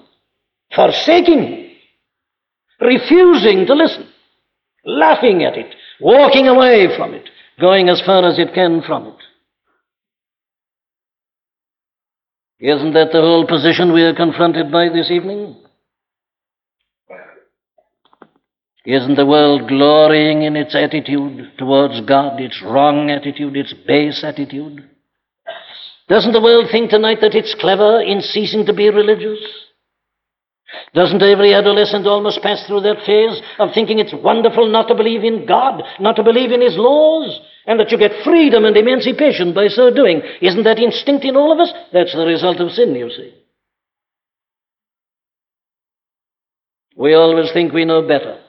forsaking 0.75 1.43
Him, 1.43 1.71
refusing 2.81 3.67
to 3.67 3.75
listen, 3.75 4.08
laughing 4.84 5.43
at 5.43 5.55
it, 5.55 5.75
walking 6.01 6.47
away 6.47 6.97
from 6.97 7.13
it, 7.13 7.29
going 7.62 7.89
as 7.89 8.01
far 8.01 8.25
as 8.27 8.39
it 8.39 8.55
can 8.55 8.81
from 8.81 9.05
it. 9.05 9.17
Isn't 12.58 12.93
that 12.93 13.12
the 13.12 13.21
whole 13.21 13.45
position 13.45 13.93
we 13.93 14.01
are 14.01 14.15
confronted 14.15 14.71
by 14.71 14.89
this 14.89 15.12
evening? 15.12 15.58
Isn't 18.86 19.15
the 19.15 19.26
world 19.26 19.67
glorying 19.67 20.43
in 20.43 20.56
its 20.56 20.76
attitude 20.76 21.54
towards 21.58 22.02
God, 22.02 22.39
its 22.39 22.62
wrong 22.62 23.10
attitude, 23.10 23.58
its 23.58 23.74
base 23.88 24.24
attitude? 24.24 24.88
Doesn't 26.08 26.34
the 26.34 26.41
world 26.41 26.67
think 26.71 26.91
tonight 26.91 27.17
that 27.21 27.34
it's 27.34 27.56
clever 27.56 28.00
in 28.02 28.21
ceasing 28.21 28.65
to 28.67 28.74
be 28.74 28.89
religious? 28.89 29.39
Doesn't 30.93 31.24
every 31.24 31.54
adolescent 31.54 32.06
almost 32.06 32.43
pass 32.43 32.65
through 32.67 32.82
that 32.82 33.04
phase 33.06 33.41
of 33.58 33.74
thinking 33.74 33.98
it's 33.98 34.13
wonderful 34.13 34.69
not 34.69 34.88
to 34.89 34.95
believe 34.95 35.24
in 35.24 35.48
God, 35.48 35.82
not 36.00 36.15
to 36.17 36.24
believe 36.24 36.52
in 36.52 36.62
His 36.62 36.78
laws, 36.78 37.39
and 37.65 37.80
that 37.80 37.91
you 37.91 37.98
get 37.98 38.24
freedom 38.24 38.65
and 38.65 38.78
emancipation 38.78 39.54
by 39.54 39.67
so 39.67 39.91
doing? 39.91 40.21
Isn't 40.41 40.63
that 40.63 40.78
instinct 40.78 41.26
in 41.26 41.36
all 41.36 41.52
of 41.52 41.60
us? 41.60 41.74
That's 41.91 42.13
the 42.13 42.26
result 42.26 42.60
of 42.60 42.71
sin, 42.71 42.93
you 42.93 43.10
see. 43.10 43.34
We 46.95 47.15
always 47.15 47.52
think 47.52 47.74
we 47.74 47.86
know 47.86 48.08
better. 48.08 48.44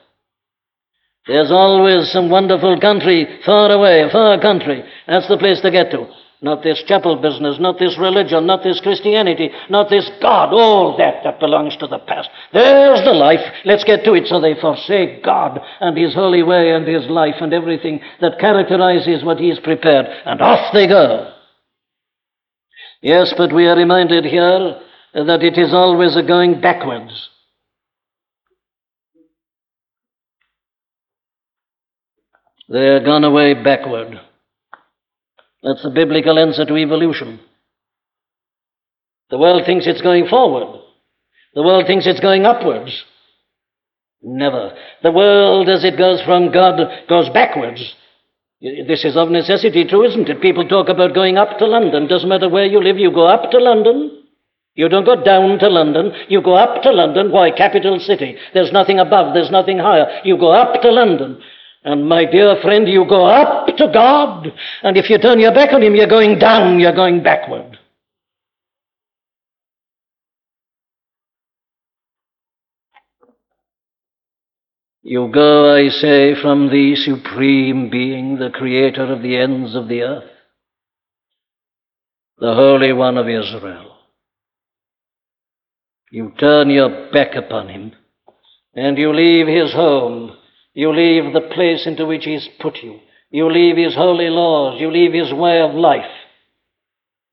There's 1.27 1.51
always 1.51 2.09
some 2.11 2.29
wonderful 2.29 2.79
country 2.79 3.27
far 3.45 3.69
away, 3.71 4.09
far 4.11 4.39
country. 4.39 4.83
That's 5.07 5.27
the 5.27 5.37
place 5.37 5.61
to 5.61 5.71
get 5.71 5.91
to. 5.91 6.07
Not 6.39 6.61
this 6.61 6.83
chapel 6.87 7.15
business, 7.15 7.57
not 7.59 7.79
this 7.79 7.97
religion, 7.97 8.45
not 8.45 8.63
this 8.63 8.79
Christianity, 8.79 9.49
not 9.71 9.89
this 9.89 10.07
God, 10.21 10.53
all 10.53 10.95
that 10.97 11.23
that 11.23 11.39
belongs 11.39 11.75
to 11.77 11.87
the 11.87 11.97
past. 11.97 12.29
There's 12.53 13.03
the 13.03 13.13
life. 13.13 13.39
Let's 13.65 13.83
get 13.83 14.03
to 14.05 14.13
it. 14.13 14.27
So 14.27 14.39
they 14.39 14.53
forsake 14.61 15.23
God 15.23 15.59
and 15.81 15.97
His 15.97 16.13
holy 16.13 16.43
way 16.43 16.71
and 16.71 16.87
His 16.87 17.09
life 17.09 17.35
and 17.41 17.53
everything 17.53 18.01
that 18.21 18.39
characterizes 18.39 19.23
what 19.23 19.39
He 19.39 19.49
has 19.49 19.59
prepared. 19.59 20.05
And 20.25 20.39
off 20.39 20.71
they 20.73 20.87
go. 20.87 21.33
Yes, 23.01 23.33
but 23.35 23.53
we 23.53 23.65
are 23.65 23.75
reminded 23.75 24.23
here 24.25 24.79
that 25.13 25.43
it 25.43 25.57
is 25.57 25.73
always 25.73 26.15
a 26.15 26.23
going 26.23 26.61
backwards. 26.61 27.29
They're 32.69 33.03
gone 33.03 33.23
away 33.23 33.53
backward. 33.53 34.19
That's 35.63 35.83
the 35.83 35.89
biblical 35.89 36.37
answer 36.37 36.65
to 36.65 36.77
evolution. 36.77 37.39
The 39.29 39.37
world 39.37 39.63
thinks 39.65 39.87
it's 39.87 40.01
going 40.01 40.27
forward. 40.27 40.81
The 41.53 41.63
world 41.63 41.85
thinks 41.87 42.05
it's 42.05 42.19
going 42.19 42.45
upwards. 42.45 43.03
Never. 44.21 44.73
The 45.03 45.11
world, 45.11 45.69
as 45.69 45.83
it 45.83 45.97
goes 45.97 46.21
from 46.23 46.51
God, 46.51 46.79
goes 47.09 47.29
backwards. 47.29 47.95
This 48.61 49.05
is 49.05 49.15
of 49.15 49.29
necessity 49.29 49.85
true, 49.85 50.03
isn't 50.03 50.29
it? 50.29 50.41
People 50.41 50.67
talk 50.67 50.89
about 50.89 51.13
going 51.13 51.37
up 51.37 51.57
to 51.59 51.65
London. 51.65 52.07
Doesn't 52.07 52.29
matter 52.29 52.49
where 52.49 52.65
you 52.65 52.81
live, 52.81 52.97
you 52.97 53.11
go 53.11 53.27
up 53.27 53.51
to 53.51 53.57
London. 53.59 54.23
You 54.73 54.89
don't 54.89 55.05
go 55.05 55.23
down 55.23 55.57
to 55.59 55.69
London. 55.69 56.11
You 56.29 56.41
go 56.41 56.55
up 56.55 56.83
to 56.83 56.91
London. 56.91 57.31
Why? 57.31 57.51
Capital 57.51 57.99
city. 57.99 58.37
There's 58.53 58.71
nothing 58.71 58.99
above. 58.99 59.33
There's 59.33 59.51
nothing 59.51 59.79
higher. 59.79 60.21
You 60.23 60.37
go 60.37 60.51
up 60.51 60.81
to 60.81 60.91
London. 60.91 61.41
And 61.87 62.05
my 62.05 62.25
dear 62.25 62.59
friend, 62.61 62.85
you 62.85 63.05
go 63.07 63.25
up 63.27 63.65
to 63.77 63.87
God, 63.93 64.51
and 64.83 64.97
if 64.97 65.09
you 65.09 65.17
turn 65.19 65.39
your 65.39 65.53
back 65.53 65.71
on 65.71 65.81
Him, 65.81 65.95
you're 65.95 66.05
going 66.05 66.37
down, 66.37 66.81
you're 66.81 66.93
going 66.93 67.23
backward. 67.23 67.79
You 75.01 75.31
go, 75.33 75.73
I 75.77 75.87
say, 75.87 76.35
from 76.41 76.69
the 76.69 76.97
Supreme 76.97 77.89
Being, 77.89 78.37
the 78.37 78.49
Creator 78.49 79.13
of 79.13 79.21
the 79.21 79.37
ends 79.37 79.73
of 79.73 79.87
the 79.87 80.01
earth, 80.01 80.29
the 82.37 82.53
Holy 82.53 82.91
One 82.91 83.17
of 83.17 83.29
Israel. 83.29 83.95
You 86.11 86.33
turn 86.37 86.69
your 86.69 87.09
back 87.13 87.33
upon 87.35 87.69
Him, 87.69 87.93
and 88.73 88.97
you 88.97 89.13
leave 89.13 89.47
His 89.47 89.71
home 89.71 90.35
you 90.77 90.95
leave 90.95 91.33
the 91.33 91.41
place 91.55 91.87
into 91.87 92.05
which 92.05 92.25
He's 92.25 92.47
put 92.59 92.75
you. 92.83 92.99
You 93.31 93.51
leave 93.51 93.77
His 93.77 93.95
holy 93.95 94.29
laws. 94.29 94.79
You 94.79 94.91
leave 94.91 95.11
His 95.11 95.33
way 95.33 95.59
of 95.59 95.73
life. 95.73 96.05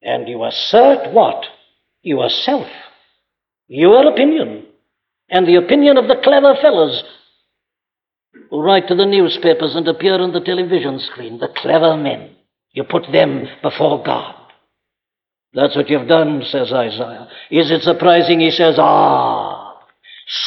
And 0.00 0.26
you 0.26 0.42
assert 0.44 1.12
what? 1.12 1.44
Yourself. 2.00 2.66
Your 3.68 4.10
opinion. 4.10 4.64
And 5.28 5.46
the 5.46 5.56
opinion 5.56 5.98
of 5.98 6.08
the 6.08 6.22
clever 6.24 6.54
fellows 6.62 7.04
who 8.48 8.62
write 8.62 8.88
to 8.88 8.94
the 8.94 9.04
newspapers 9.04 9.76
and 9.76 9.86
appear 9.88 10.18
on 10.22 10.32
the 10.32 10.40
television 10.40 10.98
screen. 11.00 11.38
The 11.38 11.52
clever 11.54 11.98
men. 11.98 12.30
You 12.72 12.84
put 12.84 13.12
them 13.12 13.46
before 13.62 14.02
God. 14.02 14.36
That's 15.52 15.76
what 15.76 15.90
you've 15.90 16.08
done, 16.08 16.44
says 16.46 16.72
Isaiah. 16.72 17.28
Is 17.50 17.70
it 17.70 17.82
surprising? 17.82 18.40
He 18.40 18.50
says, 18.50 18.76
Ah, 18.78 19.82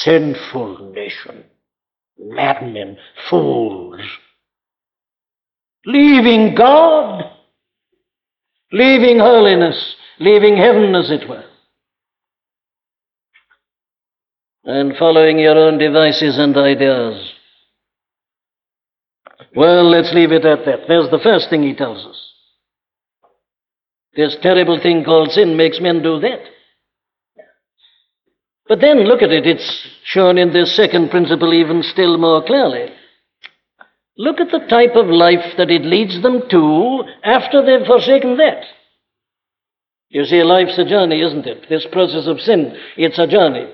sinful 0.04 0.94
nation. 0.96 1.44
Madmen, 2.20 2.98
fools. 3.30 4.02
Leaving 5.86 6.56
God, 6.56 7.24
leaving 8.72 9.20
holiness, 9.20 9.96
leaving 10.20 10.58
heaven, 10.58 10.96
as 10.96 11.10
it 11.10 11.30
were, 11.30 11.46
and 14.66 14.98
following 14.98 15.40
your 15.40 15.58
own 15.58 15.78
devices 15.78 16.38
and 16.38 16.58
ideas. 16.58 17.34
Well, 19.56 19.90
let's 19.90 20.14
leave 20.14 20.32
it 20.32 20.46
at 20.46 20.66
that. 20.66 20.88
There's 20.88 21.10
the 21.10 21.20
first 21.24 21.50
thing 21.50 21.64
he 21.64 21.74
tells 21.74 22.06
us. 22.06 22.34
This 24.16 24.36
terrible 24.42 24.80
thing 24.82 25.04
called 25.04 25.32
sin 25.32 25.56
makes 25.56 25.80
men 25.80 26.02
do 26.02 26.20
that. 26.20 26.40
But 28.68 28.82
then 28.82 29.06
look 29.06 29.22
at 29.22 29.32
it, 29.32 29.48
it's 29.48 29.88
shown 30.04 30.38
in 30.38 30.52
this 30.52 30.76
second 30.76 31.10
principle 31.10 31.54
even 31.54 31.84
still 31.84 32.18
more 32.18 32.44
clearly. 32.44 32.92
Look 34.18 34.40
at 34.40 34.52
the 34.52 34.66
type 34.68 34.96
of 34.96 35.08
life 35.08 35.56
that 35.58 35.70
it 35.70 35.84
leads 35.84 36.22
them 36.22 36.42
to 36.50 37.04
after 37.24 37.64
they've 37.64 37.86
forsaken 37.86 38.38
that. 38.38 38.64
You 40.10 40.26
see, 40.26 40.42
life's 40.44 40.78
a 40.78 40.86
journey, 40.86 41.22
isn't 41.22 41.46
it? 41.46 41.68
This 41.70 41.86
process 41.92 42.28
of 42.28 42.40
sin, 42.40 42.76
it's 42.98 43.20
a 43.20 43.28
journey. 43.28 43.72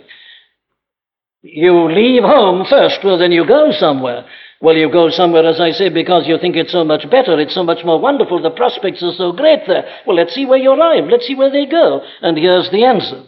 You 1.42 1.92
leave 1.92 2.24
home 2.24 2.66
first, 2.70 3.00
well, 3.04 3.18
then 3.18 3.32
you 3.32 3.48
go 3.48 3.72
somewhere. 3.72 4.26
Well, 4.62 4.76
you 4.76 4.92
go 4.92 5.10
somewhere, 5.10 5.46
as 5.46 5.60
I 5.60 5.72
say, 5.72 5.90
because 5.90 6.28
you 6.28 6.38
think 6.38 6.56
it's 6.56 6.72
so 6.72 6.84
much 6.84 7.10
better, 7.10 7.40
it's 7.40 7.54
so 7.54 7.64
much 7.64 7.84
more 7.84 8.00
wonderful, 8.00 8.42
the 8.42 8.50
prospects 8.50 9.04
are 9.04 9.14
so 9.14 9.32
great 9.32 9.60
there. 9.68 9.84
Well, 10.08 10.16
let's 10.16 10.34
see 10.34 10.46
where 10.46 10.60
you 10.60 10.72
arrive, 10.72 11.06
let's 11.10 11.28
see 11.28 11.36
where 11.36 11.52
they 11.52 11.66
go. 11.66 12.02
And 12.22 12.38
here's 12.38 12.70
the 12.72 12.86
answer 12.86 13.24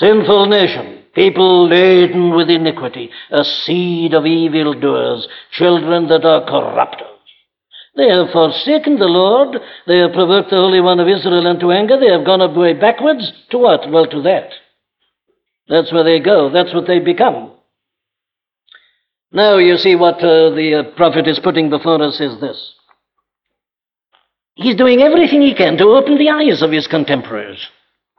Sinful 0.00 0.46
nation, 0.46 1.04
people 1.14 1.68
laden 1.68 2.34
with 2.34 2.48
iniquity, 2.48 3.10
a 3.30 3.44
seed 3.44 4.14
of 4.14 4.24
evil 4.24 4.72
doers, 4.72 5.28
children 5.52 6.08
that 6.08 6.24
are 6.24 6.46
corrupters. 6.46 7.06
They 7.96 8.08
have 8.08 8.30
forsaken 8.30 8.98
the 8.98 9.04
Lord, 9.04 9.60
they 9.86 9.98
have 9.98 10.12
provoked 10.12 10.48
the 10.48 10.56
Holy 10.56 10.80
One 10.80 11.00
of 11.00 11.08
Israel 11.08 11.46
unto 11.46 11.70
anger, 11.70 12.00
they 12.00 12.10
have 12.10 12.24
gone 12.24 12.40
away 12.40 12.72
backwards. 12.72 13.30
To 13.50 13.58
what? 13.58 13.90
Well, 13.90 14.06
to 14.06 14.22
that. 14.22 14.48
That's 15.68 15.92
where 15.92 16.04
they 16.04 16.18
go, 16.18 16.50
that's 16.50 16.72
what 16.72 16.86
they 16.86 17.00
become. 17.00 17.52
Now, 19.32 19.58
you 19.58 19.76
see, 19.76 19.96
what 19.96 20.16
uh, 20.16 20.54
the 20.54 20.82
uh, 20.86 20.96
prophet 20.96 21.28
is 21.28 21.38
putting 21.40 21.68
before 21.68 22.02
us 22.02 22.18
is 22.20 22.40
this. 22.40 22.74
He's 24.54 24.76
doing 24.76 25.02
everything 25.02 25.42
he 25.42 25.54
can 25.54 25.76
to 25.76 25.84
open 25.84 26.16
the 26.16 26.30
eyes 26.30 26.62
of 26.62 26.72
his 26.72 26.86
contemporaries. 26.86 27.60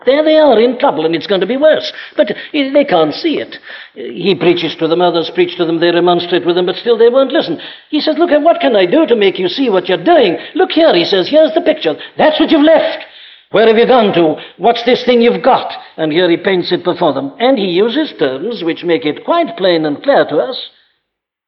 There 0.06 0.24
they 0.24 0.38
are 0.38 0.60
in 0.60 0.80
trouble, 0.80 1.06
and 1.06 1.16
it's 1.16 1.28
going 1.28 1.42
to 1.42 1.48
be 1.48 1.58
worse. 1.58 1.94
But 2.18 2.32
eh, 2.32 2.72
they 2.74 2.86
can't 2.86 3.14
see 3.14 3.38
it. 3.38 3.58
Eh, 3.96 4.12
he 4.14 4.36
preaches 4.36 4.76
to 4.76 4.88
them, 4.88 5.02
others 5.02 5.30
preach 5.30 5.56
to 5.58 5.66
them, 5.66 5.80
they 5.80 5.92
remonstrate 5.92 6.46
with 6.46 6.56
them, 6.56 6.66
but 6.66 6.76
still 6.76 6.98
they 6.98 7.10
won't 7.10 7.32
listen. 7.32 7.60
He 7.90 8.02
says, 8.02 8.18
Look, 8.18 8.32
what 8.44 8.62
can 8.62 8.76
I 8.76 8.86
do 8.86 9.06
to 9.06 9.16
make 9.16 9.38
you 9.38 9.48
see 9.48 9.70
what 9.70 9.88
you're 9.88 10.04
doing? 10.04 10.38
Look 10.56 10.72
here, 10.72 10.94
he 10.96 11.06
says, 11.06 11.30
here's 11.30 11.54
the 11.54 11.62
picture. 11.62 11.96
That's 12.18 12.40
what 12.40 12.50
you've 12.50 12.64
left. 12.64 13.06
Where 13.52 13.68
have 13.68 13.78
you 13.78 13.86
gone 13.86 14.14
to? 14.14 14.42
What's 14.58 14.84
this 14.84 15.04
thing 15.04 15.22
you've 15.22 15.44
got? 15.44 15.74
And 15.98 16.12
here 16.12 16.30
he 16.30 16.38
paints 16.38 16.72
it 16.72 16.84
before 16.84 17.14
them. 17.14 17.34
And 17.38 17.58
he 17.58 17.66
uses 17.66 18.14
terms 18.18 18.64
which 18.64 18.86
make 18.86 19.06
it 19.06 19.26
quite 19.26 19.58
plain 19.58 19.86
and 19.86 20.02
clear 20.02 20.26
to 20.26 20.38
us 20.38 20.70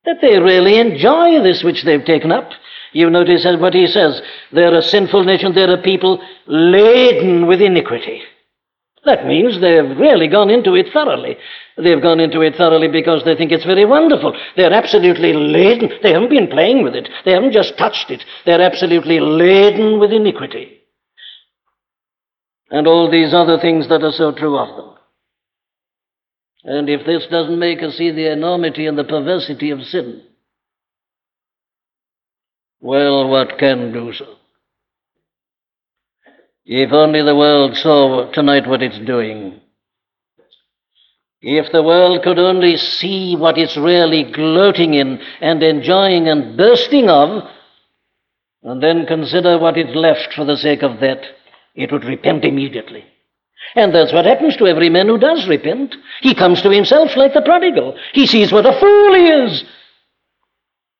that 0.03 0.17
they 0.21 0.37
really 0.37 0.77
enjoy 0.79 1.41
this 1.41 1.63
which 1.63 1.83
they've 1.83 2.03
taken 2.03 2.31
up. 2.31 2.51
You 2.91 3.09
notice 3.09 3.45
what 3.57 3.73
he 3.73 3.87
says. 3.87 4.21
They're 4.51 4.75
a 4.75 4.81
sinful 4.81 5.23
nation, 5.23 5.55
they're 5.55 5.73
a 5.73 5.81
people 5.81 6.21
laden 6.45 7.47
with 7.47 7.61
iniquity. 7.61 8.21
That 9.05 9.25
means 9.25 9.59
they've 9.59 9.97
really 9.97 10.29
gone 10.29 10.49
into 10.49 10.75
it 10.75 10.87
thoroughly. 10.93 11.35
They've 11.77 12.01
gone 12.01 12.21
into 12.21 12.41
it 12.41 12.55
thoroughly 12.55 12.87
because 12.87 13.23
they 13.25 13.35
think 13.35 13.51
it's 13.51 13.65
very 13.65 13.83
wonderful. 13.85 14.33
They're 14.55 14.71
absolutely 14.71 15.33
laden. 15.33 15.89
They 16.01 16.13
haven't 16.13 16.29
been 16.29 16.47
playing 16.47 16.83
with 16.83 16.95
it. 16.95 17.09
They 17.25 17.31
haven't 17.31 17.51
just 17.51 17.77
touched 17.77 18.09
it. 18.09 18.23
They're 18.45 18.61
absolutely 18.61 19.19
laden 19.19 19.99
with 19.99 20.11
iniquity. 20.11 20.79
And 22.71 22.87
all 22.87 23.11
these 23.11 23.33
other 23.33 23.59
things 23.59 23.89
that 23.89 24.03
are 24.03 24.13
so 24.13 24.31
true 24.31 24.57
of 24.57 24.75
them. 24.77 24.95
And 26.63 26.89
if 26.89 27.05
this 27.05 27.27
doesn't 27.29 27.59
make 27.59 27.83
us 27.83 27.97
see 27.97 28.11
the 28.11 28.31
enormity 28.31 28.87
and 28.87 28.97
the 28.97 29.03
perversity 29.03 29.71
of 29.71 29.81
sin, 29.81 30.23
well, 32.79 33.27
what 33.27 33.57
can 33.59 33.91
do 33.91 34.13
so? 34.13 34.37
If 36.65 36.93
only 36.93 37.21
the 37.21 37.35
world 37.35 37.75
saw 37.75 38.31
tonight 38.31 38.67
what 38.67 38.81
it's 38.81 38.99
doing. 38.99 39.59
If 41.41 41.73
the 41.73 41.83
world 41.83 42.23
could 42.23 42.39
only 42.39 42.77
see 42.77 43.35
what 43.35 43.57
it's 43.57 43.75
really 43.75 44.31
gloating 44.31 44.93
in 44.93 45.19
and 45.41 45.61
enjoying 45.61 46.29
and 46.29 46.55
bursting 46.55 47.09
of, 47.09 47.43
and 48.63 48.81
then 48.81 49.05
consider 49.05 49.59
what 49.59 49.77
it's 49.77 49.93
left 49.93 50.33
for 50.33 50.45
the 50.45 50.55
sake 50.55 50.83
of 50.83 51.01
that, 51.01 51.21
it 51.75 51.91
would 51.91 52.05
repent 52.05 52.45
immediately. 52.45 53.03
And 53.75 53.93
that's 53.93 54.13
what 54.13 54.25
happens 54.25 54.55
to 54.57 54.67
every 54.67 54.89
man 54.89 55.07
who 55.07 55.17
does 55.17 55.45
repent. 55.49 55.95
He 56.21 56.33
comes 56.33 56.61
to 56.61 56.69
himself 56.69 57.17
like 57.17 57.33
the 57.33 57.41
prodigal. 57.41 57.97
He 58.13 58.25
sees 58.25 58.53
what 58.53 58.65
a 58.65 58.79
fool 58.79 59.13
he 59.13 59.27
is. 59.27 59.63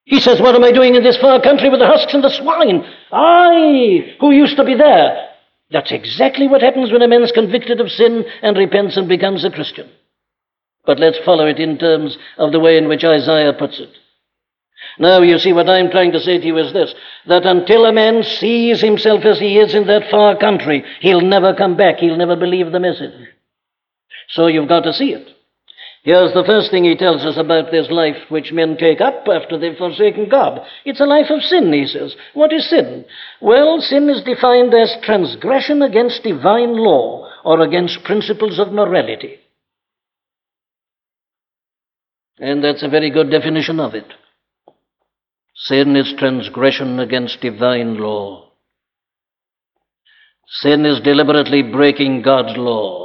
He 0.03 0.19
says, 0.19 0.41
What 0.41 0.55
am 0.55 0.63
I 0.65 0.73
doing 0.73 0.95
in 0.95 1.03
this 1.03 1.17
far 1.17 1.41
country 1.41 1.69
with 1.69 1.79
the 1.79 1.87
husks 1.87 2.13
and 2.13 2.23
the 2.23 2.29
swine? 2.29 2.85
I, 3.13 4.15
who 4.19 4.31
used 4.31 4.57
to 4.57 4.65
be 4.65 4.75
there, 4.75 5.29
that's 5.73 5.91
exactly 5.91 6.47
what 6.47 6.61
happens 6.61 6.91
when 6.91 7.01
a 7.01 7.07
man's 7.07 7.31
convicted 7.31 7.81
of 7.81 7.91
sin 7.91 8.23
and 8.43 8.55
repents 8.55 8.95
and 8.95 9.09
becomes 9.09 9.43
a 9.43 9.49
Christian. 9.49 9.89
But 10.85 10.99
let's 10.99 11.17
follow 11.25 11.47
it 11.47 11.59
in 11.59 11.79
terms 11.79 12.17
of 12.37 12.51
the 12.51 12.59
way 12.59 12.77
in 12.77 12.87
which 12.87 13.03
Isaiah 13.03 13.53
puts 13.53 13.79
it. 13.79 13.89
Now, 14.99 15.21
you 15.21 15.39
see, 15.39 15.53
what 15.53 15.69
I'm 15.69 15.89
trying 15.89 16.11
to 16.11 16.19
say 16.19 16.37
to 16.37 16.45
you 16.45 16.57
is 16.57 16.73
this 16.73 16.93
that 17.27 17.45
until 17.45 17.85
a 17.85 17.93
man 17.93 18.21
sees 18.21 18.81
himself 18.81 19.25
as 19.25 19.39
he 19.39 19.57
is 19.57 19.73
in 19.73 19.87
that 19.87 20.11
far 20.11 20.37
country, 20.37 20.83
he'll 20.99 21.21
never 21.21 21.55
come 21.55 21.75
back. 21.75 21.97
He'll 21.97 22.17
never 22.17 22.35
believe 22.35 22.71
the 22.71 22.79
message. 22.79 23.29
So 24.29 24.47
you've 24.47 24.69
got 24.69 24.81
to 24.81 24.93
see 24.93 25.13
it. 25.13 25.29
Here's 26.03 26.33
the 26.33 26.43
first 26.45 26.69
thing 26.69 26.83
he 26.83 26.97
tells 26.97 27.23
us 27.23 27.37
about 27.37 27.71
this 27.71 27.87
life 27.89 28.17
which 28.27 28.51
men 28.51 28.75
take 28.77 28.99
up 28.99 29.25
after 29.25 29.57
they've 29.57 29.77
forsaken 29.77 30.27
God. 30.29 30.59
It's 30.83 30.99
a 30.99 31.05
life 31.05 31.27
of 31.29 31.41
sin, 31.41 31.71
he 31.71 31.87
says. 31.87 32.13
What 32.33 32.51
is 32.51 32.69
sin? 32.69 33.05
Well, 33.41 33.79
sin 33.79 34.09
is 34.09 34.21
defined 34.21 34.73
as 34.73 34.97
transgression 35.01 35.81
against 35.81 36.23
divine 36.23 36.75
law 36.75 37.29
or 37.45 37.61
against 37.61 38.03
principles 38.03 38.59
of 38.59 38.73
morality. 38.73 39.39
And 42.37 42.61
that's 42.61 42.83
a 42.83 42.89
very 42.89 43.09
good 43.09 43.31
definition 43.31 43.79
of 43.79 43.95
it. 43.95 44.07
Sin 45.55 45.95
is 45.95 46.13
transgression 46.17 46.99
against 46.99 47.39
divine 47.39 47.97
law. 47.97 48.49
Sin 50.47 50.85
is 50.85 50.99
deliberately 50.99 51.61
breaking 51.61 52.23
God's 52.23 52.57
law. 52.57 53.02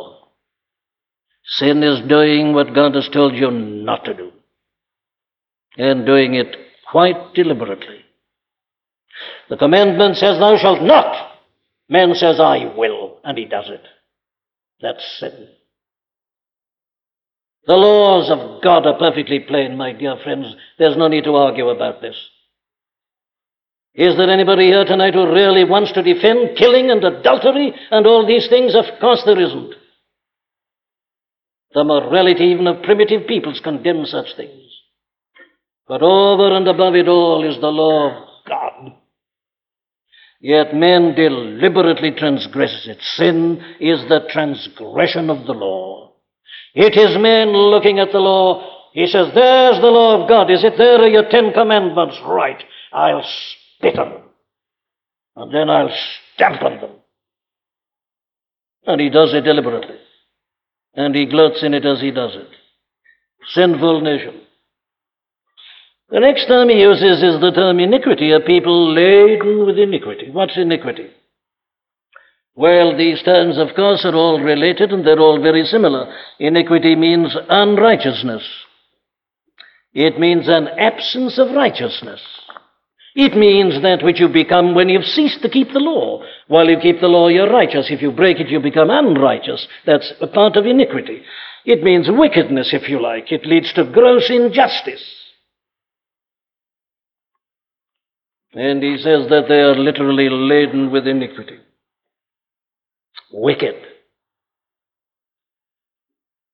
Sin 1.48 1.82
is 1.82 2.06
doing 2.08 2.52
what 2.52 2.74
God 2.74 2.94
has 2.94 3.08
told 3.08 3.34
you 3.34 3.50
not 3.50 4.04
to 4.04 4.14
do, 4.14 4.32
and 5.78 6.04
doing 6.04 6.34
it 6.34 6.54
quite 6.90 7.34
deliberately. 7.34 8.04
The 9.48 9.56
commandment 9.56 10.16
says, 10.16 10.38
Thou 10.38 10.58
shalt 10.58 10.82
not. 10.82 11.32
Man 11.88 12.14
says, 12.14 12.38
I 12.38 12.72
will, 12.76 13.18
and 13.24 13.38
he 13.38 13.46
does 13.46 13.70
it. 13.70 13.82
That's 14.82 15.02
sin. 15.18 15.48
The 17.66 17.74
laws 17.74 18.30
of 18.30 18.62
God 18.62 18.86
are 18.86 18.98
perfectly 18.98 19.40
plain, 19.40 19.76
my 19.76 19.92
dear 19.92 20.16
friends. 20.22 20.54
There's 20.78 20.96
no 20.96 21.08
need 21.08 21.24
to 21.24 21.34
argue 21.34 21.68
about 21.68 22.00
this. 22.00 22.16
Is 23.94 24.16
there 24.16 24.30
anybody 24.30 24.66
here 24.66 24.84
tonight 24.84 25.14
who 25.14 25.32
really 25.32 25.64
wants 25.64 25.92
to 25.92 26.02
defend 26.02 26.56
killing 26.56 26.90
and 26.90 27.02
adultery 27.02 27.74
and 27.90 28.06
all 28.06 28.26
these 28.26 28.48
things? 28.48 28.74
Of 28.74 28.84
course 29.00 29.22
there 29.24 29.40
isn't. 29.40 29.74
The 31.74 31.84
morality 31.84 32.44
even 32.44 32.66
of 32.66 32.82
primitive 32.82 33.26
peoples 33.26 33.60
condemns 33.62 34.10
such 34.10 34.36
things. 34.36 34.72
But 35.86 36.02
over 36.02 36.56
and 36.56 36.66
above 36.66 36.94
it 36.94 37.08
all 37.08 37.48
is 37.48 37.60
the 37.60 37.68
law 37.68 38.22
of 38.22 38.28
God. 38.46 38.92
Yet 40.40 40.74
man 40.74 41.14
deliberately 41.14 42.12
transgresses 42.12 42.86
it. 42.86 42.98
Sin 43.16 43.62
is 43.80 44.00
the 44.08 44.28
transgression 44.30 45.30
of 45.30 45.46
the 45.46 45.52
law. 45.52 46.12
It 46.74 46.96
is 46.96 47.20
man 47.20 47.48
looking 47.48 47.98
at 47.98 48.12
the 48.12 48.18
law. 48.18 48.90
He 48.92 49.06
says, 49.06 49.28
There's 49.34 49.80
the 49.80 49.88
law 49.88 50.22
of 50.22 50.28
God. 50.28 50.50
Is 50.50 50.64
it 50.64 50.74
there 50.78 51.00
are 51.02 51.08
your 51.08 51.28
Ten 51.28 51.52
Commandments? 51.52 52.18
Right. 52.24 52.62
I'll 52.92 53.24
spit 53.76 53.98
on 53.98 54.10
them. 54.10 54.22
And 55.36 55.54
then 55.54 55.68
I'll 55.68 55.94
stamp 56.34 56.62
on 56.62 56.80
them. 56.80 56.90
And 58.86 59.00
he 59.00 59.10
does 59.10 59.34
it 59.34 59.42
deliberately 59.42 59.96
and 60.94 61.14
he 61.14 61.26
gloats 61.26 61.62
in 61.62 61.74
it 61.74 61.84
as 61.84 62.00
he 62.00 62.10
does 62.10 62.34
it. 62.34 62.48
Sinful 63.54 64.00
nation. 64.00 64.40
The 66.10 66.20
next 66.20 66.46
term 66.46 66.70
he 66.70 66.80
uses 66.80 67.22
is 67.22 67.40
the 67.40 67.52
term 67.54 67.80
iniquity, 67.80 68.32
a 68.32 68.40
people 68.40 68.94
laden 68.94 69.66
with 69.66 69.78
iniquity. 69.78 70.30
What's 70.30 70.56
iniquity? 70.56 71.10
Well, 72.54 72.96
these 72.96 73.22
terms, 73.22 73.58
of 73.58 73.76
course, 73.76 74.04
are 74.04 74.14
all 74.14 74.40
related 74.40 74.90
and 74.90 75.06
they're 75.06 75.20
all 75.20 75.40
very 75.40 75.64
similar. 75.64 76.12
Iniquity 76.40 76.96
means 76.96 77.36
unrighteousness. 77.48 78.42
It 79.92 80.18
means 80.18 80.48
an 80.48 80.68
absence 80.78 81.38
of 81.38 81.54
righteousness. 81.54 82.20
It 83.14 83.36
means 83.36 83.82
that 83.82 84.02
which 84.02 84.20
you 84.20 84.28
become 84.28 84.74
when 84.74 84.88
you've 84.88 85.04
ceased 85.04 85.42
to 85.42 85.48
keep 85.48 85.72
the 85.72 85.80
law. 85.80 86.22
While 86.46 86.68
you 86.68 86.78
keep 86.78 87.00
the 87.00 87.08
law, 87.08 87.28
you're 87.28 87.50
righteous. 87.50 87.90
If 87.90 88.02
you 88.02 88.12
break 88.12 88.38
it, 88.38 88.48
you 88.48 88.60
become 88.60 88.90
unrighteous. 88.90 89.66
That's 89.86 90.12
a 90.20 90.26
part 90.26 90.56
of 90.56 90.66
iniquity. 90.66 91.22
It 91.64 91.82
means 91.82 92.08
wickedness, 92.10 92.72
if 92.72 92.88
you 92.88 93.02
like. 93.02 93.32
It 93.32 93.44
leads 93.44 93.72
to 93.74 93.84
gross 93.84 94.30
injustice. 94.30 95.04
And 98.52 98.82
he 98.82 98.96
says 98.98 99.28
that 99.28 99.46
they 99.48 99.60
are 99.60 99.74
literally 99.74 100.28
laden 100.30 100.90
with 100.90 101.06
iniquity. 101.06 101.58
Wicked. 103.32 103.74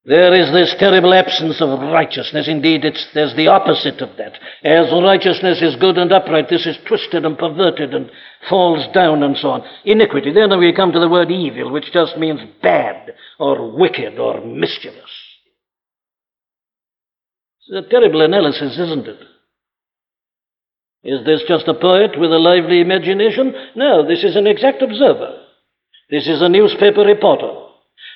There 0.07 0.35
is 0.35 0.53
this 0.53 0.75
terrible 0.79 1.15
absence 1.15 1.63
of 1.63 1.81
righteousness. 1.81 2.47
Indeed, 2.47 2.85
it's, 2.85 3.07
there's 3.15 3.35
the 3.37 3.49
opposite 3.49 4.03
of 4.03 4.11
that. 4.19 4.35
As 4.63 4.93
righteousness 4.93 5.63
is 5.63 5.77
good 5.77 5.97
and 5.97 6.13
upright, 6.13 6.51
this 6.51 6.67
is 6.67 6.77
twisted 6.87 7.25
and 7.25 7.39
perverted 7.39 7.95
and 7.95 8.11
falls 8.51 8.87
down 8.93 9.23
and 9.23 9.35
so 9.35 9.49
on. 9.49 9.63
Iniquity. 9.87 10.31
Then 10.33 10.59
we 10.59 10.75
come 10.75 10.93
to 10.93 11.01
the 11.01 11.09
word 11.09 11.31
evil, 11.31 11.73
which 11.73 11.91
just 11.91 12.19
means 12.19 12.41
bad 12.63 13.15
or 13.39 13.75
wicked 13.75 14.19
or 14.19 14.45
mischievous. 14.45 15.01
It's 17.67 17.87
a 17.87 17.89
terrible 17.89 18.21
analysis, 18.21 18.79
isn't 18.79 19.07
it? 19.09 19.21
Is 21.03 21.25
this 21.25 21.45
just 21.49 21.67
a 21.67 21.75
poet 21.75 22.19
with 22.19 22.31
a 22.31 22.39
lively 22.39 22.83
imagination? 22.83 23.55
No, 23.75 24.07
this 24.07 24.23
is 24.23 24.37
an 24.37 24.47
exact 24.47 24.83
observer. 24.83 25.39
This 26.11 26.29
is 26.29 26.43
a 26.43 26.49
newspaper 26.51 27.01
reporter. 27.01 27.65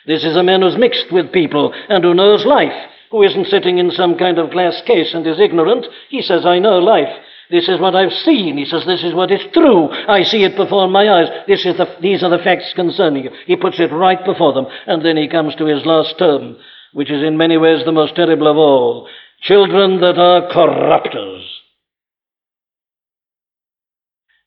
This 0.09 0.25
is 0.25 0.37
a 0.37 0.43
man 0.43 0.63
who's 0.63 0.79
mixed 0.79 1.13
with 1.13 1.33
people 1.33 1.75
and 1.91 2.03
who 2.03 2.15
knows 2.15 2.47
life, 2.47 2.73
who 3.11 3.23
isn't 3.23 3.49
sitting 3.49 3.77
in 3.77 3.91
some 3.91 4.17
kind 4.17 4.39
of 4.39 4.51
glass 4.51 4.81
case 4.87 5.13
and 5.13 5.27
is 5.27 5.39
ignorant. 5.39 5.85
He 6.09 6.23
says, 6.23 6.47
I 6.47 6.59
know 6.59 6.79
life. 6.79 7.15
This 7.51 7.69
is 7.69 7.79
what 7.79 7.95
I've 7.95 8.13
seen. 8.25 8.57
He 8.57 8.65
says, 8.65 8.87
This 8.87 9.05
is 9.05 9.13
what 9.13 9.31
is 9.31 9.43
true. 9.53 9.91
I 9.91 10.23
see 10.23 10.45
it 10.45 10.57
before 10.57 10.89
my 10.89 11.09
eyes. 11.11 11.29
This 11.47 11.67
is 11.67 11.77
the, 11.77 11.87
these 12.01 12.23
are 12.23 12.31
the 12.31 12.43
facts 12.43 12.73
concerning 12.75 13.25
you. 13.25 13.31
He 13.47 13.57
puts 13.57 13.79
it 13.81 13.93
right 13.93 14.23
before 14.25 14.55
them. 14.55 14.67
And 14.87 15.05
then 15.05 15.19
he 15.19 15.29
comes 15.29 15.55
to 15.57 15.67
his 15.67 15.85
last 15.85 16.19
term, 16.19 16.57
which 16.95 17.11
is 17.11 17.23
in 17.23 17.37
many 17.37 17.59
ways 17.59 17.85
the 17.85 17.93
most 17.93 18.17
terrible 18.17 18.49
of 18.49 18.57
all 18.57 19.09
children 19.43 20.01
that 20.01 20.19
are 20.19 20.51
corrupters. 20.51 21.58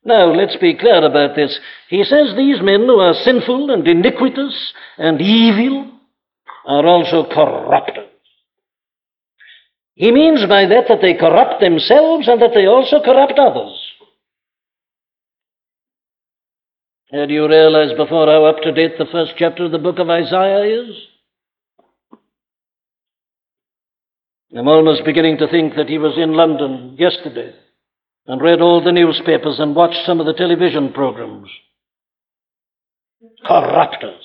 Now, 0.04 0.34
let's 0.34 0.58
be 0.58 0.76
clear 0.76 1.04
about 1.06 1.36
this. 1.36 1.60
He 1.90 2.04
says 2.04 2.34
these 2.36 2.62
men 2.62 2.82
who 2.82 3.00
are 3.00 3.14
sinful 3.14 3.70
and 3.72 3.88
iniquitous 3.88 4.74
and 4.98 5.22
evil 5.22 5.92
are 6.66 6.86
also 6.86 7.28
corrupters. 7.32 8.08
He 9.94 10.12
means 10.12 10.42
by 10.48 10.66
that 10.66 10.86
that 10.88 11.02
they 11.02 11.14
corrupt 11.14 11.62
themselves 11.62 12.28
and 12.28 12.42
that 12.42 12.52
they 12.56 12.66
also 12.66 13.00
corrupt 13.04 13.38
others. 13.38 13.78
Now, 17.12 17.26
do 17.26 17.34
you 17.34 17.48
realize 17.48 17.92
before 17.96 18.26
how 18.26 18.46
up 18.46 18.62
to 18.64 18.72
date 18.72 18.98
the 18.98 19.06
first 19.12 19.34
chapter 19.38 19.66
of 19.66 19.72
the 19.72 19.78
book 19.78 20.00
of 20.00 20.10
Isaiah 20.10 20.82
is? 20.82 20.96
I'm 24.58 24.68
almost 24.68 25.06
beginning 25.06 25.38
to 25.38 25.48
think 25.48 25.76
that 25.76 25.90
he 25.90 25.98
was 25.98 26.18
in 26.18 26.34
London 26.34 26.96
yesterday 26.98 27.54
and 28.28 28.42
read 28.42 28.62
all 28.62 28.84
the 28.84 28.92
newspapers 28.92 29.60
and 29.60 29.76
watched 29.76 30.06
some 30.06 30.20
of 30.20 30.26
the 30.26 30.34
television 30.34 30.94
programs. 30.94 31.50
Corrupters. 33.46 34.24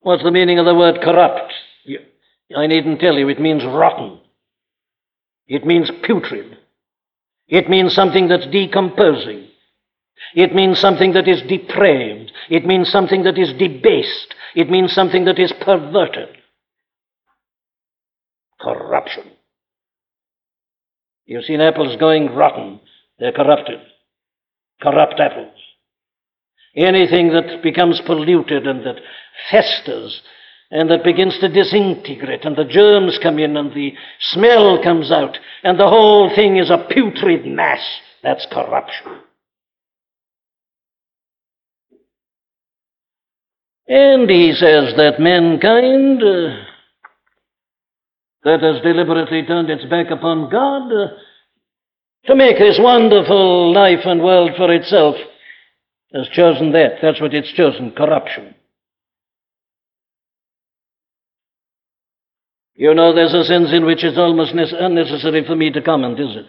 What's 0.00 0.22
the 0.22 0.30
meaning 0.30 0.58
of 0.58 0.66
the 0.66 0.74
word 0.74 1.00
corrupt? 1.02 1.52
I 2.56 2.66
needn't 2.66 3.00
tell 3.00 3.14
you, 3.14 3.28
it 3.28 3.40
means 3.40 3.64
rotten. 3.64 4.20
It 5.46 5.64
means 5.64 5.90
putrid. 6.02 6.58
It 7.48 7.68
means 7.68 7.94
something 7.94 8.28
that's 8.28 8.46
decomposing. 8.46 9.48
It 10.34 10.54
means 10.54 10.78
something 10.78 11.12
that 11.14 11.28
is 11.28 11.42
depraved. 11.42 12.32
It 12.48 12.64
means 12.64 12.90
something 12.90 13.24
that 13.24 13.38
is 13.38 13.52
debased. 13.52 14.34
It 14.54 14.70
means 14.70 14.92
something 14.92 15.24
that 15.24 15.38
is 15.38 15.52
perverted. 15.60 16.28
Corruption. 18.60 19.29
You've 21.30 21.44
seen 21.44 21.60
apples 21.60 21.94
going 21.94 22.34
rotten. 22.34 22.80
They're 23.20 23.30
corrupted. 23.30 23.78
Corrupt 24.82 25.20
apples. 25.20 25.54
Anything 26.74 27.28
that 27.28 27.62
becomes 27.62 28.00
polluted 28.04 28.66
and 28.66 28.84
that 28.84 28.96
festers 29.48 30.22
and 30.72 30.90
that 30.90 31.04
begins 31.04 31.38
to 31.38 31.48
disintegrate 31.48 32.44
and 32.44 32.56
the 32.56 32.64
germs 32.64 33.16
come 33.22 33.38
in 33.38 33.56
and 33.56 33.72
the 33.72 33.92
smell 34.18 34.82
comes 34.82 35.12
out 35.12 35.38
and 35.62 35.78
the 35.78 35.88
whole 35.88 36.34
thing 36.34 36.56
is 36.56 36.68
a 36.68 36.84
putrid 36.90 37.46
mass. 37.46 37.80
That's 38.24 38.46
corruption. 38.50 39.20
And 43.86 44.28
he 44.28 44.52
says 44.52 44.94
that 44.96 45.20
mankind 45.20 46.24
uh, 46.24 46.69
that 48.44 48.62
has 48.62 48.82
deliberately 48.82 49.44
turned 49.46 49.70
its 49.70 49.84
back 49.86 50.10
upon 50.10 50.50
God 50.50 50.92
uh, 50.92 51.08
to 52.26 52.34
make 52.34 52.58
this 52.58 52.78
wonderful 52.80 53.72
life 53.72 54.04
and 54.04 54.22
world 54.22 54.52
for 54.56 54.72
itself 54.72 55.16
has 56.12 56.28
chosen 56.32 56.72
that. 56.72 56.96
That's 57.02 57.20
what 57.20 57.34
it's 57.34 57.52
chosen 57.52 57.92
corruption. 57.92 58.54
You 62.74 62.94
know, 62.94 63.14
there's 63.14 63.34
a 63.34 63.44
sense 63.44 63.72
in 63.72 63.84
which 63.84 64.02
it's 64.02 64.16
almost 64.16 64.52
unnecessary 64.54 65.44
for 65.46 65.54
me 65.54 65.70
to 65.70 65.82
comment, 65.82 66.18
is 66.18 66.34
it? 66.34 66.46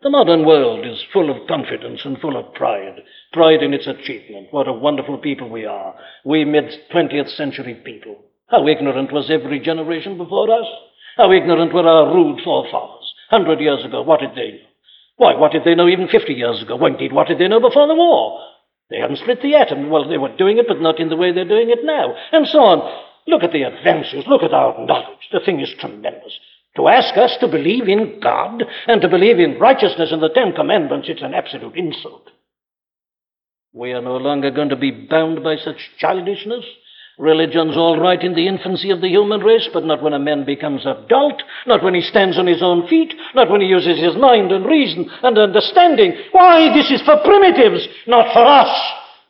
The 0.00 0.10
modern 0.10 0.46
world 0.46 0.86
is 0.86 1.02
full 1.12 1.28
of 1.28 1.48
confidence 1.48 2.02
and 2.04 2.20
full 2.20 2.36
of 2.36 2.54
pride. 2.54 3.02
Pride 3.32 3.64
in 3.64 3.74
its 3.74 3.88
achievement. 3.88 4.46
What 4.52 4.68
a 4.68 4.72
wonderful 4.72 5.18
people 5.18 5.48
we 5.48 5.66
are. 5.66 5.96
We 6.24 6.44
mid 6.44 6.66
20th 6.94 7.36
century 7.36 7.74
people. 7.84 8.16
How 8.48 8.66
ignorant 8.66 9.12
was 9.12 9.30
every 9.30 9.60
generation 9.60 10.16
before 10.16 10.50
us? 10.50 10.66
How 11.16 11.32
ignorant 11.32 11.72
were 11.72 11.86
our 11.86 12.14
rude 12.14 12.40
forefathers? 12.42 13.12
Hundred 13.30 13.60
years 13.60 13.84
ago, 13.84 14.02
what 14.02 14.20
did 14.20 14.34
they 14.34 14.52
know? 14.52 14.68
Why, 15.16 15.34
what 15.34 15.52
did 15.52 15.64
they 15.64 15.74
know 15.74 15.88
even 15.88 16.08
50 16.08 16.32
years 16.32 16.62
ago? 16.62 16.76
Well, 16.76 16.92
indeed, 16.92 17.12
what 17.12 17.26
did 17.28 17.38
they 17.38 17.48
know 17.48 17.60
before 17.60 17.88
the 17.88 17.94
war? 17.94 18.40
They 18.88 18.98
hadn't 18.98 19.18
split 19.18 19.42
the 19.42 19.54
atom. 19.54 19.90
Well, 19.90 20.08
they 20.08 20.16
were 20.16 20.34
doing 20.36 20.58
it, 20.58 20.66
but 20.66 20.80
not 20.80 21.00
in 21.00 21.08
the 21.08 21.16
way 21.16 21.32
they're 21.32 21.44
doing 21.44 21.70
it 21.70 21.80
now. 21.82 22.14
And 22.32 22.46
so 22.46 22.60
on. 22.60 23.04
Look 23.26 23.42
at 23.42 23.52
the 23.52 23.64
advances. 23.64 24.24
Look 24.26 24.42
at 24.42 24.54
our 24.54 24.86
knowledge. 24.86 25.28
The 25.30 25.40
thing 25.44 25.60
is 25.60 25.74
tremendous. 25.78 26.38
To 26.76 26.88
ask 26.88 27.16
us 27.18 27.36
to 27.40 27.48
believe 27.48 27.88
in 27.88 28.20
God 28.20 28.62
and 28.86 29.02
to 29.02 29.08
believe 29.08 29.38
in 29.38 29.58
righteousness 29.58 30.10
and 30.12 30.22
the 30.22 30.30
Ten 30.30 30.52
Commandments, 30.54 31.08
it's 31.10 31.22
an 31.22 31.34
absolute 31.34 31.76
insult. 31.76 32.30
We 33.72 33.92
are 33.92 34.00
no 34.00 34.16
longer 34.16 34.50
going 34.50 34.70
to 34.70 34.76
be 34.76 34.90
bound 34.90 35.42
by 35.42 35.56
such 35.56 35.90
childishness. 35.98 36.64
Religion's 37.18 37.76
all 37.76 37.98
right 37.98 38.22
in 38.22 38.34
the 38.34 38.46
infancy 38.46 38.90
of 38.90 39.00
the 39.00 39.08
human 39.08 39.40
race, 39.40 39.68
but 39.72 39.84
not 39.84 40.00
when 40.00 40.12
a 40.12 40.20
man 40.20 40.44
becomes 40.44 40.86
adult, 40.86 41.42
not 41.66 41.82
when 41.82 41.94
he 41.94 42.00
stands 42.00 42.38
on 42.38 42.46
his 42.46 42.62
own 42.62 42.86
feet, 42.86 43.12
not 43.34 43.50
when 43.50 43.60
he 43.60 43.66
uses 43.66 43.98
his 43.98 44.16
mind 44.16 44.52
and 44.52 44.64
reason 44.64 45.10
and 45.24 45.36
understanding. 45.36 46.14
Why, 46.30 46.72
this 46.72 46.90
is 46.92 47.02
for 47.02 47.20
primitives, 47.24 47.88
not 48.06 48.32
for 48.32 48.44
us. 48.44 48.70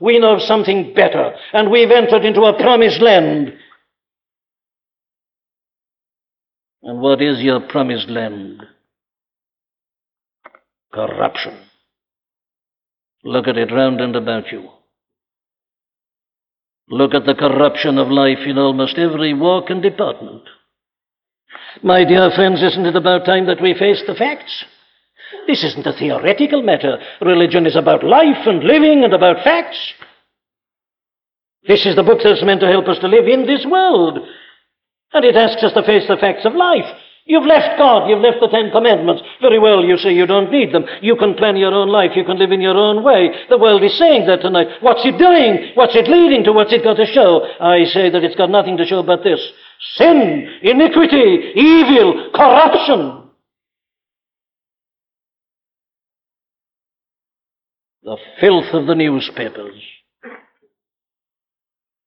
We 0.01 0.19
know 0.19 0.39
something 0.39 0.93
better, 0.95 1.33
and 1.55 1.71
we've 1.71 1.91
entered 1.91 2.27
into 2.27 2.43
a 2.43 2.59
promised 2.59 3.01
land. 3.01 3.55
And 6.83 7.01
what 7.01 7.23
is 7.23 7.41
your 7.41 7.61
promised 7.61 8.09
land? 8.11 8.65
Corruption. 10.93 11.59
Look 13.25 13.49
at 13.49 13.57
it 13.57 13.73
round 13.73 14.01
and 14.03 14.15
about 14.15 14.53
you. 14.53 14.69
Look 16.91 17.15
at 17.15 17.27
the 17.27 17.35
corruption 17.35 17.99
of 17.99 18.09
life 18.09 18.47
in 18.47 18.59
almost 18.59 18.97
every 18.97 19.35
walk 19.35 19.71
and 19.71 19.83
department. 19.83 20.43
My 21.83 22.05
dear 22.05 22.31
friends, 22.31 22.63
isn't 22.63 22.87
it 22.87 22.97
about 22.97 23.27
time 23.27 23.47
that 23.47 23.61
we 23.61 23.75
face 23.75 24.03
the 24.07 24.15
facts? 24.15 24.65
This 25.47 25.63
isn't 25.65 25.87
a 25.87 25.93
theoretical 25.93 26.63
matter. 26.63 26.99
Religion 27.21 27.67
is 27.67 27.77
about 27.77 28.05
life 28.05 28.47
and 28.47 28.65
living 28.65 29.05
and 29.05 29.13
about 29.13 29.45
facts. 29.45 29.93
This 31.67 31.85
is 31.85 31.97
the 31.97 32.03
book 32.03 32.21
that's 32.25 32.45
meant 32.45 32.61
to 32.61 32.69
help 32.69 32.89
us 32.89 32.99
to 33.01 33.09
live 33.09 33.27
in 33.27 33.47
this 33.47 33.67
world. 33.67 34.19
And 35.13 35.25
it 35.25 35.37
asks 35.37 35.63
us 35.63 35.73
to 35.75 35.83
face 35.83 36.09
the 36.09 36.17
facts 36.17 36.47
of 36.47 36.55
life. 36.55 36.87
You've 37.29 37.45
left 37.45 37.77
God, 37.77 38.09
you've 38.09 38.23
left 38.25 38.41
the 38.41 38.49
Ten 38.49 38.71
Commandments. 38.73 39.23
Very 39.43 39.59
well, 39.59 39.85
you 39.85 39.99
say 39.99 40.15
you 40.15 40.25
don't 40.25 40.51
need 40.51 40.73
them. 40.73 40.87
You 41.03 41.15
can 41.15 41.35
plan 41.35 41.57
your 41.57 41.75
own 41.75 41.89
life, 41.89 42.13
you 42.17 42.25
can 42.25 42.39
live 42.39 42.53
in 42.53 42.63
your 42.63 42.77
own 42.77 43.05
way. 43.05 43.29
The 43.51 43.59
world 43.59 43.85
is 43.85 43.99
saying 43.99 44.27
that 44.27 44.41
tonight. 44.41 44.81
What's 44.81 45.05
it 45.05 45.19
doing? 45.19 45.73
What's 45.75 45.95
it 45.95 46.09
leading 46.09 46.43
to? 46.45 46.55
What's 46.55 46.73
it 46.73 46.83
got 46.83 46.95
to 46.95 47.05
show? 47.05 47.45
I 47.61 47.85
say 47.85 48.09
that 48.09 48.25
it's 48.25 48.35
got 48.35 48.49
nothing 48.49 48.79
to 48.79 48.87
show 48.87 49.03
but 49.03 49.23
this 49.23 49.41
sin, 49.97 50.49
iniquity, 50.63 51.53
evil, 51.55 52.31
corruption. 52.35 53.29
The 58.05 58.17
filth 58.41 58.73
of 58.73 58.87
the 58.87 58.95
newspapers, 58.95 59.83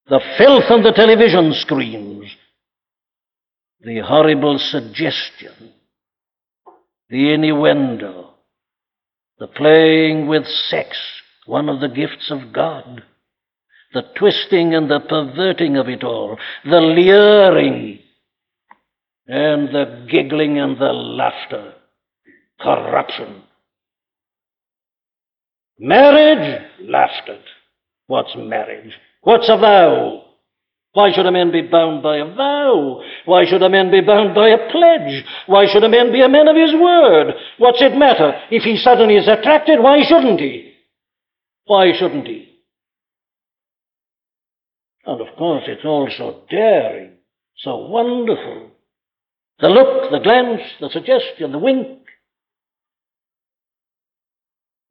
the 0.09 0.19
filth 0.39 0.63
on 0.71 0.81
the 0.81 0.93
television 0.93 1.53
screens, 1.53 2.25
the 3.83 3.99
horrible 3.99 4.59
suggestion, 4.59 5.73
the 7.09 7.33
innuendo, 7.33 8.29
the 9.39 9.47
playing 9.47 10.27
with 10.27 10.45
sex, 10.45 10.97
one 11.45 11.67
of 11.67 11.81
the 11.81 11.89
gifts 11.89 12.29
of 12.29 12.53
God, 12.53 13.03
the 13.93 14.03
twisting 14.15 14.73
and 14.75 14.89
the 14.89 14.99
perverting 14.99 15.77
of 15.77 15.89
it 15.89 16.03
all, 16.03 16.37
the 16.63 16.79
leering 16.79 17.99
and 19.27 19.69
the 19.69 20.07
giggling 20.09 20.59
and 20.59 20.77
the 20.77 20.93
laughter, 20.93 21.73
corruption. 22.59 23.41
Marriage, 25.79 26.61
laughed 26.81 27.29
at. 27.29 27.41
What's 28.07 28.35
marriage? 28.35 28.93
What's 29.21 29.49
a 29.49 29.57
vow? 29.57 30.25
Why 30.93 31.13
should 31.13 31.25
a 31.25 31.31
man 31.31 31.51
be 31.51 31.61
bound 31.61 32.03
by 32.03 32.17
a 32.17 32.25
vow? 32.25 33.01
Why 33.25 33.45
should 33.45 33.61
a 33.61 33.69
man 33.69 33.91
be 33.91 34.01
bound 34.01 34.35
by 34.35 34.49
a 34.49 34.69
pledge? 34.69 35.23
Why 35.45 35.65
should 35.71 35.83
a 35.83 35.89
man 35.89 36.11
be 36.11 36.21
a 36.21 36.27
man 36.27 36.49
of 36.49 36.55
his 36.55 36.73
word? 36.73 37.33
What's 37.59 37.81
it 37.81 37.97
matter? 37.97 38.33
If 38.51 38.63
he 38.63 38.77
suddenly 38.77 39.15
is 39.15 39.27
attracted, 39.27 39.79
why 39.79 40.03
shouldn't 40.03 40.39
he? 40.41 40.73
Why 41.65 41.93
shouldn't 41.97 42.27
he? 42.27 42.49
And 45.05 45.21
of 45.21 45.35
course, 45.37 45.63
it's 45.67 45.85
all 45.85 46.09
so 46.15 46.41
daring, 46.49 47.13
so 47.57 47.87
wonderful. 47.87 48.71
The 49.59 49.69
look, 49.69 50.11
the 50.11 50.19
glance, 50.19 50.61
the 50.81 50.89
suggestion, 50.89 51.53
the 51.53 51.57
wink. 51.57 51.99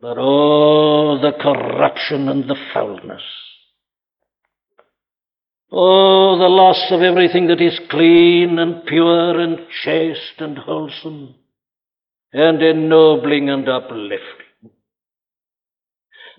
But 0.01 0.17
oh, 0.19 1.19
the 1.21 1.33
corruption 1.33 2.29
and 2.31 2.49
the 2.49 2.57
foulness. 2.73 3.23
Oh, 5.73 6.37
the 6.39 6.49
loss 6.49 6.91
of 6.91 7.01
everything 7.01 7.47
that 7.47 7.61
is 7.61 7.79
clean 7.91 8.59
and 8.59 8.85
pure 8.87 9.39
and 9.39 9.59
chaste 9.85 10.39
and 10.39 10.59
wholesome 10.59 11.37
and 12.33 12.61
ennobling 12.61 13.49
and 13.51 13.69
uplifting. 13.69 14.71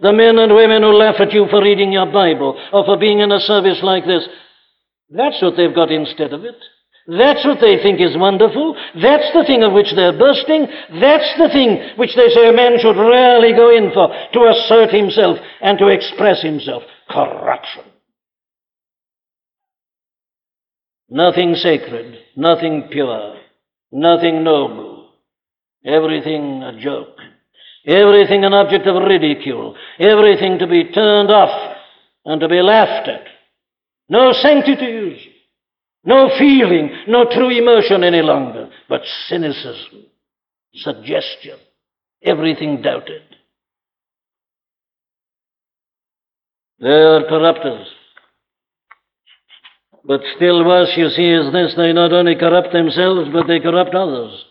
The 0.01 0.11
men 0.11 0.37
and 0.39 0.53
women 0.53 0.81
who 0.81 0.93
laugh 0.93 1.15
at 1.19 1.31
you 1.31 1.45
for 1.49 1.61
reading 1.61 1.91
your 1.91 2.11
Bible 2.11 2.59
or 2.73 2.83
for 2.85 2.97
being 2.97 3.19
in 3.19 3.31
a 3.31 3.39
service 3.39 3.79
like 3.83 4.05
this, 4.05 4.27
that's 5.09 5.41
what 5.41 5.55
they've 5.55 5.75
got 5.75 5.91
instead 5.91 6.33
of 6.33 6.43
it. 6.43 6.55
That's 7.07 7.45
what 7.45 7.59
they 7.61 7.77
think 7.81 7.99
is 7.99 8.17
wonderful. 8.17 8.75
That's 9.01 9.31
the 9.33 9.43
thing 9.45 9.63
of 9.63 9.73
which 9.73 9.93
they're 9.95 10.17
bursting. 10.17 10.67
That's 10.99 11.33
the 11.37 11.49
thing 11.49 11.97
which 11.97 12.15
they 12.15 12.29
say 12.29 12.49
a 12.49 12.53
man 12.53 12.79
should 12.79 12.97
rarely 12.97 13.53
go 13.53 13.75
in 13.75 13.91
for 13.93 14.07
to 14.07 14.49
assert 14.49 14.91
himself 14.91 15.37
and 15.61 15.77
to 15.79 15.87
express 15.87 16.41
himself. 16.41 16.83
Corruption. 17.09 17.90
Nothing 21.13 21.55
sacred, 21.55 22.19
nothing 22.37 22.87
pure, 22.89 23.35
nothing 23.91 24.45
noble, 24.45 25.09
everything 25.85 26.63
a 26.63 26.79
joke, 26.79 27.17
everything 27.85 28.45
an 28.45 28.53
object 28.53 28.87
of 28.87 28.95
ridicule, 29.03 29.75
everything 29.99 30.57
to 30.59 30.67
be 30.67 30.85
turned 30.85 31.29
off 31.29 31.75
and 32.23 32.39
to 32.39 32.47
be 32.47 32.61
laughed 32.61 33.09
at. 33.09 33.25
No 34.07 34.31
sanctities, 34.31 35.19
no 36.05 36.29
feeling, 36.39 36.89
no 37.09 37.25
true 37.25 37.49
emotion 37.49 38.05
any 38.05 38.21
longer, 38.21 38.69
but 38.87 39.01
cynicism, 39.27 40.05
suggestion, 40.75 41.59
everything 42.23 42.81
doubted. 42.81 43.23
They 46.79 46.87
are 46.87 47.27
corrupters. 47.27 47.87
But 50.03 50.21
still 50.35 50.65
worse, 50.65 50.91
you 50.97 51.09
see, 51.09 51.29
is 51.29 51.51
this 51.51 51.75
they 51.77 51.93
not 51.93 52.11
only 52.11 52.35
corrupt 52.35 52.73
themselves, 52.73 53.29
but 53.31 53.47
they 53.47 53.59
corrupt 53.59 53.93
others. 53.93 54.45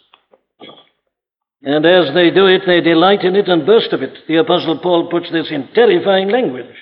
And 1.63 1.85
as 1.85 2.15
they 2.15 2.31
do 2.31 2.47
it, 2.47 2.63
they 2.67 2.81
delight 2.81 3.23
in 3.23 3.37
it 3.37 3.49
and 3.49 3.67
boast 3.67 3.93
of 3.93 4.03
it. 4.03 4.17
The 4.27 4.37
Apostle 4.37 4.79
Paul 4.79 5.11
puts 5.11 5.31
this 5.31 5.51
in 5.51 5.69
terrifying 5.75 6.29
language. 6.29 6.75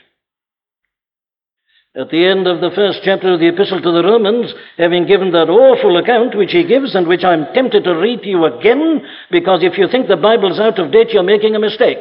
At 1.96 2.10
the 2.10 2.26
end 2.26 2.46
of 2.46 2.60
the 2.60 2.70
first 2.76 3.00
chapter 3.02 3.32
of 3.32 3.40
the 3.40 3.48
Epistle 3.48 3.82
to 3.82 3.90
the 3.90 4.04
Romans, 4.04 4.52
having 4.76 5.06
given 5.06 5.32
that 5.32 5.50
awful 5.50 5.96
account 5.96 6.36
which 6.36 6.52
he 6.52 6.62
gives 6.64 6.94
and 6.94 7.08
which 7.08 7.24
I'm 7.24 7.52
tempted 7.54 7.82
to 7.84 7.96
read 7.96 8.22
to 8.22 8.28
you 8.28 8.44
again, 8.44 9.02
because 9.32 9.64
if 9.64 9.78
you 9.78 9.88
think 9.90 10.06
the 10.06 10.16
Bible's 10.16 10.60
out 10.60 10.78
of 10.78 10.92
date, 10.92 11.10
you're 11.10 11.24
making 11.24 11.56
a 11.56 11.58
mistake. 11.58 11.98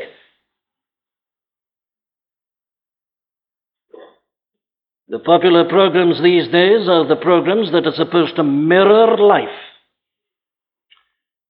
The 5.09 5.19
popular 5.19 5.63
programs 5.69 6.21
these 6.21 6.47
days 6.49 6.89
are 6.89 7.07
the 7.07 7.15
programs 7.15 7.71
that 7.71 7.87
are 7.87 7.95
supposed 7.95 8.35
to 8.35 8.43
mirror 8.43 9.17
life. 9.17 9.47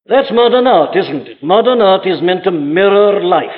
That's 0.06 0.32
modern 0.32 0.68
art, 0.68 0.96
isn't 0.96 1.28
it? 1.28 1.44
Modern 1.44 1.82
art 1.82 2.06
is 2.06 2.22
meant 2.22 2.44
to 2.44 2.52
mirror 2.52 3.24
life. 3.24 3.50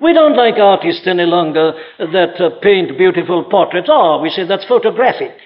We 0.00 0.12
don't 0.12 0.36
like 0.36 0.54
artists 0.54 1.06
any 1.06 1.24
longer 1.24 1.72
that 1.98 2.40
uh, 2.40 2.60
paint 2.62 2.96
beautiful 2.96 3.44
portraits. 3.44 3.88
Oh, 3.90 4.20
we 4.20 4.30
say 4.30 4.46
that's 4.46 4.66
photographic. 4.66 5.36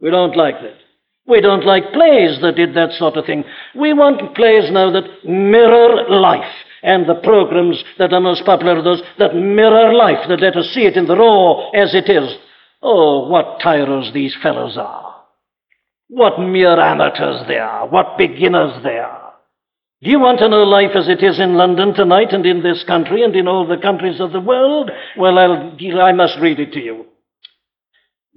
We 0.00 0.10
don't 0.10 0.36
like 0.36 0.60
that. 0.62 0.78
We 1.26 1.40
don't 1.40 1.66
like 1.66 1.92
plays 1.92 2.40
that 2.42 2.56
did 2.56 2.74
that 2.74 2.92
sort 2.92 3.16
of 3.16 3.26
thing. 3.26 3.44
We 3.74 3.92
want 3.92 4.34
plays 4.34 4.70
now 4.70 4.90
that 4.92 5.24
mirror 5.24 6.08
life. 6.08 6.50
And 6.82 7.08
the 7.08 7.20
programs 7.22 7.82
that 7.98 8.12
are 8.12 8.20
most 8.20 8.44
popular 8.44 8.78
are 8.78 8.82
those 8.82 9.02
that 9.18 9.34
mirror 9.34 9.92
life, 9.94 10.28
that 10.28 10.40
let 10.40 10.56
us 10.56 10.70
see 10.72 10.82
it 10.82 10.96
in 10.96 11.06
the 11.06 11.16
raw 11.16 11.70
as 11.70 11.94
it 11.94 12.08
is. 12.08 12.36
Oh, 12.82 13.28
what 13.28 13.60
tyros 13.60 14.12
these 14.12 14.36
fellows 14.42 14.76
are. 14.78 15.22
What 16.08 16.38
mere 16.38 16.78
amateurs 16.78 17.46
they 17.48 17.58
are. 17.58 17.88
What 17.88 18.16
beginners 18.16 18.82
they 18.84 18.98
are. 18.98 19.28
Do 20.00 20.10
you 20.10 20.20
want 20.20 20.38
to 20.38 20.48
know 20.48 20.62
life 20.62 20.94
as 20.94 21.08
it 21.08 21.24
is 21.24 21.40
in 21.40 21.54
London 21.54 21.92
tonight 21.92 22.32
and 22.32 22.46
in 22.46 22.62
this 22.62 22.84
country 22.86 23.24
and 23.24 23.34
in 23.34 23.48
all 23.48 23.66
the 23.66 23.82
countries 23.82 24.20
of 24.20 24.30
the 24.30 24.40
world? 24.40 24.90
Well, 25.16 25.38
I'll, 25.38 25.76
I 26.00 26.12
must 26.12 26.38
read 26.40 26.60
it 26.60 26.72
to 26.74 26.80
you. 26.80 27.06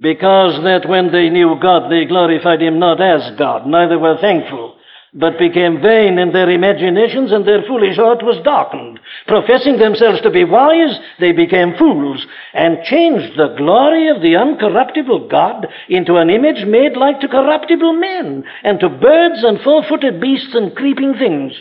Because 0.00 0.60
that 0.64 0.88
when 0.88 1.12
they 1.12 1.28
knew 1.28 1.54
God, 1.62 1.88
they 1.88 2.04
glorified 2.04 2.60
him 2.60 2.80
not 2.80 3.00
as 3.00 3.38
God, 3.38 3.68
neither 3.68 3.96
were 3.96 4.18
thankful, 4.20 4.76
but 5.14 5.38
became 5.38 5.82
vain 5.82 6.18
in 6.18 6.32
their 6.32 6.48
imaginations, 6.48 7.32
and 7.32 7.46
their 7.46 7.62
foolish 7.68 7.96
heart 7.96 8.24
was 8.24 8.42
darkened. 8.44 8.98
Professing 9.26 9.76
themselves 9.76 10.22
to 10.22 10.30
be 10.30 10.42
wise, 10.42 10.98
they 11.20 11.32
became 11.32 11.76
fools, 11.76 12.24
and 12.54 12.82
changed 12.84 13.36
the 13.36 13.54
glory 13.58 14.08
of 14.08 14.22
the 14.22 14.32
uncorruptible 14.32 15.30
God 15.30 15.66
into 15.90 16.16
an 16.16 16.30
image 16.30 16.64
made 16.66 16.96
like 16.96 17.20
to 17.20 17.28
corruptible 17.28 17.92
men, 17.92 18.44
and 18.64 18.80
to 18.80 18.88
birds 18.88 19.44
and 19.44 19.60
four 19.60 19.84
footed 19.86 20.18
beasts 20.18 20.54
and 20.54 20.74
creeping 20.74 21.14
things. 21.18 21.52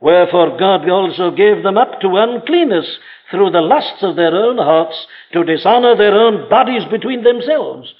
Wherefore 0.00 0.56
God 0.56 0.88
also 0.88 1.32
gave 1.32 1.64
them 1.64 1.76
up 1.76 2.00
to 2.00 2.16
uncleanness 2.16 2.98
through 3.30 3.50
the 3.50 3.60
lusts 3.60 4.02
of 4.02 4.14
their 4.14 4.36
own 4.36 4.58
hearts, 4.58 4.94
to 5.32 5.42
dishonor 5.42 5.96
their 5.96 6.14
own 6.14 6.48
bodies 6.48 6.84
between 6.92 7.24
themselves 7.24 7.92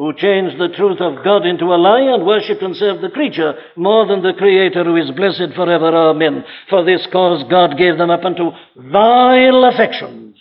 who 0.00 0.14
changed 0.14 0.58
the 0.58 0.74
truth 0.74 0.98
of 0.98 1.22
God 1.22 1.44
into 1.44 1.66
a 1.66 1.76
lie 1.76 2.00
and 2.00 2.24
worshipped 2.24 2.62
and 2.62 2.74
served 2.74 3.02
the 3.02 3.10
creature 3.10 3.52
more 3.76 4.06
than 4.06 4.22
the 4.22 4.32
Creator 4.32 4.82
who 4.82 4.96
is 4.96 5.10
blessed 5.10 5.54
forever. 5.54 5.94
Amen. 5.94 6.42
For 6.70 6.82
this 6.82 7.06
cause 7.12 7.44
God 7.50 7.76
gave 7.76 7.98
them 7.98 8.08
up 8.08 8.24
unto 8.24 8.50
vile 8.76 9.64
affections. 9.66 10.36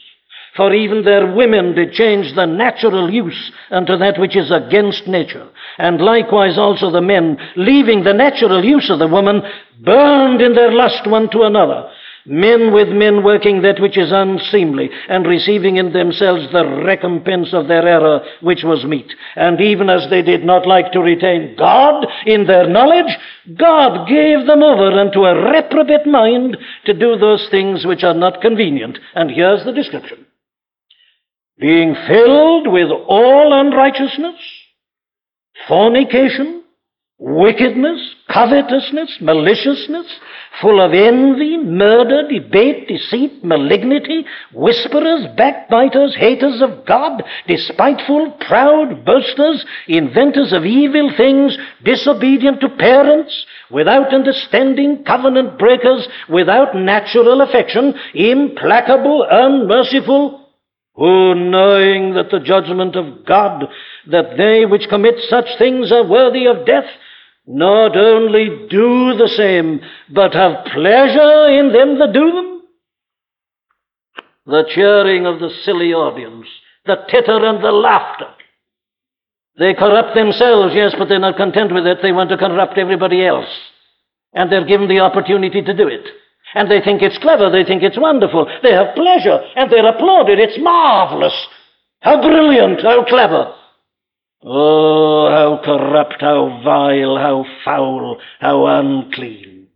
For 0.55 0.73
even 0.73 1.03
their 1.03 1.35
women 1.35 1.75
did 1.75 1.91
change 1.91 2.33
the 2.35 2.45
natural 2.45 3.11
use 3.11 3.51
unto 3.69 3.97
that 3.97 4.17
which 4.17 4.37
is 4.37 4.49
against 4.49 5.07
nature. 5.07 5.49
And 5.77 5.99
likewise 5.99 6.57
also 6.57 6.89
the 6.89 7.01
men, 7.01 7.37
leaving 7.57 8.05
the 8.05 8.13
natural 8.13 8.63
use 8.63 8.89
of 8.89 8.99
the 8.99 9.09
woman, 9.09 9.41
burned 9.83 10.41
in 10.41 10.53
their 10.53 10.71
lust 10.71 11.05
one 11.05 11.29
to 11.31 11.41
another 11.41 11.91
men 12.25 12.73
with 12.73 12.89
men 12.89 13.23
working 13.23 13.61
that 13.61 13.79
which 13.79 13.97
is 13.97 14.11
unseemly, 14.11 14.89
and 15.07 15.25
receiving 15.25 15.77
in 15.77 15.93
themselves 15.93 16.51
the 16.51 16.65
recompense 16.85 17.53
of 17.53 17.67
their 17.67 17.87
error 17.87 18.21
which 18.41 18.63
was 18.63 18.85
meet. 18.85 19.11
And 19.35 19.59
even 19.61 19.89
as 19.89 20.09
they 20.09 20.21
did 20.21 20.43
not 20.43 20.67
like 20.67 20.91
to 20.91 20.99
retain 20.99 21.55
God 21.57 22.05
in 22.25 22.45
their 22.45 22.67
knowledge, 22.67 23.17
God 23.57 24.07
gave 24.07 24.45
them 24.45 24.63
over 24.63 24.91
unto 24.91 25.25
a 25.25 25.51
reprobate 25.51 26.05
mind 26.05 26.57
to 26.85 26.93
do 26.93 27.17
those 27.17 27.47
things 27.49 27.85
which 27.85 28.03
are 28.03 28.13
not 28.13 28.41
convenient. 28.41 28.97
And 29.15 29.31
here's 29.31 29.63
the 29.65 29.73
description 29.73 30.25
being 31.59 31.93
filled 32.07 32.71
with 32.71 32.89
all 32.89 33.51
unrighteousness, 33.53 34.35
fornication, 35.67 36.58
wickedness, 37.19 38.15
covetousness, 38.29 39.17
maliciousness, 39.19 40.07
full 40.61 40.79
of 40.79 40.93
envy, 40.93 41.57
murder, 41.57 42.25
debate, 42.29 42.87
deceit, 42.87 43.43
malignity, 43.43 44.25
whisperers, 44.53 45.25
backbiters, 45.35 46.15
haters 46.15 46.61
of 46.61 46.85
God, 46.85 47.21
despiteful, 47.45 48.31
proud, 48.47 49.03
boasters, 49.05 49.65
inventors 49.89 50.53
of 50.53 50.65
evil 50.65 51.11
things, 51.17 51.57
disobedient 51.83 52.61
to 52.61 52.69
parents, 52.69 53.45
without 53.69 54.13
understanding, 54.13 55.03
covenant 55.03 55.59
breakers, 55.59 56.07
without 56.29 56.73
natural 56.73 57.41
affection, 57.41 57.93
implacable, 58.13 59.27
unmerciful, 59.29 60.47
who 60.95 61.35
knowing 61.35 62.13
that 62.13 62.29
the 62.31 62.39
judgment 62.39 62.95
of 62.95 63.25
God, 63.25 63.65
that 64.07 64.37
they 64.37 64.65
which 64.65 64.89
commit 64.89 65.15
such 65.29 65.45
things 65.57 65.91
are 65.91 66.05
worthy 66.05 66.45
of 66.45 66.65
death, 66.65 66.85
not 67.49 67.97
only 67.97 68.67
do 68.69 69.17
the 69.17 69.27
same, 69.35 69.81
but 70.13 70.33
have 70.33 70.65
pleasure 70.65 71.47
in 71.49 71.73
them 71.73 71.97
that 71.97 72.13
do 72.13 72.31
them? 72.31 72.61
The 74.45 74.69
cheering 74.69 75.25
of 75.25 75.39
the 75.39 75.49
silly 75.63 75.91
audience, 75.91 76.45
the 76.85 76.97
titter 77.09 77.43
and 77.43 77.63
the 77.63 77.71
laughter. 77.71 78.27
They 79.57 79.73
corrupt 79.73 80.13
themselves, 80.13 80.75
yes, 80.75 80.93
but 80.97 81.09
they're 81.09 81.19
not 81.19 81.37
content 81.37 81.73
with 81.73 81.87
it. 81.87 81.97
They 82.03 82.11
want 82.11 82.29
to 82.29 82.37
corrupt 82.37 82.77
everybody 82.77 83.25
else. 83.25 83.49
And 84.33 84.51
they're 84.51 84.65
given 84.65 84.87
the 84.87 84.99
opportunity 84.99 85.63
to 85.63 85.73
do 85.75 85.87
it. 85.87 86.07
And 86.53 86.69
they 86.69 86.81
think 86.81 87.01
it's 87.01 87.17
clever, 87.17 87.49
they 87.49 87.63
think 87.63 87.81
it's 87.81 87.99
wonderful. 87.99 88.47
They 88.61 88.73
have 88.73 88.95
pleasure, 88.95 89.39
and 89.55 89.71
they're 89.71 89.87
applauded. 89.87 90.37
It's 90.37 90.57
marvelous. 90.61 91.33
How 92.01 92.21
brilliant, 92.21 92.81
how 92.83 93.05
clever. 93.05 93.55
Oh, 94.41 95.29
how 95.29 95.61
corrupt, 95.63 96.21
how 96.21 96.61
vile, 96.63 97.17
how 97.17 97.45
foul, 97.65 98.19
how 98.39 98.65
unclean. 98.67 99.67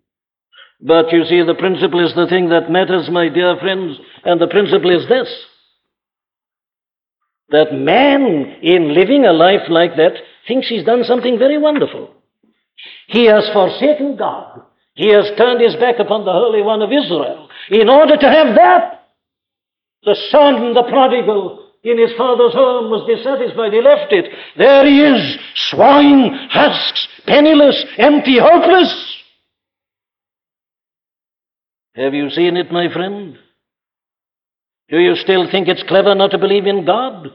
But 0.80 1.12
you 1.12 1.26
see, 1.26 1.44
the 1.44 1.56
principle 1.56 2.06
is 2.06 2.14
the 2.16 2.28
thing 2.28 2.50
that 2.50 2.72
matters, 2.72 3.10
my 3.10 3.30
dear 3.30 3.58
friends, 3.60 3.98
and 4.24 4.40
the 4.40 4.48
principle 4.48 4.92
is 4.92 5.08
this 5.08 5.28
that 7.50 7.72
man, 7.72 8.58
in 8.64 8.96
living 8.96 9.26
a 9.26 9.32
life 9.32 9.70
like 9.70 9.96
that, 9.98 10.14
thinks 10.48 10.68
he's 10.68 10.84
done 10.84 11.04
something 11.04 11.38
very 11.38 11.58
wonderful. 11.58 12.10
He 13.08 13.26
has 13.26 13.48
forsaken 13.54 14.18
God. 14.18 14.64
He 14.96 15.10
has 15.10 15.26
turned 15.38 15.62
his 15.62 15.76
back 15.76 16.00
upon 16.00 16.26
the 16.26 16.32
Holy 16.32 16.64
One 16.64 16.82
of 16.82 16.92
Israel 16.92 17.48
in 17.70 17.90
order 17.90 18.18
to 18.18 18.30
have 18.30 18.56
that. 18.56 19.06
The 20.04 20.18
son, 20.32 20.74
the 20.74 20.84
prodigal, 20.84 21.63
in 21.84 22.00
his 22.00 22.16
father's 22.18 22.54
home 22.54 22.90
was 22.90 23.06
dissatisfied. 23.08 23.74
He 23.74 23.82
left 23.82 24.12
it. 24.14 24.32
There 24.58 24.86
he 24.86 25.02
is, 25.02 25.38
swine, 25.70 26.48
husks, 26.50 27.08
penniless, 27.28 27.86
empty, 27.98 28.40
hopeless. 28.40 28.94
Have 31.96 32.14
you 32.14 32.30
seen 32.30 32.58
it, 32.58 32.72
my 32.72 32.92
friend? 32.92 33.38
Do 34.90 34.98
you 34.98 35.16
still 35.16 35.50
think 35.52 35.68
it's 35.68 35.84
clever 35.84 36.16
not 36.16 36.32
to 36.32 36.38
believe 36.38 36.66
in 36.66 36.86
God? 36.86 37.32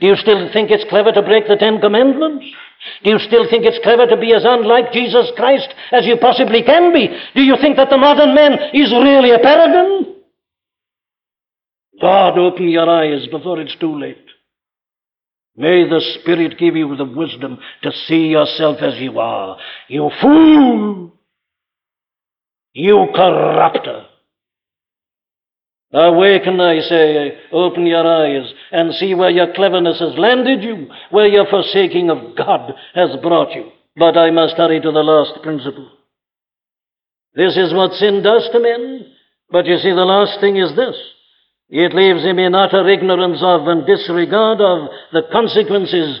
Do 0.00 0.06
you 0.06 0.16
still 0.16 0.52
think 0.52 0.70
it's 0.70 0.88
clever 0.88 1.12
to 1.12 1.22
break 1.22 1.48
the 1.48 1.56
Ten 1.56 1.80
Commandments? 1.80 2.44
Do 3.02 3.10
you 3.10 3.18
still 3.18 3.48
think 3.48 3.64
it's 3.64 3.82
clever 3.82 4.06
to 4.06 4.16
be 4.16 4.34
as 4.34 4.44
unlike 4.44 4.92
Jesus 4.92 5.30
Christ 5.36 5.68
as 5.92 6.06
you 6.06 6.16
possibly 6.16 6.62
can 6.62 6.92
be? 6.92 7.08
Do 7.34 7.42
you 7.42 7.56
think 7.60 7.76
that 7.76 7.88
the 7.90 7.98
modern 7.98 8.34
man 8.34 8.58
is 8.74 8.92
really 8.92 9.30
a 9.32 9.38
paragon? 9.38 10.19
God, 12.00 12.38
open 12.38 12.68
your 12.68 12.88
eyes 12.88 13.26
before 13.30 13.60
it's 13.60 13.76
too 13.76 13.98
late. 13.98 14.16
May 15.56 15.88
the 15.88 16.00
Spirit 16.20 16.58
give 16.58 16.76
you 16.76 16.96
the 16.96 17.04
wisdom 17.04 17.58
to 17.82 17.92
see 18.06 18.28
yourself 18.28 18.78
as 18.80 18.98
you 18.98 19.18
are. 19.18 19.58
You 19.88 20.10
fool! 20.20 21.12
You 22.72 23.08
corrupter! 23.14 24.06
Awaken, 25.92 26.60
I 26.60 26.78
say, 26.80 27.38
open 27.50 27.84
your 27.84 28.06
eyes 28.06 28.52
and 28.70 28.94
see 28.94 29.12
where 29.14 29.30
your 29.30 29.52
cleverness 29.52 29.98
has 29.98 30.16
landed 30.16 30.62
you, 30.62 30.86
where 31.10 31.26
your 31.26 31.46
forsaking 31.50 32.10
of 32.10 32.36
God 32.36 32.72
has 32.94 33.10
brought 33.20 33.52
you. 33.54 33.70
But 33.96 34.16
I 34.16 34.30
must 34.30 34.54
hurry 34.54 34.80
to 34.80 34.92
the 34.92 35.02
last 35.02 35.42
principle. 35.42 35.90
This 37.34 37.56
is 37.56 37.74
what 37.74 37.92
sin 37.94 38.22
does 38.22 38.48
to 38.52 38.60
men. 38.60 39.12
But 39.50 39.66
you 39.66 39.78
see, 39.78 39.90
the 39.90 40.04
last 40.04 40.40
thing 40.40 40.56
is 40.56 40.74
this. 40.76 40.96
It 41.70 41.94
leaves 41.94 42.24
him 42.24 42.38
in 42.40 42.54
utter 42.54 42.88
ignorance 42.88 43.38
of 43.42 43.68
and 43.68 43.86
disregard 43.86 44.60
of 44.60 44.88
the 45.12 45.22
consequences 45.30 46.20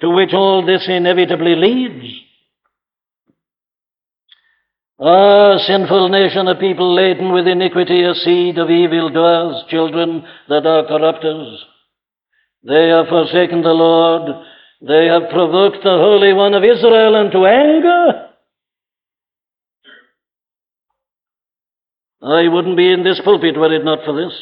to 0.00 0.10
which 0.10 0.34
all 0.34 0.66
this 0.66 0.84
inevitably 0.88 1.54
leads. 1.54 2.04
Ah, 5.00 5.56
sinful 5.58 6.08
nation, 6.08 6.48
a 6.48 6.56
people 6.56 6.94
laden 6.94 7.32
with 7.32 7.46
iniquity, 7.46 8.02
a 8.02 8.14
seed 8.14 8.58
of 8.58 8.70
evil 8.70 9.10
doers, 9.10 9.64
children 9.68 10.24
that 10.48 10.66
are 10.66 10.86
corrupters. 10.86 11.64
They 12.64 12.88
have 12.88 13.06
forsaken 13.08 13.62
the 13.62 13.70
Lord. 13.70 14.44
They 14.80 15.06
have 15.06 15.30
provoked 15.30 15.82
the 15.84 15.90
Holy 15.90 16.32
One 16.32 16.54
of 16.54 16.64
Israel 16.64 17.24
into 17.24 17.46
anger. 17.46 18.28
I 22.22 22.48
wouldn't 22.48 22.76
be 22.76 22.92
in 22.92 23.04
this 23.04 23.20
pulpit 23.24 23.56
were 23.56 23.72
it 23.72 23.84
not 23.84 24.04
for 24.04 24.14
this. 24.14 24.32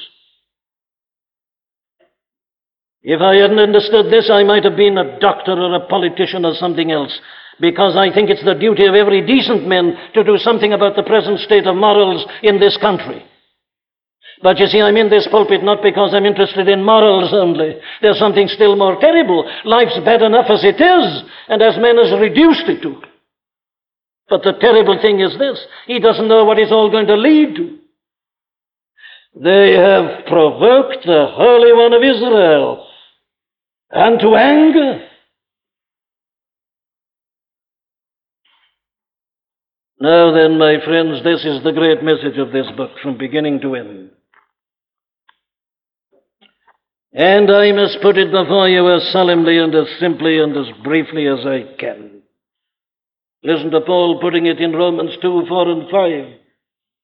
If 3.02 3.20
I 3.20 3.36
hadn't 3.36 3.58
understood 3.58 4.12
this, 4.12 4.30
I 4.30 4.42
might 4.44 4.64
have 4.64 4.76
been 4.76 4.98
a 4.98 5.18
doctor 5.20 5.52
or 5.52 5.74
a 5.74 5.86
politician 5.86 6.44
or 6.44 6.54
something 6.54 6.90
else 6.90 7.18
because 7.58 7.96
I 7.96 8.12
think 8.12 8.30
it's 8.30 8.44
the 8.44 8.54
duty 8.54 8.86
of 8.86 8.94
every 8.94 9.24
decent 9.24 9.66
man 9.66 9.96
to 10.14 10.24
do 10.24 10.36
something 10.38 10.72
about 10.72 10.96
the 10.96 11.02
present 11.02 11.40
state 11.40 11.66
of 11.66 11.76
morals 11.76 12.26
in 12.42 12.60
this 12.60 12.76
country. 12.76 13.24
But 14.42 14.58
you 14.58 14.66
see, 14.66 14.80
I'm 14.80 14.96
in 14.96 15.10
this 15.10 15.28
pulpit 15.30 15.62
not 15.62 15.82
because 15.82 16.14
I'm 16.14 16.24
interested 16.24 16.68
in 16.68 16.84
morals 16.84 17.32
only. 17.32 17.76
There's 18.00 18.18
something 18.18 18.48
still 18.48 18.76
more 18.76 18.98
terrible. 18.98 19.44
Life's 19.64 19.98
bad 20.04 20.22
enough 20.22 20.46
as 20.48 20.64
it 20.64 20.80
is, 20.80 21.22
and 21.48 21.60
as 21.60 21.76
man 21.76 21.96
has 21.96 22.18
reduced 22.18 22.64
it 22.68 22.80
to. 22.82 23.02
But 24.30 24.42
the 24.42 24.52
terrible 24.60 24.98
thing 25.00 25.20
is 25.20 25.36
this 25.38 25.62
he 25.86 25.98
doesn't 26.00 26.28
know 26.28 26.44
what 26.44 26.58
it's 26.58 26.72
all 26.72 26.90
going 26.90 27.06
to 27.08 27.16
lead 27.16 27.56
to. 27.56 27.78
They 29.42 29.72
have 29.72 30.26
provoked 30.26 31.04
the 31.04 31.26
Holy 31.28 31.72
One 31.72 31.92
of 31.92 32.02
Israel 32.02 32.86
unto 33.92 34.34
anger. 34.34 35.06
Now 40.00 40.32
then, 40.32 40.58
my 40.58 40.76
friends, 40.84 41.22
this 41.22 41.44
is 41.44 41.62
the 41.62 41.72
great 41.72 42.02
message 42.02 42.38
of 42.38 42.52
this 42.52 42.66
book 42.76 42.92
from 43.02 43.18
beginning 43.18 43.60
to 43.60 43.74
end. 43.74 44.10
And 47.12 47.50
I 47.50 47.72
must 47.72 48.00
put 48.00 48.16
it 48.16 48.30
before 48.30 48.68
you 48.68 48.88
as 48.94 49.12
solemnly 49.12 49.58
and 49.58 49.74
as 49.74 49.88
simply 49.98 50.38
and 50.38 50.56
as 50.56 50.68
briefly 50.82 51.26
as 51.26 51.44
I 51.44 51.74
can. 51.78 52.22
Listen 53.42 53.70
to 53.72 53.80
Paul 53.80 54.20
putting 54.20 54.46
it 54.46 54.60
in 54.60 54.72
Romans 54.72 55.16
2 55.20 55.44
4 55.48 55.70
and 55.70 55.90
5. 55.90 56.40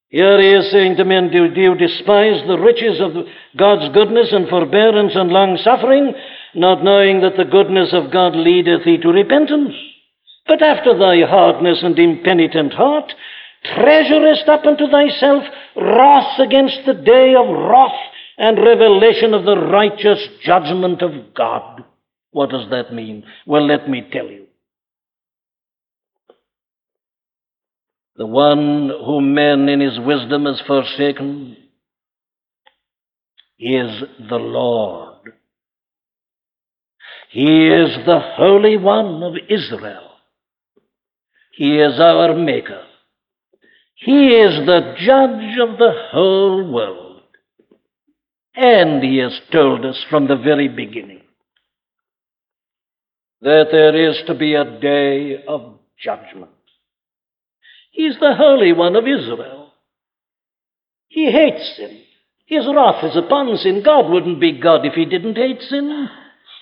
Here 0.08 0.40
he 0.40 0.52
is 0.52 0.70
saying 0.70 0.96
to 0.96 1.04
men, 1.04 1.30
Do 1.30 1.50
you 1.60 1.74
despise 1.74 2.40
the 2.46 2.58
riches 2.58 3.00
of 3.00 3.26
God's 3.56 3.92
goodness 3.92 4.28
and 4.32 4.48
forbearance 4.48 5.12
and 5.16 5.30
long 5.30 5.58
suffering, 5.62 6.14
not 6.56 6.82
knowing 6.82 7.20
that 7.20 7.36
the 7.36 7.44
goodness 7.50 7.90
of 7.92 8.12
God 8.12 8.34
leadeth 8.34 8.84
thee 8.84 8.98
to 8.98 9.08
repentance? 9.08 9.74
But 10.46 10.62
after 10.62 10.96
thy 10.96 11.20
hardness 11.28 11.82
and 11.82 11.98
impenitent 11.98 12.72
heart, 12.72 13.12
treasurest 13.74 14.48
up 14.48 14.64
unto 14.64 14.86
thyself 14.88 15.44
wrath 15.76 16.38
against 16.38 16.80
the 16.86 16.94
day 16.94 17.34
of 17.34 17.48
wrath 17.48 17.98
and 18.38 18.58
revelation 18.58 19.34
of 19.34 19.44
the 19.44 19.56
righteous 19.56 20.20
judgment 20.42 21.02
of 21.02 21.34
God. 21.34 21.84
What 22.30 22.50
does 22.50 22.68
that 22.70 22.92
mean? 22.92 23.24
Well, 23.46 23.66
let 23.66 23.88
me 23.88 24.08
tell 24.12 24.26
you. 24.26 24.46
The 28.16 28.26
one 28.26 28.90
whom 29.04 29.34
man 29.34 29.68
in 29.68 29.80
his 29.80 29.98
wisdom 29.98 30.46
has 30.46 30.60
forsaken 30.66 31.56
is 33.58 34.02
the 34.28 34.36
Lord. 34.36 35.32
He 37.30 37.68
is 37.68 37.96
the 38.06 38.20
Holy 38.36 38.76
One 38.76 39.22
of 39.22 39.34
Israel. 39.48 40.10
He 41.52 41.78
is 41.78 41.98
our 41.98 42.34
Maker. 42.34 42.82
He 43.94 44.28
is 44.28 44.66
the 44.66 44.94
judge 44.98 45.58
of 45.58 45.78
the 45.78 45.92
whole 46.10 46.70
world. 46.70 47.22
And 48.54 49.02
He 49.02 49.18
has 49.18 49.38
told 49.50 49.84
us 49.84 50.04
from 50.08 50.28
the 50.28 50.36
very 50.36 50.68
beginning 50.68 51.22
that 53.40 53.68
there 53.70 54.10
is 54.10 54.16
to 54.26 54.34
be 54.34 54.54
a 54.54 54.80
day 54.80 55.44
of 55.46 55.78
judgment. 55.98 56.50
He's 57.90 58.18
the 58.20 58.34
Holy 58.36 58.72
One 58.72 58.96
of 58.96 59.04
Israel. 59.04 59.72
He 61.08 61.30
hates 61.30 61.76
sin. 61.76 62.02
His 62.46 62.66
wrath 62.66 63.02
is 63.04 63.16
upon 63.16 63.56
sin. 63.56 63.82
God 63.84 64.10
wouldn't 64.10 64.40
be 64.40 64.60
God 64.60 64.84
if 64.84 64.94
He 64.94 65.04
didn't 65.04 65.36
hate 65.36 65.62
sin. 65.62 66.08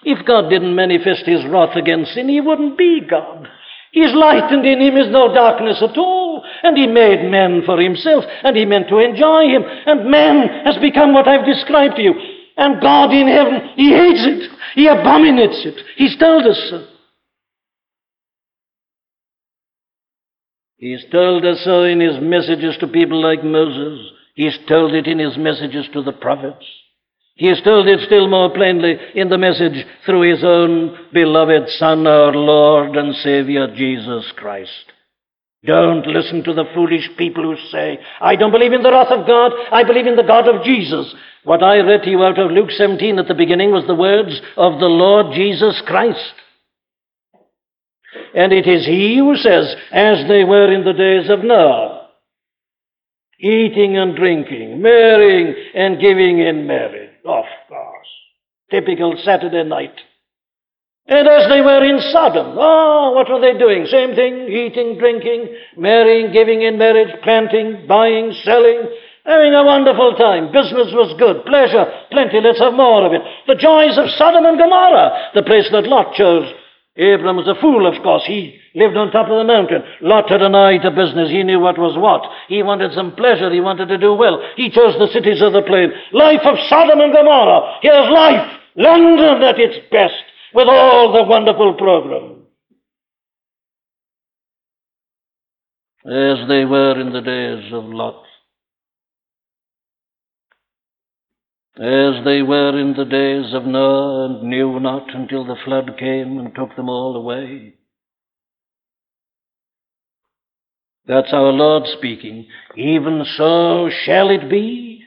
If 0.05 0.27
God 0.27 0.49
didn't 0.51 0.75
manifest 0.75 1.27
His 1.27 1.45
wrath 1.47 1.77
against 1.77 2.15
sin, 2.15 2.29
He 2.29 2.41
wouldn't 2.41 2.79
be 2.79 3.01
God. 3.09 3.49
His 3.95 4.13
light, 4.13 4.51
and 4.51 4.67
in 4.67 4.81
him 4.81 4.97
is 4.97 5.07
no 5.13 5.33
darkness 5.33 5.81
at 5.81 5.97
all. 5.97 6.45
And 6.65 6.77
he 6.77 6.89
made 6.89 7.31
man 7.31 7.63
for 7.65 7.81
himself, 7.81 8.25
and 8.43 8.57
he 8.57 8.67
meant 8.67 8.89
to 8.89 8.99
enjoy 8.99 9.47
him. 9.47 9.63
And 9.87 10.11
man 10.11 10.49
has 10.65 10.77
become 10.79 11.15
what 11.15 11.29
I've 11.29 11.47
described 11.47 11.95
to 11.97 12.03
you. 12.03 12.13
And 12.57 12.83
God 12.83 13.13
in 13.13 13.29
heaven, 13.29 13.71
he 13.77 13.91
hates 13.91 14.27
it. 14.27 14.51
He 14.75 14.89
abominates 14.89 15.63
it. 15.65 15.81
He's 15.95 16.19
told 16.19 16.45
us 16.45 16.61
so. 16.71 16.87
He's 20.77 21.05
told 21.13 21.45
us 21.45 21.63
so 21.65 21.85
in 21.85 22.01
his 22.01 22.21
messages 22.21 22.77
to 22.81 22.89
people 22.89 23.23
like 23.23 23.45
Moses. 23.45 24.11
He's 24.35 24.59
told 24.69 24.93
it 24.93 25.07
in 25.07 25.21
his 25.21 25.39
messages 25.39 25.87
to 25.93 26.03
the 26.03 26.13
prophets. 26.13 26.67
He 27.37 27.49
has 27.49 27.61
told 27.63 27.89
it 27.89 28.01
still 28.07 28.29
more 28.29 28.53
plainly 28.55 28.97
in 29.15 29.29
the 29.29 29.39
message 29.39 29.85
through 30.07 30.31
his 30.31 30.45
own 30.45 30.97
beloved 31.13 31.69
Son, 31.79 32.07
our 32.07 32.33
Lord 32.33 32.97
and 32.97 33.15
Savior 33.17 33.75
Jesus 33.75 34.31
Christ. 34.37 34.93
Don't 35.65 36.07
listen 36.07 36.45
to 36.45 36.53
the 36.53 36.67
foolish 36.75 37.09
people 37.17 37.43
who 37.43 37.57
say, 37.71 37.99
I 38.21 38.37
don't 38.37 38.53
believe 38.53 38.73
in 38.73 38.83
the 38.83 38.91
wrath 38.93 39.11
of 39.11 39.27
God, 39.27 39.51
I 39.73 39.83
believe 39.83 40.07
in 40.07 40.15
the 40.15 40.23
God 40.23 40.47
of 40.47 40.63
Jesus. 40.63 41.13
What 41.43 41.63
I 41.63 41.79
read 41.79 42.03
to 42.03 42.11
you 42.11 42.23
out 42.23 42.39
of 42.39 42.51
Luke 42.53 42.71
17 42.71 43.19
at 43.19 43.27
the 43.27 43.35
beginning 43.35 43.73
was 43.73 43.87
the 43.87 43.95
words 43.95 44.41
of 44.57 44.79
the 44.79 44.87
Lord 44.87 45.35
Jesus 45.35 45.83
Christ. 45.87 46.35
And 48.35 48.53
it 48.53 48.69
is 48.69 48.87
he 48.87 49.19
who 49.19 49.37
says, 49.37 49.75
as 49.91 50.29
they 50.29 50.45
were 50.45 50.73
in 50.73 50.85
the 50.85 50.93
days 50.93 51.31
of 51.31 51.45
Noah, 51.45 52.11
eating 53.41 53.97
and 53.97 54.15
drinking, 54.15 54.81
marrying 54.81 55.55
and 55.75 56.01
giving 56.01 56.39
in 56.39 56.67
marriage. 56.67 57.14
Typical 58.71 59.15
Saturday 59.25 59.65
night. 59.65 59.95
And 61.07 61.29
as 61.29 61.49
they 61.51 61.61
were 61.61 61.85
in 61.85 62.01
Sodom, 62.13 62.57
oh, 62.57 63.13
what 63.13 63.29
were 63.29 63.41
they 63.41 63.59
doing? 63.59 63.85
Same 63.87 64.15
thing, 64.15 64.49
eating, 64.49 64.97
drinking, 64.99 65.55
marrying, 65.77 66.33
giving 66.33 66.63
in 66.63 66.79
marriage, 66.79 67.13
planting, 67.23 67.85
buying, 67.87 68.33
selling, 68.43 68.89
having 69.27 69.53
a 69.53 69.65
wonderful 69.65 70.17
time. 70.17 70.49
Business 70.49 70.97
was 70.97 71.13
good, 71.19 71.45
pleasure, 71.45 71.85
plenty, 72.11 72.41
let's 72.41 72.61
have 72.61 72.73
more 72.73 73.05
of 73.05 73.13
it. 73.13 73.21
The 73.47 73.61
joys 73.61 73.99
of 73.99 74.09
Sodom 74.17 74.47
and 74.47 74.57
Gomorrah, 74.57 75.33
the 75.35 75.43
place 75.43 75.69
that 75.73 75.85
Lot 75.85 76.15
chose. 76.15 76.49
Abram 76.97 77.37
was 77.37 77.49
a 77.49 77.61
fool, 77.61 77.91
of 77.91 78.01
course. 78.05 78.23
He 78.25 78.61
lived 78.75 78.97
on 78.97 79.11
top 79.11 79.27
of 79.27 79.39
the 79.39 79.45
mountain. 79.45 79.83
Lot 80.01 80.31
had 80.31 80.43
an 80.43 80.55
eye 80.55 80.79
to 80.79 80.91
business. 80.93 81.29
He 81.29 81.43
knew 81.43 81.59
what 81.59 81.77
was 81.77 81.99
what. 81.99 82.23
He 82.47 82.63
wanted 82.63 82.93
some 82.93 83.17
pleasure. 83.17 83.51
He 83.51 83.61
wanted 83.61 83.89
to 83.89 83.99
do 83.99 84.15
well. 84.15 84.39
He 84.55 84.71
chose 84.71 84.95
the 84.99 85.11
cities 85.13 85.43
of 85.43 85.53
the 85.53 85.63
plain. 85.63 85.91
Life 86.13 86.43
of 86.45 86.55
Sodom 86.69 87.01
and 87.01 87.13
Gomorrah. 87.13 87.79
Here's 87.83 88.11
life. 88.11 88.47
London 88.77 89.43
at 89.43 89.59
its 89.59 89.79
best 89.91 90.23
with 90.55 90.69
all 90.69 91.13
the 91.13 91.25
wonderful 91.25 91.75
program. 91.75 92.47
As 96.07 96.47
they 96.47 96.65
were 96.65 97.01
in 97.01 97.13
the 97.13 97.23
days 97.23 97.73
of 97.73 97.85
Lot. 97.87 98.23
As 101.77 102.25
they 102.25 102.41
were 102.41 102.79
in 102.79 102.95
the 102.97 103.05
days 103.05 103.53
of 103.53 103.65
Noah 103.65 104.27
and 104.27 104.49
knew 104.49 104.79
not 104.79 105.13
until 105.13 105.45
the 105.45 105.57
flood 105.65 105.99
came 105.99 106.39
and 106.39 106.55
took 106.55 106.77
them 106.77 106.89
all 106.89 107.17
away. 107.17 107.75
That's 111.07 111.33
our 111.33 111.51
Lord 111.51 111.89
speaking. 111.99 112.47
Even 112.77 113.25
so 113.37 113.91
shall 114.05 114.31
it 114.31 114.49
be 114.49 115.05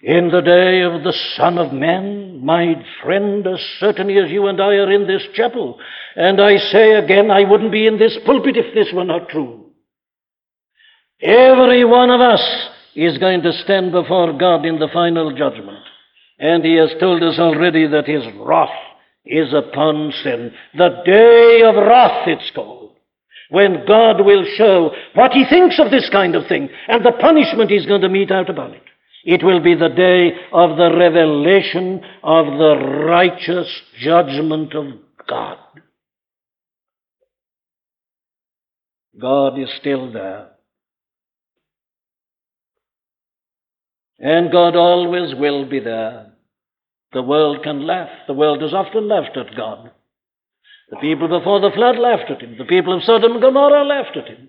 in 0.00 0.30
the 0.30 0.40
day 0.40 0.82
of 0.82 1.02
the 1.02 1.14
Son 1.36 1.58
of 1.58 1.72
Man, 1.72 2.44
my 2.44 2.74
friend, 3.02 3.44
as 3.46 3.60
certainly 3.80 4.16
as 4.18 4.30
you 4.30 4.46
and 4.46 4.60
I 4.60 4.74
are 4.74 4.92
in 4.92 5.08
this 5.08 5.22
chapel, 5.34 5.78
and 6.14 6.40
I 6.40 6.56
say 6.56 6.92
again, 6.92 7.30
I 7.30 7.48
wouldn't 7.48 7.72
be 7.72 7.86
in 7.86 7.98
this 7.98 8.16
pulpit 8.24 8.56
if 8.56 8.74
this 8.74 8.92
were 8.92 9.04
not 9.04 9.28
true. 9.28 9.70
Every 11.20 11.84
one 11.84 12.10
of 12.10 12.20
us 12.20 12.40
is 12.94 13.18
going 13.18 13.42
to 13.42 13.52
stand 13.64 13.92
before 13.92 14.32
God 14.38 14.64
in 14.64 14.78
the 14.78 14.88
final 14.92 15.34
judgment. 15.36 15.84
And 16.38 16.64
He 16.64 16.74
has 16.76 16.90
told 17.00 17.22
us 17.22 17.38
already 17.38 17.86
that 17.86 18.06
His 18.06 18.24
wrath 18.38 18.68
is 19.24 19.52
upon 19.54 20.12
sin. 20.22 20.52
The 20.74 21.02
day 21.04 21.62
of 21.64 21.76
wrath, 21.76 22.26
it's 22.26 22.50
called. 22.54 22.96
When 23.50 23.84
God 23.86 24.24
will 24.24 24.44
show 24.56 24.90
what 25.14 25.32
He 25.32 25.44
thinks 25.48 25.78
of 25.78 25.90
this 25.90 26.08
kind 26.10 26.34
of 26.34 26.46
thing 26.48 26.68
and 26.88 27.04
the 27.04 27.12
punishment 27.20 27.70
He's 27.70 27.86
going 27.86 28.00
to 28.00 28.08
mete 28.08 28.30
out 28.30 28.50
upon 28.50 28.72
it. 28.74 28.82
It 29.24 29.44
will 29.44 29.62
be 29.62 29.74
the 29.74 29.88
day 29.88 30.32
of 30.52 30.76
the 30.76 30.96
revelation 30.96 32.02
of 32.24 32.46
the 32.46 33.04
righteous 33.06 33.68
judgment 34.00 34.74
of 34.74 34.86
God. 35.28 35.58
God 39.20 39.60
is 39.60 39.68
still 39.78 40.12
there. 40.12 40.51
And 44.22 44.52
God 44.52 44.76
always 44.76 45.34
will 45.34 45.68
be 45.68 45.80
there. 45.80 46.32
The 47.12 47.22
world 47.22 47.64
can 47.64 47.84
laugh. 47.84 48.08
The 48.28 48.34
world 48.34 48.62
has 48.62 48.72
often 48.72 49.08
laughed 49.08 49.36
at 49.36 49.56
God. 49.56 49.90
The 50.90 50.98
people 50.98 51.26
before 51.26 51.60
the 51.60 51.72
flood 51.74 51.98
laughed 51.98 52.30
at 52.30 52.40
him. 52.40 52.56
The 52.56 52.64
people 52.64 52.96
of 52.96 53.02
Sodom 53.02 53.32
and 53.32 53.42
Gomorrah 53.42 53.84
laughed 53.84 54.16
at 54.16 54.28
him. 54.28 54.48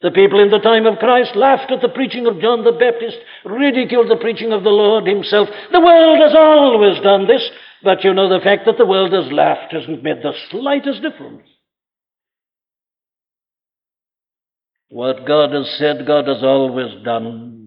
The 0.00 0.10
people 0.10 0.40
in 0.40 0.50
the 0.50 0.58
time 0.58 0.86
of 0.86 0.98
Christ 0.98 1.36
laughed 1.36 1.70
at 1.70 1.82
the 1.82 1.90
preaching 1.90 2.26
of 2.26 2.40
John 2.40 2.64
the 2.64 2.72
Baptist, 2.72 3.18
ridiculed 3.44 4.08
the 4.08 4.16
preaching 4.16 4.52
of 4.52 4.62
the 4.62 4.70
Lord 4.70 5.06
himself. 5.06 5.48
The 5.70 5.80
world 5.80 6.18
has 6.20 6.34
always 6.34 6.98
done 7.02 7.26
this, 7.26 7.46
but 7.84 8.02
you 8.02 8.14
know 8.14 8.28
the 8.28 8.42
fact 8.42 8.64
that 8.64 8.78
the 8.78 8.86
world 8.86 9.12
has 9.12 9.30
laughed 9.30 9.74
hasn't 9.74 10.02
made 10.02 10.22
the 10.22 10.32
slightest 10.50 11.02
difference. 11.02 11.46
What 14.88 15.26
God 15.26 15.52
has 15.52 15.68
said, 15.78 16.06
God 16.06 16.26
has 16.28 16.42
always 16.42 17.04
done, 17.04 17.59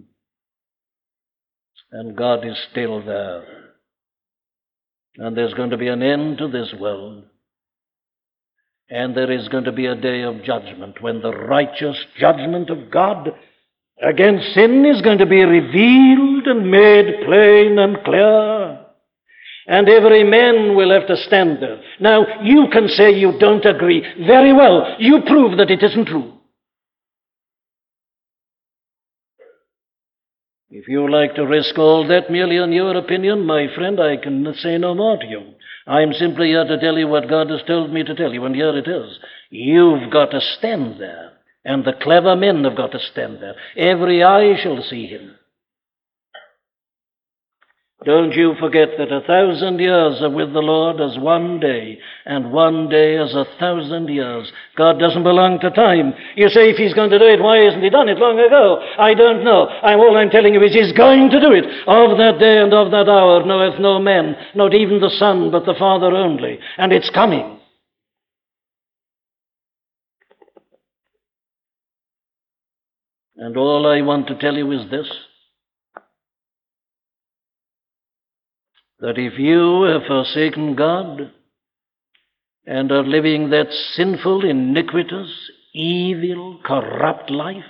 and 1.93 2.17
God 2.17 2.45
is 2.45 2.57
still 2.71 3.05
there. 3.05 3.43
And 5.17 5.37
there's 5.37 5.53
going 5.53 5.69
to 5.69 5.77
be 5.77 5.87
an 5.87 6.01
end 6.01 6.39
to 6.39 6.47
this 6.47 6.73
world. 6.79 7.23
And 8.89 9.15
there 9.15 9.31
is 9.31 9.47
going 9.47 9.65
to 9.65 9.71
be 9.71 9.85
a 9.85 9.95
day 9.95 10.23
of 10.23 10.43
judgment 10.43 11.01
when 11.01 11.21
the 11.21 11.31
righteous 11.31 11.95
judgment 12.17 12.71
of 12.71 12.89
God 12.91 13.29
against 14.01 14.55
sin 14.55 14.85
is 14.85 15.03
going 15.03 15.19
to 15.19 15.27
be 15.27 15.43
revealed 15.43 16.47
and 16.47 16.69
made 16.69 17.25
plain 17.25 17.77
and 17.77 18.03
clear. 18.03 18.79
And 19.67 19.87
every 19.87 20.23
man 20.23 20.75
will 20.75 20.91
have 20.91 21.07
to 21.07 21.15
stand 21.15 21.61
there. 21.61 21.79
Now, 21.99 22.41
you 22.41 22.67
can 22.71 22.87
say 22.87 23.11
you 23.11 23.37
don't 23.39 23.65
agree. 23.65 24.03
Very 24.25 24.51
well. 24.51 24.95
You 24.97 25.21
prove 25.27 25.57
that 25.57 25.71
it 25.71 25.83
isn't 25.83 26.07
true. 26.07 26.33
If 30.75 30.87
you 30.87 31.07
like 31.07 31.35
to 31.35 31.45
risk 31.45 31.77
all 31.77 32.07
that 32.07 32.31
merely 32.31 32.57
on 32.57 32.71
your 32.71 32.97
opinion, 32.97 33.45
my 33.45 33.67
friend, 33.75 33.99
I 34.01 34.17
can 34.17 34.51
say 34.57 34.79
no 34.79 34.95
more 34.95 35.19
to 35.19 35.27
you. 35.27 35.53
I'm 35.85 36.13
simply 36.13 36.47
here 36.47 36.65
to 36.65 36.79
tell 36.79 36.97
you 36.97 37.07
what 37.07 37.29
God 37.29 37.51
has 37.51 37.61
told 37.67 37.93
me 37.93 38.01
to 38.01 38.15
tell 38.15 38.33
you, 38.33 38.43
and 38.45 38.55
here 38.55 38.75
it 38.75 38.87
is. 38.87 39.19
You've 39.51 40.09
got 40.11 40.31
to 40.31 40.41
stand 40.57 40.99
there, 40.99 41.33
and 41.63 41.85
the 41.85 41.93
clever 42.01 42.35
men 42.35 42.63
have 42.63 42.75
got 42.75 42.91
to 42.93 42.99
stand 43.11 43.37
there. 43.39 43.53
Every 43.77 44.23
eye 44.23 44.55
shall 44.63 44.81
see 44.81 45.05
him. 45.05 45.35
Don't 48.05 48.33
you 48.33 48.53
forget 48.59 48.89
that 48.97 49.11
a 49.11 49.21
thousand 49.21 49.79
years 49.79 50.21
are 50.21 50.29
with 50.29 50.51
the 50.51 50.59
Lord 50.59 50.99
as 50.99 51.17
one 51.17 51.59
day, 51.59 51.99
and 52.25 52.51
one 52.51 52.89
day 52.89 53.17
as 53.17 53.33
a 53.33 53.45
thousand 53.59 54.09
years. 54.09 54.51
God 54.75 54.99
doesn't 54.99 55.23
belong 55.23 55.59
to 55.61 55.71
time. 55.71 56.13
You 56.35 56.49
say, 56.49 56.69
if 56.69 56.77
He's 56.77 56.93
going 56.93 57.11
to 57.11 57.19
do 57.19 57.25
it, 57.25 57.41
why 57.41 57.59
hasn't 57.59 57.83
He 57.83 57.89
done 57.89 58.09
it 58.09 58.17
long 58.17 58.39
ago? 58.39 58.83
I 58.97 59.13
don't 59.13 59.43
know. 59.43 59.67
I'm, 59.67 59.99
all 59.99 60.17
I'm 60.17 60.29
telling 60.29 60.53
you 60.53 60.61
is 60.63 60.73
He's 60.73 60.91
going 60.91 61.29
to 61.29 61.39
do 61.39 61.51
it. 61.53 61.63
Of 61.87 62.17
that 62.17 62.39
day 62.39 62.57
and 62.57 62.73
of 62.73 62.91
that 62.91 63.07
hour 63.07 63.45
knoweth 63.45 63.79
no 63.79 63.99
man, 63.99 64.35
not 64.53 64.73
even 64.73 64.99
the 64.99 65.13
Son, 65.17 65.49
but 65.49 65.65
the 65.65 65.75
Father 65.79 66.07
only. 66.07 66.59
And 66.77 66.91
it's 66.91 67.09
coming. 67.09 67.59
And 73.37 73.57
all 73.57 73.87
I 73.87 74.01
want 74.01 74.27
to 74.27 74.35
tell 74.35 74.55
you 74.55 74.71
is 74.71 74.89
this. 74.91 75.09
That 79.03 79.17
if 79.17 79.37
you 79.37 79.83
have 79.83 80.07
forsaken 80.07 80.75
God 80.75 81.29
and 82.65 82.89
are 82.89 83.03
living 83.03 83.49
that 83.49 83.67
sinful, 83.97 84.49
iniquitous, 84.49 85.29
evil, 85.73 86.61
corrupt 86.63 87.29
life, 87.29 87.65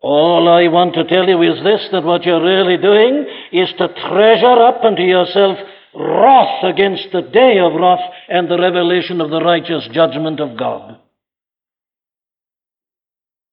all 0.00 0.48
I 0.48 0.68
want 0.68 0.94
to 0.94 1.02
tell 1.02 1.28
you 1.28 1.42
is 1.42 1.60
this 1.64 1.88
that 1.90 2.04
what 2.04 2.22
you're 2.22 2.40
really 2.40 2.76
doing 2.76 3.26
is 3.50 3.68
to 3.78 3.88
treasure 3.88 4.62
up 4.62 4.84
unto 4.84 5.02
yourself 5.02 5.58
wrath 5.92 6.62
against 6.62 7.08
the 7.12 7.22
day 7.22 7.58
of 7.58 7.74
wrath 7.74 8.12
and 8.28 8.48
the 8.48 8.60
revelation 8.60 9.20
of 9.20 9.30
the 9.30 9.40
righteous 9.40 9.88
judgment 9.92 10.38
of 10.38 10.56
God. 10.56 11.00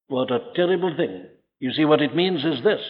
What 0.06 0.30
a 0.30 0.38
terrible 0.54 0.96
thing. 0.96 1.24
You 1.58 1.72
see, 1.72 1.84
what 1.84 2.00
it 2.00 2.14
means 2.14 2.44
is 2.44 2.62
this 2.62 2.80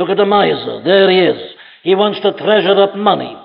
Look 0.00 0.08
at 0.08 0.16
the 0.16 0.24
miser. 0.24 0.80
There 0.82 1.10
he 1.10 1.20
is. 1.20 1.52
He 1.82 1.94
wants 1.94 2.20
to 2.20 2.32
treasure 2.32 2.80
up 2.80 2.96
money. 2.96 3.36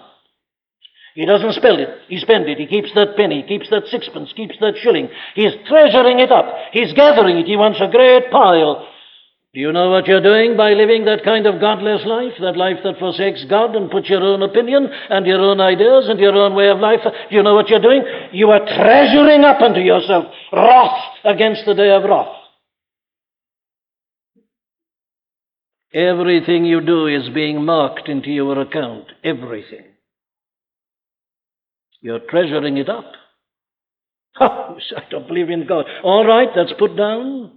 He 1.13 1.25
doesn't 1.25 1.51
spend 1.51 1.81
it. 1.81 1.89
He 2.07 2.17
spends 2.17 2.47
it. 2.47 2.57
He 2.57 2.65
keeps 2.65 2.93
that 2.95 3.17
penny, 3.17 3.41
he 3.41 3.47
keeps 3.47 3.69
that 3.71 3.87
sixpence, 3.91 4.31
keeps 4.31 4.55
that 4.61 4.75
shilling. 4.79 5.09
He's 5.35 5.51
treasuring 5.67 6.19
it 6.19 6.31
up. 6.31 6.47
He's 6.71 6.93
gathering 6.93 7.39
it. 7.39 7.45
He 7.45 7.57
wants 7.57 7.81
a 7.81 7.91
great 7.91 8.31
pile. 8.31 8.87
Do 9.53 9.59
you 9.59 9.73
know 9.73 9.91
what 9.91 10.07
you're 10.07 10.23
doing 10.23 10.55
by 10.55 10.71
living 10.71 11.03
that 11.05 11.25
kind 11.25 11.45
of 11.45 11.59
godless 11.59 12.05
life? 12.05 12.39
That 12.39 12.55
life 12.55 12.77
that 12.85 12.99
forsakes 12.99 13.43
God 13.49 13.75
and 13.75 13.91
puts 13.91 14.09
your 14.09 14.23
own 14.23 14.41
opinion 14.41 14.87
and 15.09 15.25
your 15.25 15.41
own 15.41 15.59
ideas 15.59 16.07
and 16.07 16.19
your 16.21 16.35
own 16.35 16.55
way 16.55 16.69
of 16.69 16.79
life? 16.79 17.03
Do 17.03 17.35
you 17.35 17.43
know 17.43 17.55
what 17.55 17.67
you're 17.67 17.83
doing? 17.83 18.03
You 18.31 18.51
are 18.51 18.63
treasuring 18.63 19.43
up 19.43 19.59
unto 19.59 19.81
yourself 19.81 20.23
wrath 20.53 21.03
against 21.25 21.65
the 21.65 21.73
day 21.73 21.91
of 21.91 22.03
wrath. 22.03 22.44
Everything 25.95 26.65
you 26.65 26.81
do 26.81 27.07
is 27.07 27.29
being 27.29 27.63
marked 27.63 28.09
into 28.09 28.29
your 28.29 28.59
account. 28.59 29.05
Everything. 29.23 29.85
You're 32.01 32.19
treasuring 32.29 32.75
it 32.77 32.89
up. 32.89 33.05
Oh, 34.41 34.77
I 34.97 35.09
don't 35.09 35.27
believe 35.27 35.49
in 35.49 35.65
God. 35.65 35.85
All 36.03 36.25
right, 36.25 36.49
that's 36.53 36.73
put 36.77 36.97
down. 36.97 37.53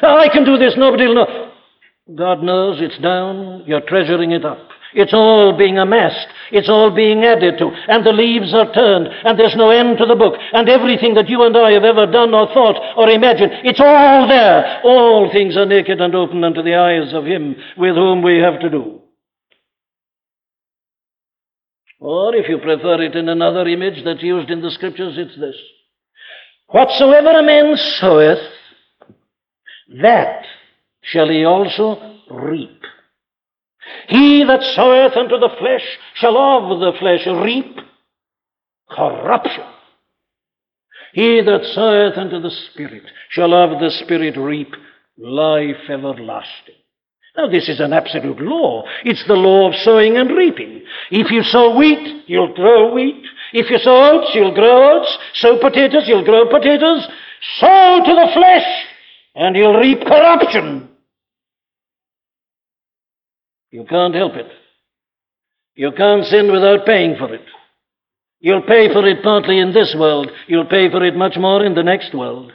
I 0.00 0.28
can 0.32 0.44
do 0.44 0.56
this, 0.56 0.74
nobody 0.76 1.08
will 1.08 1.16
know. 1.16 1.52
God 2.14 2.44
knows 2.44 2.78
it's 2.80 2.98
down. 3.02 3.64
You're 3.66 3.80
treasuring 3.80 4.30
it 4.30 4.44
up. 4.44 4.68
It's 4.94 5.14
all 5.14 5.56
being 5.56 5.78
amassed. 5.78 6.28
It's 6.50 6.68
all 6.68 6.90
being 6.90 7.24
added 7.24 7.58
to. 7.58 7.70
And 7.88 8.04
the 8.04 8.12
leaves 8.12 8.52
are 8.54 8.72
turned. 8.72 9.08
And 9.24 9.38
there's 9.38 9.56
no 9.56 9.70
end 9.70 9.98
to 9.98 10.06
the 10.06 10.16
book. 10.16 10.34
And 10.52 10.68
everything 10.68 11.14
that 11.14 11.28
you 11.28 11.42
and 11.44 11.56
I 11.56 11.72
have 11.72 11.84
ever 11.84 12.06
done 12.06 12.34
or 12.34 12.46
thought 12.48 12.76
or 12.96 13.08
imagined, 13.08 13.52
it's 13.64 13.80
all 13.80 14.26
there. 14.26 14.80
All 14.84 15.30
things 15.32 15.56
are 15.56 15.66
naked 15.66 16.00
and 16.00 16.14
open 16.14 16.42
unto 16.42 16.62
the 16.62 16.74
eyes 16.74 17.14
of 17.14 17.24
Him 17.24 17.54
with 17.76 17.94
whom 17.94 18.22
we 18.22 18.38
have 18.38 18.60
to 18.60 18.70
do. 18.70 19.00
Or 22.00 22.34
if 22.34 22.48
you 22.48 22.58
prefer 22.58 23.02
it 23.02 23.14
in 23.14 23.28
another 23.28 23.68
image 23.68 24.02
that's 24.04 24.22
used 24.22 24.50
in 24.50 24.62
the 24.62 24.70
scriptures, 24.70 25.14
it's 25.18 25.38
this. 25.38 25.56
Whatsoever 26.68 27.30
a 27.38 27.42
man 27.42 27.76
soweth, 28.00 28.38
that 30.02 30.44
shall 31.02 31.28
he 31.28 31.44
also 31.44 32.20
reap. 32.30 32.79
He 34.10 34.44
that 34.44 34.62
soweth 34.74 35.16
unto 35.16 35.38
the 35.38 35.54
flesh 35.58 35.84
shall 36.14 36.36
of 36.36 36.80
the 36.80 36.98
flesh 36.98 37.26
reap 37.26 37.78
corruption. 38.90 39.64
He 41.12 41.40
that 41.40 41.64
soweth 41.74 42.18
unto 42.18 42.40
the 42.40 42.50
Spirit 42.50 43.04
shall 43.30 43.54
of 43.54 43.78
the 43.78 43.90
Spirit 43.90 44.36
reap 44.36 44.74
life 45.16 45.88
everlasting. 45.88 46.74
Now, 47.36 47.48
this 47.48 47.68
is 47.68 47.78
an 47.78 47.92
absolute 47.92 48.40
law. 48.40 48.82
It's 49.04 49.24
the 49.28 49.34
law 49.34 49.68
of 49.68 49.76
sowing 49.76 50.16
and 50.16 50.30
reaping. 50.36 50.82
If 51.12 51.30
you 51.30 51.44
sow 51.44 51.76
wheat, 51.76 52.24
you'll 52.26 52.52
grow 52.54 52.92
wheat. 52.92 53.24
If 53.52 53.70
you 53.70 53.78
sow 53.78 54.18
oats, 54.18 54.34
you'll 54.34 54.54
grow 54.54 54.98
oats. 54.98 55.18
Sow 55.34 55.58
potatoes, 55.60 56.08
you'll 56.08 56.24
grow 56.24 56.48
potatoes. 56.50 57.06
Sow 57.58 58.02
to 58.04 58.12
the 58.12 58.30
flesh, 58.34 58.86
and 59.36 59.54
you'll 59.54 59.78
reap 59.78 60.00
corruption. 60.00 60.89
You 63.70 63.84
can't 63.84 64.14
help 64.14 64.34
it. 64.34 64.50
You 65.74 65.92
can't 65.92 66.24
sin 66.24 66.50
without 66.50 66.86
paying 66.86 67.16
for 67.16 67.32
it. 67.32 67.44
You'll 68.40 68.62
pay 68.62 68.92
for 68.92 69.06
it 69.06 69.22
partly 69.22 69.58
in 69.58 69.72
this 69.72 69.94
world. 69.98 70.30
You'll 70.46 70.66
pay 70.66 70.90
for 70.90 71.04
it 71.04 71.14
much 71.14 71.36
more 71.36 71.64
in 71.64 71.74
the 71.74 71.82
next 71.82 72.14
world. 72.14 72.52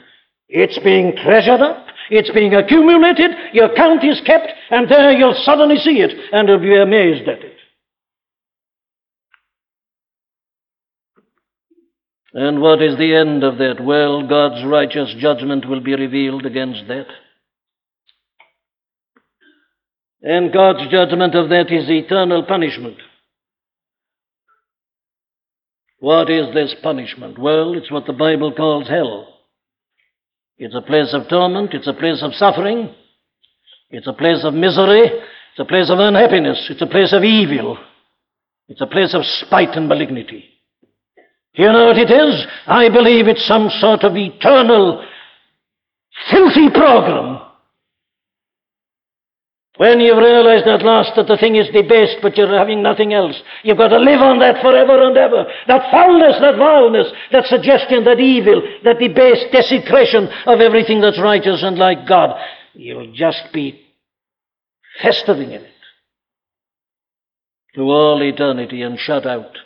It's 0.48 0.78
being 0.78 1.16
treasured 1.16 1.60
up. 1.60 1.86
It's 2.10 2.30
being 2.30 2.54
accumulated. 2.54 3.30
Your 3.52 3.74
count 3.74 4.04
is 4.04 4.20
kept, 4.24 4.48
and 4.70 4.88
there 4.88 5.12
you'll 5.12 5.40
suddenly 5.42 5.76
see 5.76 6.00
it, 6.00 6.12
and 6.32 6.48
you'll 6.48 6.58
be 6.58 6.76
amazed 6.76 7.28
at 7.28 7.40
it. 7.40 7.56
And 12.32 12.60
what 12.60 12.82
is 12.82 12.98
the 12.98 13.14
end 13.14 13.42
of 13.42 13.58
that? 13.58 13.82
Well, 13.82 14.26
God's 14.28 14.64
righteous 14.64 15.14
judgment 15.18 15.68
will 15.68 15.80
be 15.80 15.94
revealed 15.94 16.44
against 16.44 16.86
that. 16.88 17.06
And 20.26 20.52
God's 20.52 20.90
judgment 20.90 21.36
of 21.36 21.50
that 21.50 21.70
is 21.70 21.88
eternal 21.88 22.42
punishment. 22.42 22.96
What 26.00 26.28
is 26.28 26.52
this 26.52 26.74
punishment? 26.82 27.38
Well, 27.38 27.74
it's 27.74 27.92
what 27.92 28.06
the 28.06 28.12
Bible 28.12 28.52
calls 28.52 28.88
hell. 28.88 29.28
It's 30.58 30.74
a 30.74 30.82
place 30.82 31.14
of 31.14 31.28
torment, 31.28 31.74
it's 31.74 31.86
a 31.86 31.92
place 31.92 32.24
of 32.24 32.34
suffering, 32.34 32.92
it's 33.90 34.08
a 34.08 34.12
place 34.12 34.42
of 34.42 34.52
misery, 34.52 35.04
it's 35.04 35.60
a 35.60 35.64
place 35.64 35.90
of 35.90 36.00
unhappiness, 36.00 36.66
it's 36.70 36.82
a 36.82 36.86
place 36.86 37.12
of 37.12 37.22
evil, 37.22 37.78
it's 38.66 38.80
a 38.80 38.86
place 38.86 39.14
of 39.14 39.24
spite 39.24 39.76
and 39.76 39.86
malignity. 39.86 40.44
You 41.52 41.66
know 41.66 41.86
what 41.86 41.98
it 41.98 42.10
is? 42.10 42.46
I 42.66 42.88
believe 42.88 43.28
it's 43.28 43.46
some 43.46 43.70
sort 43.78 44.02
of 44.02 44.16
eternal, 44.16 45.06
filthy 46.32 46.68
program 46.70 47.45
when 49.76 50.00
you've 50.00 50.16
realized 50.16 50.66
at 50.66 50.82
last 50.82 51.12
that 51.16 51.26
the 51.26 51.36
thing 51.36 51.56
is 51.56 51.68
debased, 51.68 52.18
but 52.22 52.36
you're 52.36 52.58
having 52.58 52.82
nothing 52.82 53.12
else, 53.12 53.36
you've 53.62 53.76
got 53.76 53.88
to 53.88 53.98
live 53.98 54.20
on 54.20 54.38
that 54.38 54.62
forever 54.62 55.06
and 55.06 55.16
ever. 55.16 55.44
That 55.68 55.90
foulness, 55.90 56.36
that 56.40 56.56
vileness, 56.56 57.08
that 57.32 57.44
suggestion, 57.46 58.04
that 58.04 58.18
evil, 58.18 58.62
that 58.84 58.98
debased 58.98 59.52
desecration 59.52 60.28
of 60.46 60.60
everything 60.60 61.00
that's 61.00 61.20
righteous 61.20 61.62
and 61.62 61.76
like 61.76 62.08
God. 62.08 62.38
You'll 62.72 63.12
just 63.12 63.52
be 63.52 63.82
festering 65.02 65.52
in 65.52 65.62
it 65.62 65.70
to 67.74 67.82
all 67.82 68.22
eternity 68.22 68.80
and 68.80 68.98
shut 68.98 69.26
out 69.26 69.58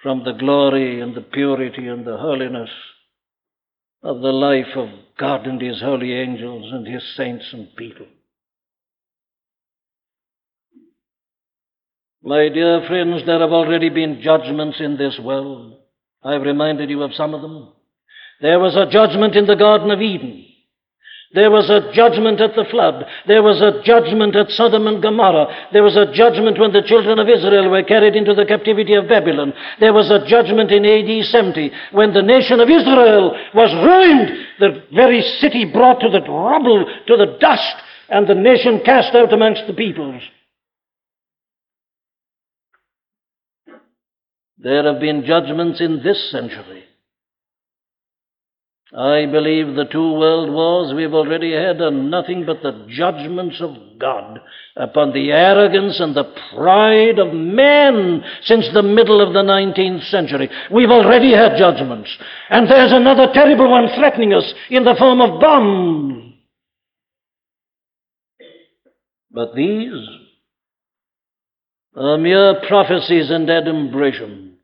from 0.00 0.22
the 0.22 0.32
glory 0.32 1.00
and 1.00 1.14
the 1.14 1.22
purity 1.22 1.88
and 1.88 2.06
the 2.06 2.18
holiness 2.18 2.70
of 4.02 4.20
the 4.20 4.32
life 4.32 4.76
of 4.76 4.90
God 5.18 5.46
and 5.46 5.60
His 5.60 5.80
holy 5.80 6.12
angels 6.12 6.70
and 6.72 6.86
His 6.86 7.02
saints 7.16 7.46
and 7.52 7.74
people. 7.74 8.06
My 12.26 12.48
dear 12.48 12.80
friends, 12.88 13.26
there 13.26 13.40
have 13.40 13.52
already 13.52 13.90
been 13.90 14.22
judgments 14.22 14.80
in 14.80 14.96
this 14.96 15.20
world. 15.22 15.76
I've 16.22 16.40
reminded 16.40 16.88
you 16.88 17.02
of 17.02 17.12
some 17.12 17.34
of 17.34 17.42
them. 17.42 17.68
There 18.40 18.58
was 18.58 18.74
a 18.76 18.90
judgment 18.90 19.36
in 19.36 19.44
the 19.44 19.56
Garden 19.56 19.90
of 19.90 20.00
Eden. 20.00 20.46
There 21.34 21.50
was 21.50 21.68
a 21.68 21.92
judgment 21.92 22.40
at 22.40 22.56
the 22.56 22.64
flood. 22.70 23.04
There 23.26 23.42
was 23.42 23.60
a 23.60 23.82
judgment 23.84 24.34
at 24.36 24.48
Sodom 24.48 24.86
and 24.86 25.02
Gomorrah. 25.02 25.68
There 25.74 25.82
was 25.82 25.98
a 25.98 26.10
judgment 26.14 26.58
when 26.58 26.72
the 26.72 26.86
children 26.86 27.18
of 27.18 27.28
Israel 27.28 27.68
were 27.68 27.82
carried 27.82 28.16
into 28.16 28.32
the 28.32 28.46
captivity 28.46 28.94
of 28.94 29.06
Babylon. 29.06 29.52
There 29.78 29.92
was 29.92 30.10
a 30.10 30.24
judgment 30.26 30.70
in 30.70 30.86
AD 30.86 31.26
70 31.26 31.72
when 31.92 32.14
the 32.14 32.22
nation 32.22 32.58
of 32.58 32.70
Israel 32.70 33.36
was 33.52 33.68
ruined, 33.84 34.46
the 34.60 34.82
very 34.94 35.20
city 35.40 35.66
brought 35.66 36.00
to 36.00 36.08
the 36.08 36.22
rubble, 36.22 36.86
to 37.06 37.16
the 37.18 37.36
dust, 37.38 37.76
and 38.08 38.26
the 38.26 38.34
nation 38.34 38.80
cast 38.82 39.14
out 39.14 39.34
amongst 39.34 39.66
the 39.66 39.74
peoples. 39.74 40.22
There 44.58 44.84
have 44.90 45.00
been 45.00 45.24
judgments 45.24 45.80
in 45.80 46.02
this 46.02 46.30
century. 46.30 46.84
I 48.96 49.26
believe 49.26 49.74
the 49.74 49.88
two 49.90 50.12
world 50.12 50.52
wars 50.52 50.94
we've 50.94 51.14
already 51.14 51.52
had 51.52 51.80
are 51.80 51.90
nothing 51.90 52.46
but 52.46 52.62
the 52.62 52.86
judgments 52.88 53.60
of 53.60 53.98
God 53.98 54.38
upon 54.76 55.12
the 55.12 55.32
arrogance 55.32 55.98
and 55.98 56.14
the 56.14 56.32
pride 56.54 57.18
of 57.18 57.34
men 57.34 58.22
since 58.44 58.68
the 58.72 58.84
middle 58.84 59.20
of 59.20 59.32
the 59.32 59.42
19th 59.42 60.08
century. 60.10 60.48
We've 60.70 60.90
already 60.90 61.32
had 61.32 61.58
judgments. 61.58 62.16
And 62.50 62.70
there's 62.70 62.92
another 62.92 63.32
terrible 63.32 63.68
one 63.68 63.88
threatening 63.96 64.32
us 64.32 64.54
in 64.70 64.84
the 64.84 64.94
form 64.96 65.20
of 65.20 65.40
bombs. 65.40 66.34
But 69.32 69.56
these 69.56 70.06
are 71.96 72.18
mere 72.18 72.60
prophecies 72.66 73.30
and 73.30 73.48
adumbrations 73.48 74.54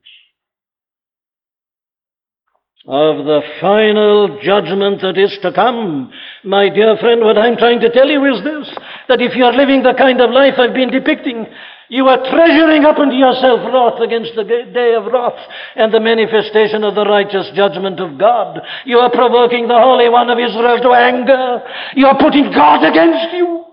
of 2.87 3.25
the 3.25 3.41
final 3.61 4.39
judgment 4.41 5.01
that 5.01 5.17
is 5.17 5.37
to 5.41 5.53
come. 5.53 6.11
My 6.43 6.67
dear 6.67 6.97
friend, 6.97 7.21
what 7.21 7.37
I'm 7.37 7.55
trying 7.55 7.79
to 7.81 7.91
tell 7.91 8.07
you 8.07 8.25
is 8.25 8.43
this 8.43 8.75
that 9.07 9.21
if 9.21 9.35
you 9.35 9.45
are 9.45 9.53
living 9.53 9.83
the 9.83 9.93
kind 9.93 10.19
of 10.19 10.31
life 10.31 10.55
I've 10.57 10.73
been 10.73 10.89
depicting, 10.89 11.45
you 11.89 12.07
are 12.07 12.17
treasuring 12.17 12.83
up 12.85 12.97
unto 12.97 13.15
yourself 13.15 13.61
wrath 13.71 14.01
against 14.01 14.31
the 14.35 14.43
day 14.43 14.95
of 14.95 15.11
wrath 15.11 15.37
and 15.75 15.93
the 15.93 15.99
manifestation 15.99 16.83
of 16.83 16.95
the 16.95 17.05
righteous 17.05 17.51
judgment 17.53 17.99
of 17.99 18.17
God. 18.17 18.59
You 18.85 18.97
are 18.99 19.11
provoking 19.11 19.67
the 19.67 19.77
Holy 19.77 20.09
One 20.09 20.29
of 20.29 20.39
Israel 20.39 20.79
to 20.81 20.93
anger. 20.93 21.61
You 21.95 22.07
are 22.07 22.17
putting 22.17 22.51
God 22.51 22.83
against 22.83 23.35
you. 23.35 23.70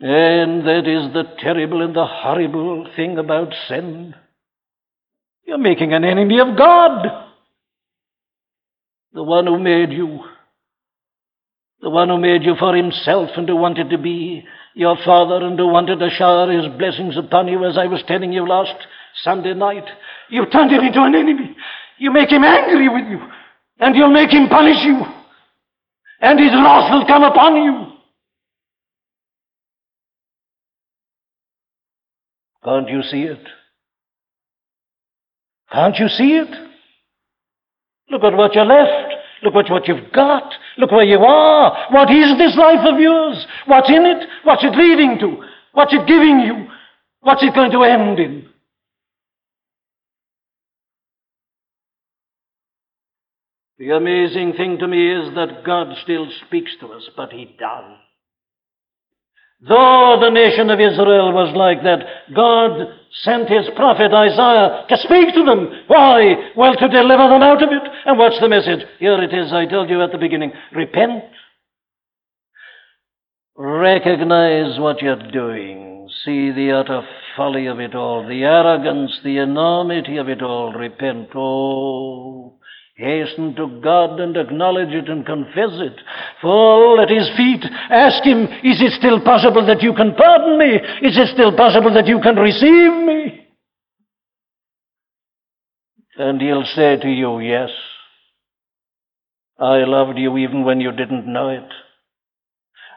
And 0.00 0.66
that 0.66 0.86
is 0.86 1.12
the 1.12 1.24
terrible 1.38 1.82
and 1.82 1.94
the 1.94 2.04
horrible 2.04 2.88
thing 2.96 3.18
about 3.18 3.52
sin. 3.68 4.14
You're 5.46 5.58
making 5.58 5.92
an 5.92 6.04
enemy 6.04 6.40
of 6.40 6.56
God. 6.56 7.06
The 9.12 9.22
one 9.22 9.46
who 9.46 9.58
made 9.58 9.92
you. 9.92 10.20
The 11.80 11.90
one 11.90 12.08
who 12.08 12.18
made 12.18 12.42
you 12.42 12.54
for 12.58 12.74
himself 12.74 13.30
and 13.36 13.48
who 13.48 13.56
wanted 13.56 13.90
to 13.90 13.98
be 13.98 14.44
your 14.74 14.96
father 15.04 15.46
and 15.46 15.58
who 15.58 15.68
wanted 15.68 16.00
to 16.00 16.10
shower 16.10 16.50
his 16.50 16.66
blessings 16.76 17.16
upon 17.16 17.46
you, 17.46 17.64
as 17.64 17.78
I 17.78 17.86
was 17.86 18.02
telling 18.08 18.32
you 18.32 18.48
last 18.48 18.74
Sunday 19.22 19.54
night. 19.54 19.84
You've 20.30 20.50
turned 20.50 20.72
him 20.72 20.82
into 20.82 21.02
an 21.02 21.14
enemy. 21.14 21.54
You 21.98 22.10
make 22.10 22.30
him 22.30 22.42
angry 22.42 22.88
with 22.88 23.08
you. 23.08 23.20
And 23.78 23.94
you'll 23.94 24.12
make 24.12 24.30
him 24.30 24.48
punish 24.48 24.82
you. 24.84 25.02
And 26.20 26.40
his 26.40 26.52
wrath 26.52 26.92
will 26.92 27.06
come 27.06 27.22
upon 27.22 27.56
you. 27.56 27.93
Can't 32.64 32.88
you 32.88 33.02
see 33.02 33.22
it? 33.22 33.46
Can't 35.70 35.96
you 35.98 36.08
see 36.08 36.36
it? 36.36 36.48
Look 38.10 38.22
at 38.22 38.36
what 38.36 38.54
you're 38.54 38.64
left. 38.64 39.14
Look 39.42 39.54
at 39.54 39.70
what 39.70 39.86
you've 39.86 40.12
got. 40.12 40.54
Look 40.78 40.90
where 40.90 41.04
you 41.04 41.18
are. 41.18 41.88
What 41.90 42.10
is 42.10 42.38
this 42.38 42.56
life 42.56 42.86
of 42.86 42.98
yours? 42.98 43.46
What's 43.66 43.90
in 43.90 44.06
it? 44.06 44.28
What's 44.44 44.64
it 44.64 44.76
leading 44.76 45.18
to? 45.20 45.44
What's 45.72 45.92
it 45.92 46.06
giving 46.06 46.40
you? 46.40 46.68
What's 47.20 47.42
it 47.42 47.54
going 47.54 47.72
to 47.72 47.82
end 47.82 48.18
in? 48.18 48.48
The 53.78 53.90
amazing 53.90 54.52
thing 54.52 54.78
to 54.78 54.86
me 54.86 55.12
is 55.12 55.34
that 55.34 55.64
God 55.66 55.88
still 56.02 56.28
speaks 56.46 56.70
to 56.80 56.92
us, 56.92 57.08
but 57.16 57.32
He 57.32 57.56
does. 57.58 57.98
Though 59.66 60.18
the 60.20 60.30
nation 60.30 60.68
of 60.68 60.78
Israel 60.78 61.32
was 61.32 61.54
like 61.56 61.82
that, 61.84 62.04
God 62.34 62.86
sent 63.22 63.48
his 63.48 63.66
prophet 63.76 64.12
Isaiah 64.12 64.84
to 64.88 64.96
speak 64.98 65.32
to 65.34 65.44
them. 65.44 65.84
Why? 65.86 66.50
Well, 66.54 66.74
to 66.76 66.88
deliver 66.88 67.28
them 67.28 67.42
out 67.42 67.62
of 67.62 67.70
it. 67.70 67.82
And 68.04 68.18
what's 68.18 68.38
the 68.40 68.48
message? 68.48 68.80
Here 68.98 69.22
it 69.22 69.32
is, 69.32 69.52
I 69.52 69.64
told 69.66 69.88
you 69.88 70.02
at 70.02 70.12
the 70.12 70.18
beginning. 70.18 70.52
Repent. 70.72 71.24
Recognize 73.56 74.78
what 74.80 75.00
you're 75.00 75.30
doing. 75.30 76.08
See 76.24 76.50
the 76.50 76.72
utter 76.72 77.06
folly 77.36 77.66
of 77.66 77.80
it 77.80 77.94
all, 77.94 78.26
the 78.26 78.44
arrogance, 78.44 79.18
the 79.24 79.38
enormity 79.38 80.18
of 80.18 80.28
it 80.28 80.42
all. 80.42 80.72
Repent. 80.72 81.28
Oh, 81.34 82.58
Hasten 82.96 83.56
to 83.56 83.80
God 83.82 84.20
and 84.20 84.36
acknowledge 84.36 84.90
it 84.90 85.08
and 85.08 85.26
confess 85.26 85.72
it. 85.80 86.00
Fall 86.40 87.00
at 87.02 87.10
His 87.10 87.28
feet. 87.36 87.64
Ask 87.90 88.22
Him, 88.22 88.44
Is 88.62 88.80
it 88.80 88.92
still 88.98 89.20
possible 89.20 89.66
that 89.66 89.82
you 89.82 89.94
can 89.94 90.14
pardon 90.14 90.58
me? 90.58 90.76
Is 91.02 91.18
it 91.18 91.34
still 91.34 91.56
possible 91.56 91.92
that 91.94 92.06
you 92.06 92.20
can 92.20 92.36
receive 92.36 92.92
me? 93.04 93.46
And 96.16 96.40
He'll 96.40 96.64
say 96.64 96.96
to 96.96 97.08
you, 97.08 97.40
Yes. 97.40 97.70
I 99.58 99.84
loved 99.84 100.18
you 100.18 100.36
even 100.38 100.64
when 100.64 100.80
you 100.80 100.92
didn't 100.92 101.32
know 101.32 101.48
it. 101.48 101.68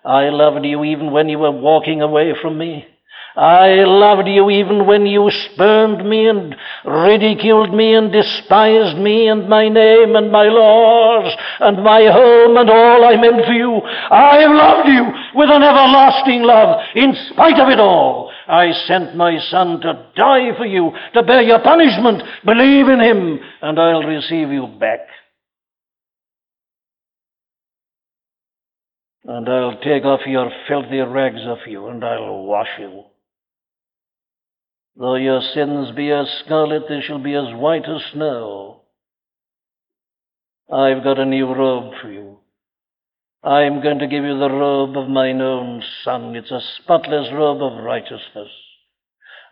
I 0.06 0.30
loved 0.30 0.64
you 0.64 0.84
even 0.84 1.12
when 1.12 1.28
you 1.28 1.40
were 1.40 1.52
walking 1.52 2.02
away 2.02 2.34
from 2.40 2.58
me. 2.58 2.86
I 3.38 3.84
loved 3.86 4.28
you 4.28 4.50
even 4.50 4.88
when 4.88 5.06
you 5.06 5.30
spurned 5.30 6.10
me 6.10 6.28
and 6.28 6.56
ridiculed 6.84 7.72
me 7.72 7.94
and 7.94 8.12
despised 8.12 8.98
me 8.98 9.28
and 9.28 9.48
my 9.48 9.70
name 9.70 10.16
and 10.16 10.32
my 10.32 10.46
laws 10.46 11.32
and 11.60 11.84
my 11.84 12.02
home 12.06 12.58
and 12.58 12.68
all 12.68 13.06
I 13.06 13.16
meant 13.16 13.46
for 13.46 13.54
you. 13.54 13.76
I 13.76 14.44
loved 14.48 14.90
you 14.90 15.06
with 15.36 15.52
an 15.52 15.62
everlasting 15.62 16.42
love 16.42 16.82
in 16.96 17.16
spite 17.32 17.60
of 17.60 17.70
it 17.70 17.80
all. 17.80 18.32
I 18.48 18.72
sent 18.88 19.16
my 19.16 19.38
son 19.52 19.82
to 19.82 20.10
die 20.16 20.58
for 20.58 20.66
you, 20.66 20.90
to 21.14 21.22
bear 21.22 21.44
your 21.44 21.60
punishment. 21.60 22.24
Believe 22.44 22.88
in 22.88 23.00
him 23.00 23.40
and 23.62 23.80
I'll 23.80 24.02
receive 24.02 24.50
you 24.50 24.66
back. 24.80 25.02
And 29.26 29.48
I'll 29.48 29.78
take 29.82 30.06
off 30.06 30.22
your 30.26 30.50
filthy 30.68 31.02
rags 31.02 31.46
of 31.46 31.60
you 31.68 31.86
and 31.90 32.04
I'll 32.04 32.44
wash 32.44 32.80
you. 32.80 33.04
Though 35.00 35.16
your 35.16 35.42
sins 35.54 35.92
be 35.92 36.12
as 36.12 36.28
scarlet, 36.44 36.84
they 36.90 37.02
shall 37.02 37.20
be 37.20 37.36
as 37.36 37.54
white 37.54 37.88
as 37.88 38.02
snow. 38.14 38.82
I've 40.74 41.04
got 41.04 41.20
a 41.20 41.26
new 41.26 41.54
robe 41.54 41.94
for 42.02 42.12
you. 42.12 42.40
I'm 43.44 43.82
going 43.82 44.00
to 44.00 44.08
give 44.08 44.24
you 44.24 44.38
the 44.40 44.50
robe 44.50 44.98
of 44.98 45.08
mine 45.08 45.40
own 45.40 45.84
Son. 46.04 46.36
It's 46.36 46.50
a 46.50 46.60
spotless 46.82 47.32
robe 47.32 47.62
of 47.62 47.84
righteousness. 47.84 48.50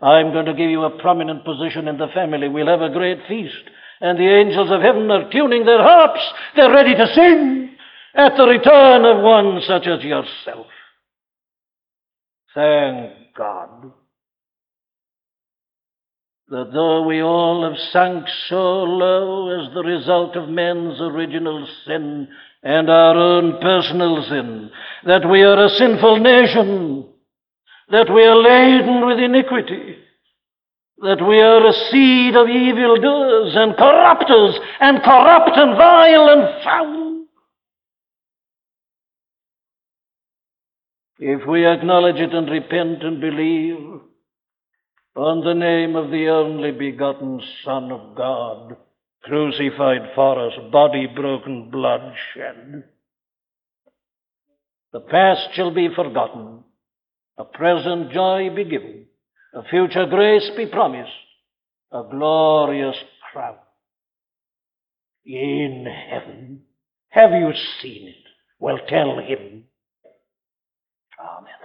I'm 0.02 0.34
going 0.34 0.48
to 0.48 0.54
give 0.54 0.70
you 0.70 0.84
a 0.84 1.00
prominent 1.00 1.46
position 1.46 1.88
in 1.88 1.98
the 1.98 2.08
family. 2.08 2.50
We'll 2.50 2.68
have 2.68 2.82
a 2.82 2.90
great 2.90 3.20
feast. 3.28 3.54
And 4.02 4.18
the 4.18 4.28
angels 4.28 4.72
of 4.72 4.82
heaven 4.82 5.10
are 5.12 5.30
tuning 5.32 5.64
their 5.64 5.82
harps. 5.82 6.22
They're 6.56 6.74
ready 6.74 6.96
to 6.96 7.08
sing 7.14 7.76
at 8.16 8.36
the 8.36 8.46
return 8.46 9.06
of 9.06 9.24
one 9.24 9.62
such 9.66 9.86
as 9.88 10.04
yourself. 10.04 10.68
Thank 12.56 13.14
God 13.38 13.92
that 16.50 16.72
though 16.74 17.02
we 17.08 17.22
all 17.22 17.64
have 17.68 17.80
sunk 17.92 18.28
so 18.50 18.84
low 18.84 19.60
as 19.60 19.74
the 19.74 19.82
result 19.82 20.36
of 20.36 20.48
men's 20.48 21.02
original 21.02 21.68
sin 21.86 22.28
and 22.62 22.90
our 22.90 23.18
own 23.18 23.60
personal 23.62 24.24
sin, 24.24 24.70
that 25.06 25.28
we 25.30 25.42
are 25.42 25.66
a 25.66 25.70
sinful 25.70 26.20
nation, 26.20 27.08
that 27.90 28.14
we 28.14 28.24
are 28.24 28.36
laden 28.36 29.08
with 29.08 29.20
iniquity, 29.20 29.98
that 31.00 31.28
we 31.28 31.42
are 31.42 31.66
a 31.66 31.74
seed 31.92 32.36
of 32.36 32.48
evildoers 32.48 33.56
and 33.56 33.76
corrupters 33.76 34.60
and 34.80 35.02
corrupt 35.04 35.58
and 35.58 35.78
vile 35.78 36.30
and 36.30 36.64
foul. 36.64 37.26
If 41.18 41.48
we 41.48 41.66
acknowledge 41.66 42.18
it 42.18 42.34
and 42.34 42.50
repent 42.50 43.04
and 43.04 43.20
believe, 43.20 44.02
on 45.16 45.44
the 45.44 45.54
name 45.54 45.96
of 45.96 46.12
the 46.12 46.28
only 46.28 46.72
begotten 46.72 47.42
Son 47.64 47.92
of 47.92 48.16
God, 48.16 48.76
crucified 49.24 50.12
for 50.14 50.48
us, 50.48 50.54
body 50.72 51.08
broken, 51.08 51.70
blood 51.72 52.14
shed. 52.34 52.84
The 54.92 55.00
past 55.00 55.50
shall 55.54 55.74
be 55.74 55.90
forgotten, 55.96 56.64
a 57.38 57.44
present 57.44 58.12
joy 58.12 58.50
be 58.56 58.66
given, 58.66 59.06
a 59.54 59.64
future 59.64 60.06
grace 60.06 60.50
be 60.56 60.68
promised, 60.68 61.12
a 61.92 62.04
glorious 62.10 62.96
crown 63.32 63.56
in 65.26 65.86
heaven. 66.10 66.62
Have 67.10 67.32
you 67.32 67.52
seen 67.82 68.10
it? 68.10 68.16
Well, 68.60 68.80
tell 68.88 69.20
him. 69.20 69.64
Amen. 71.20 71.65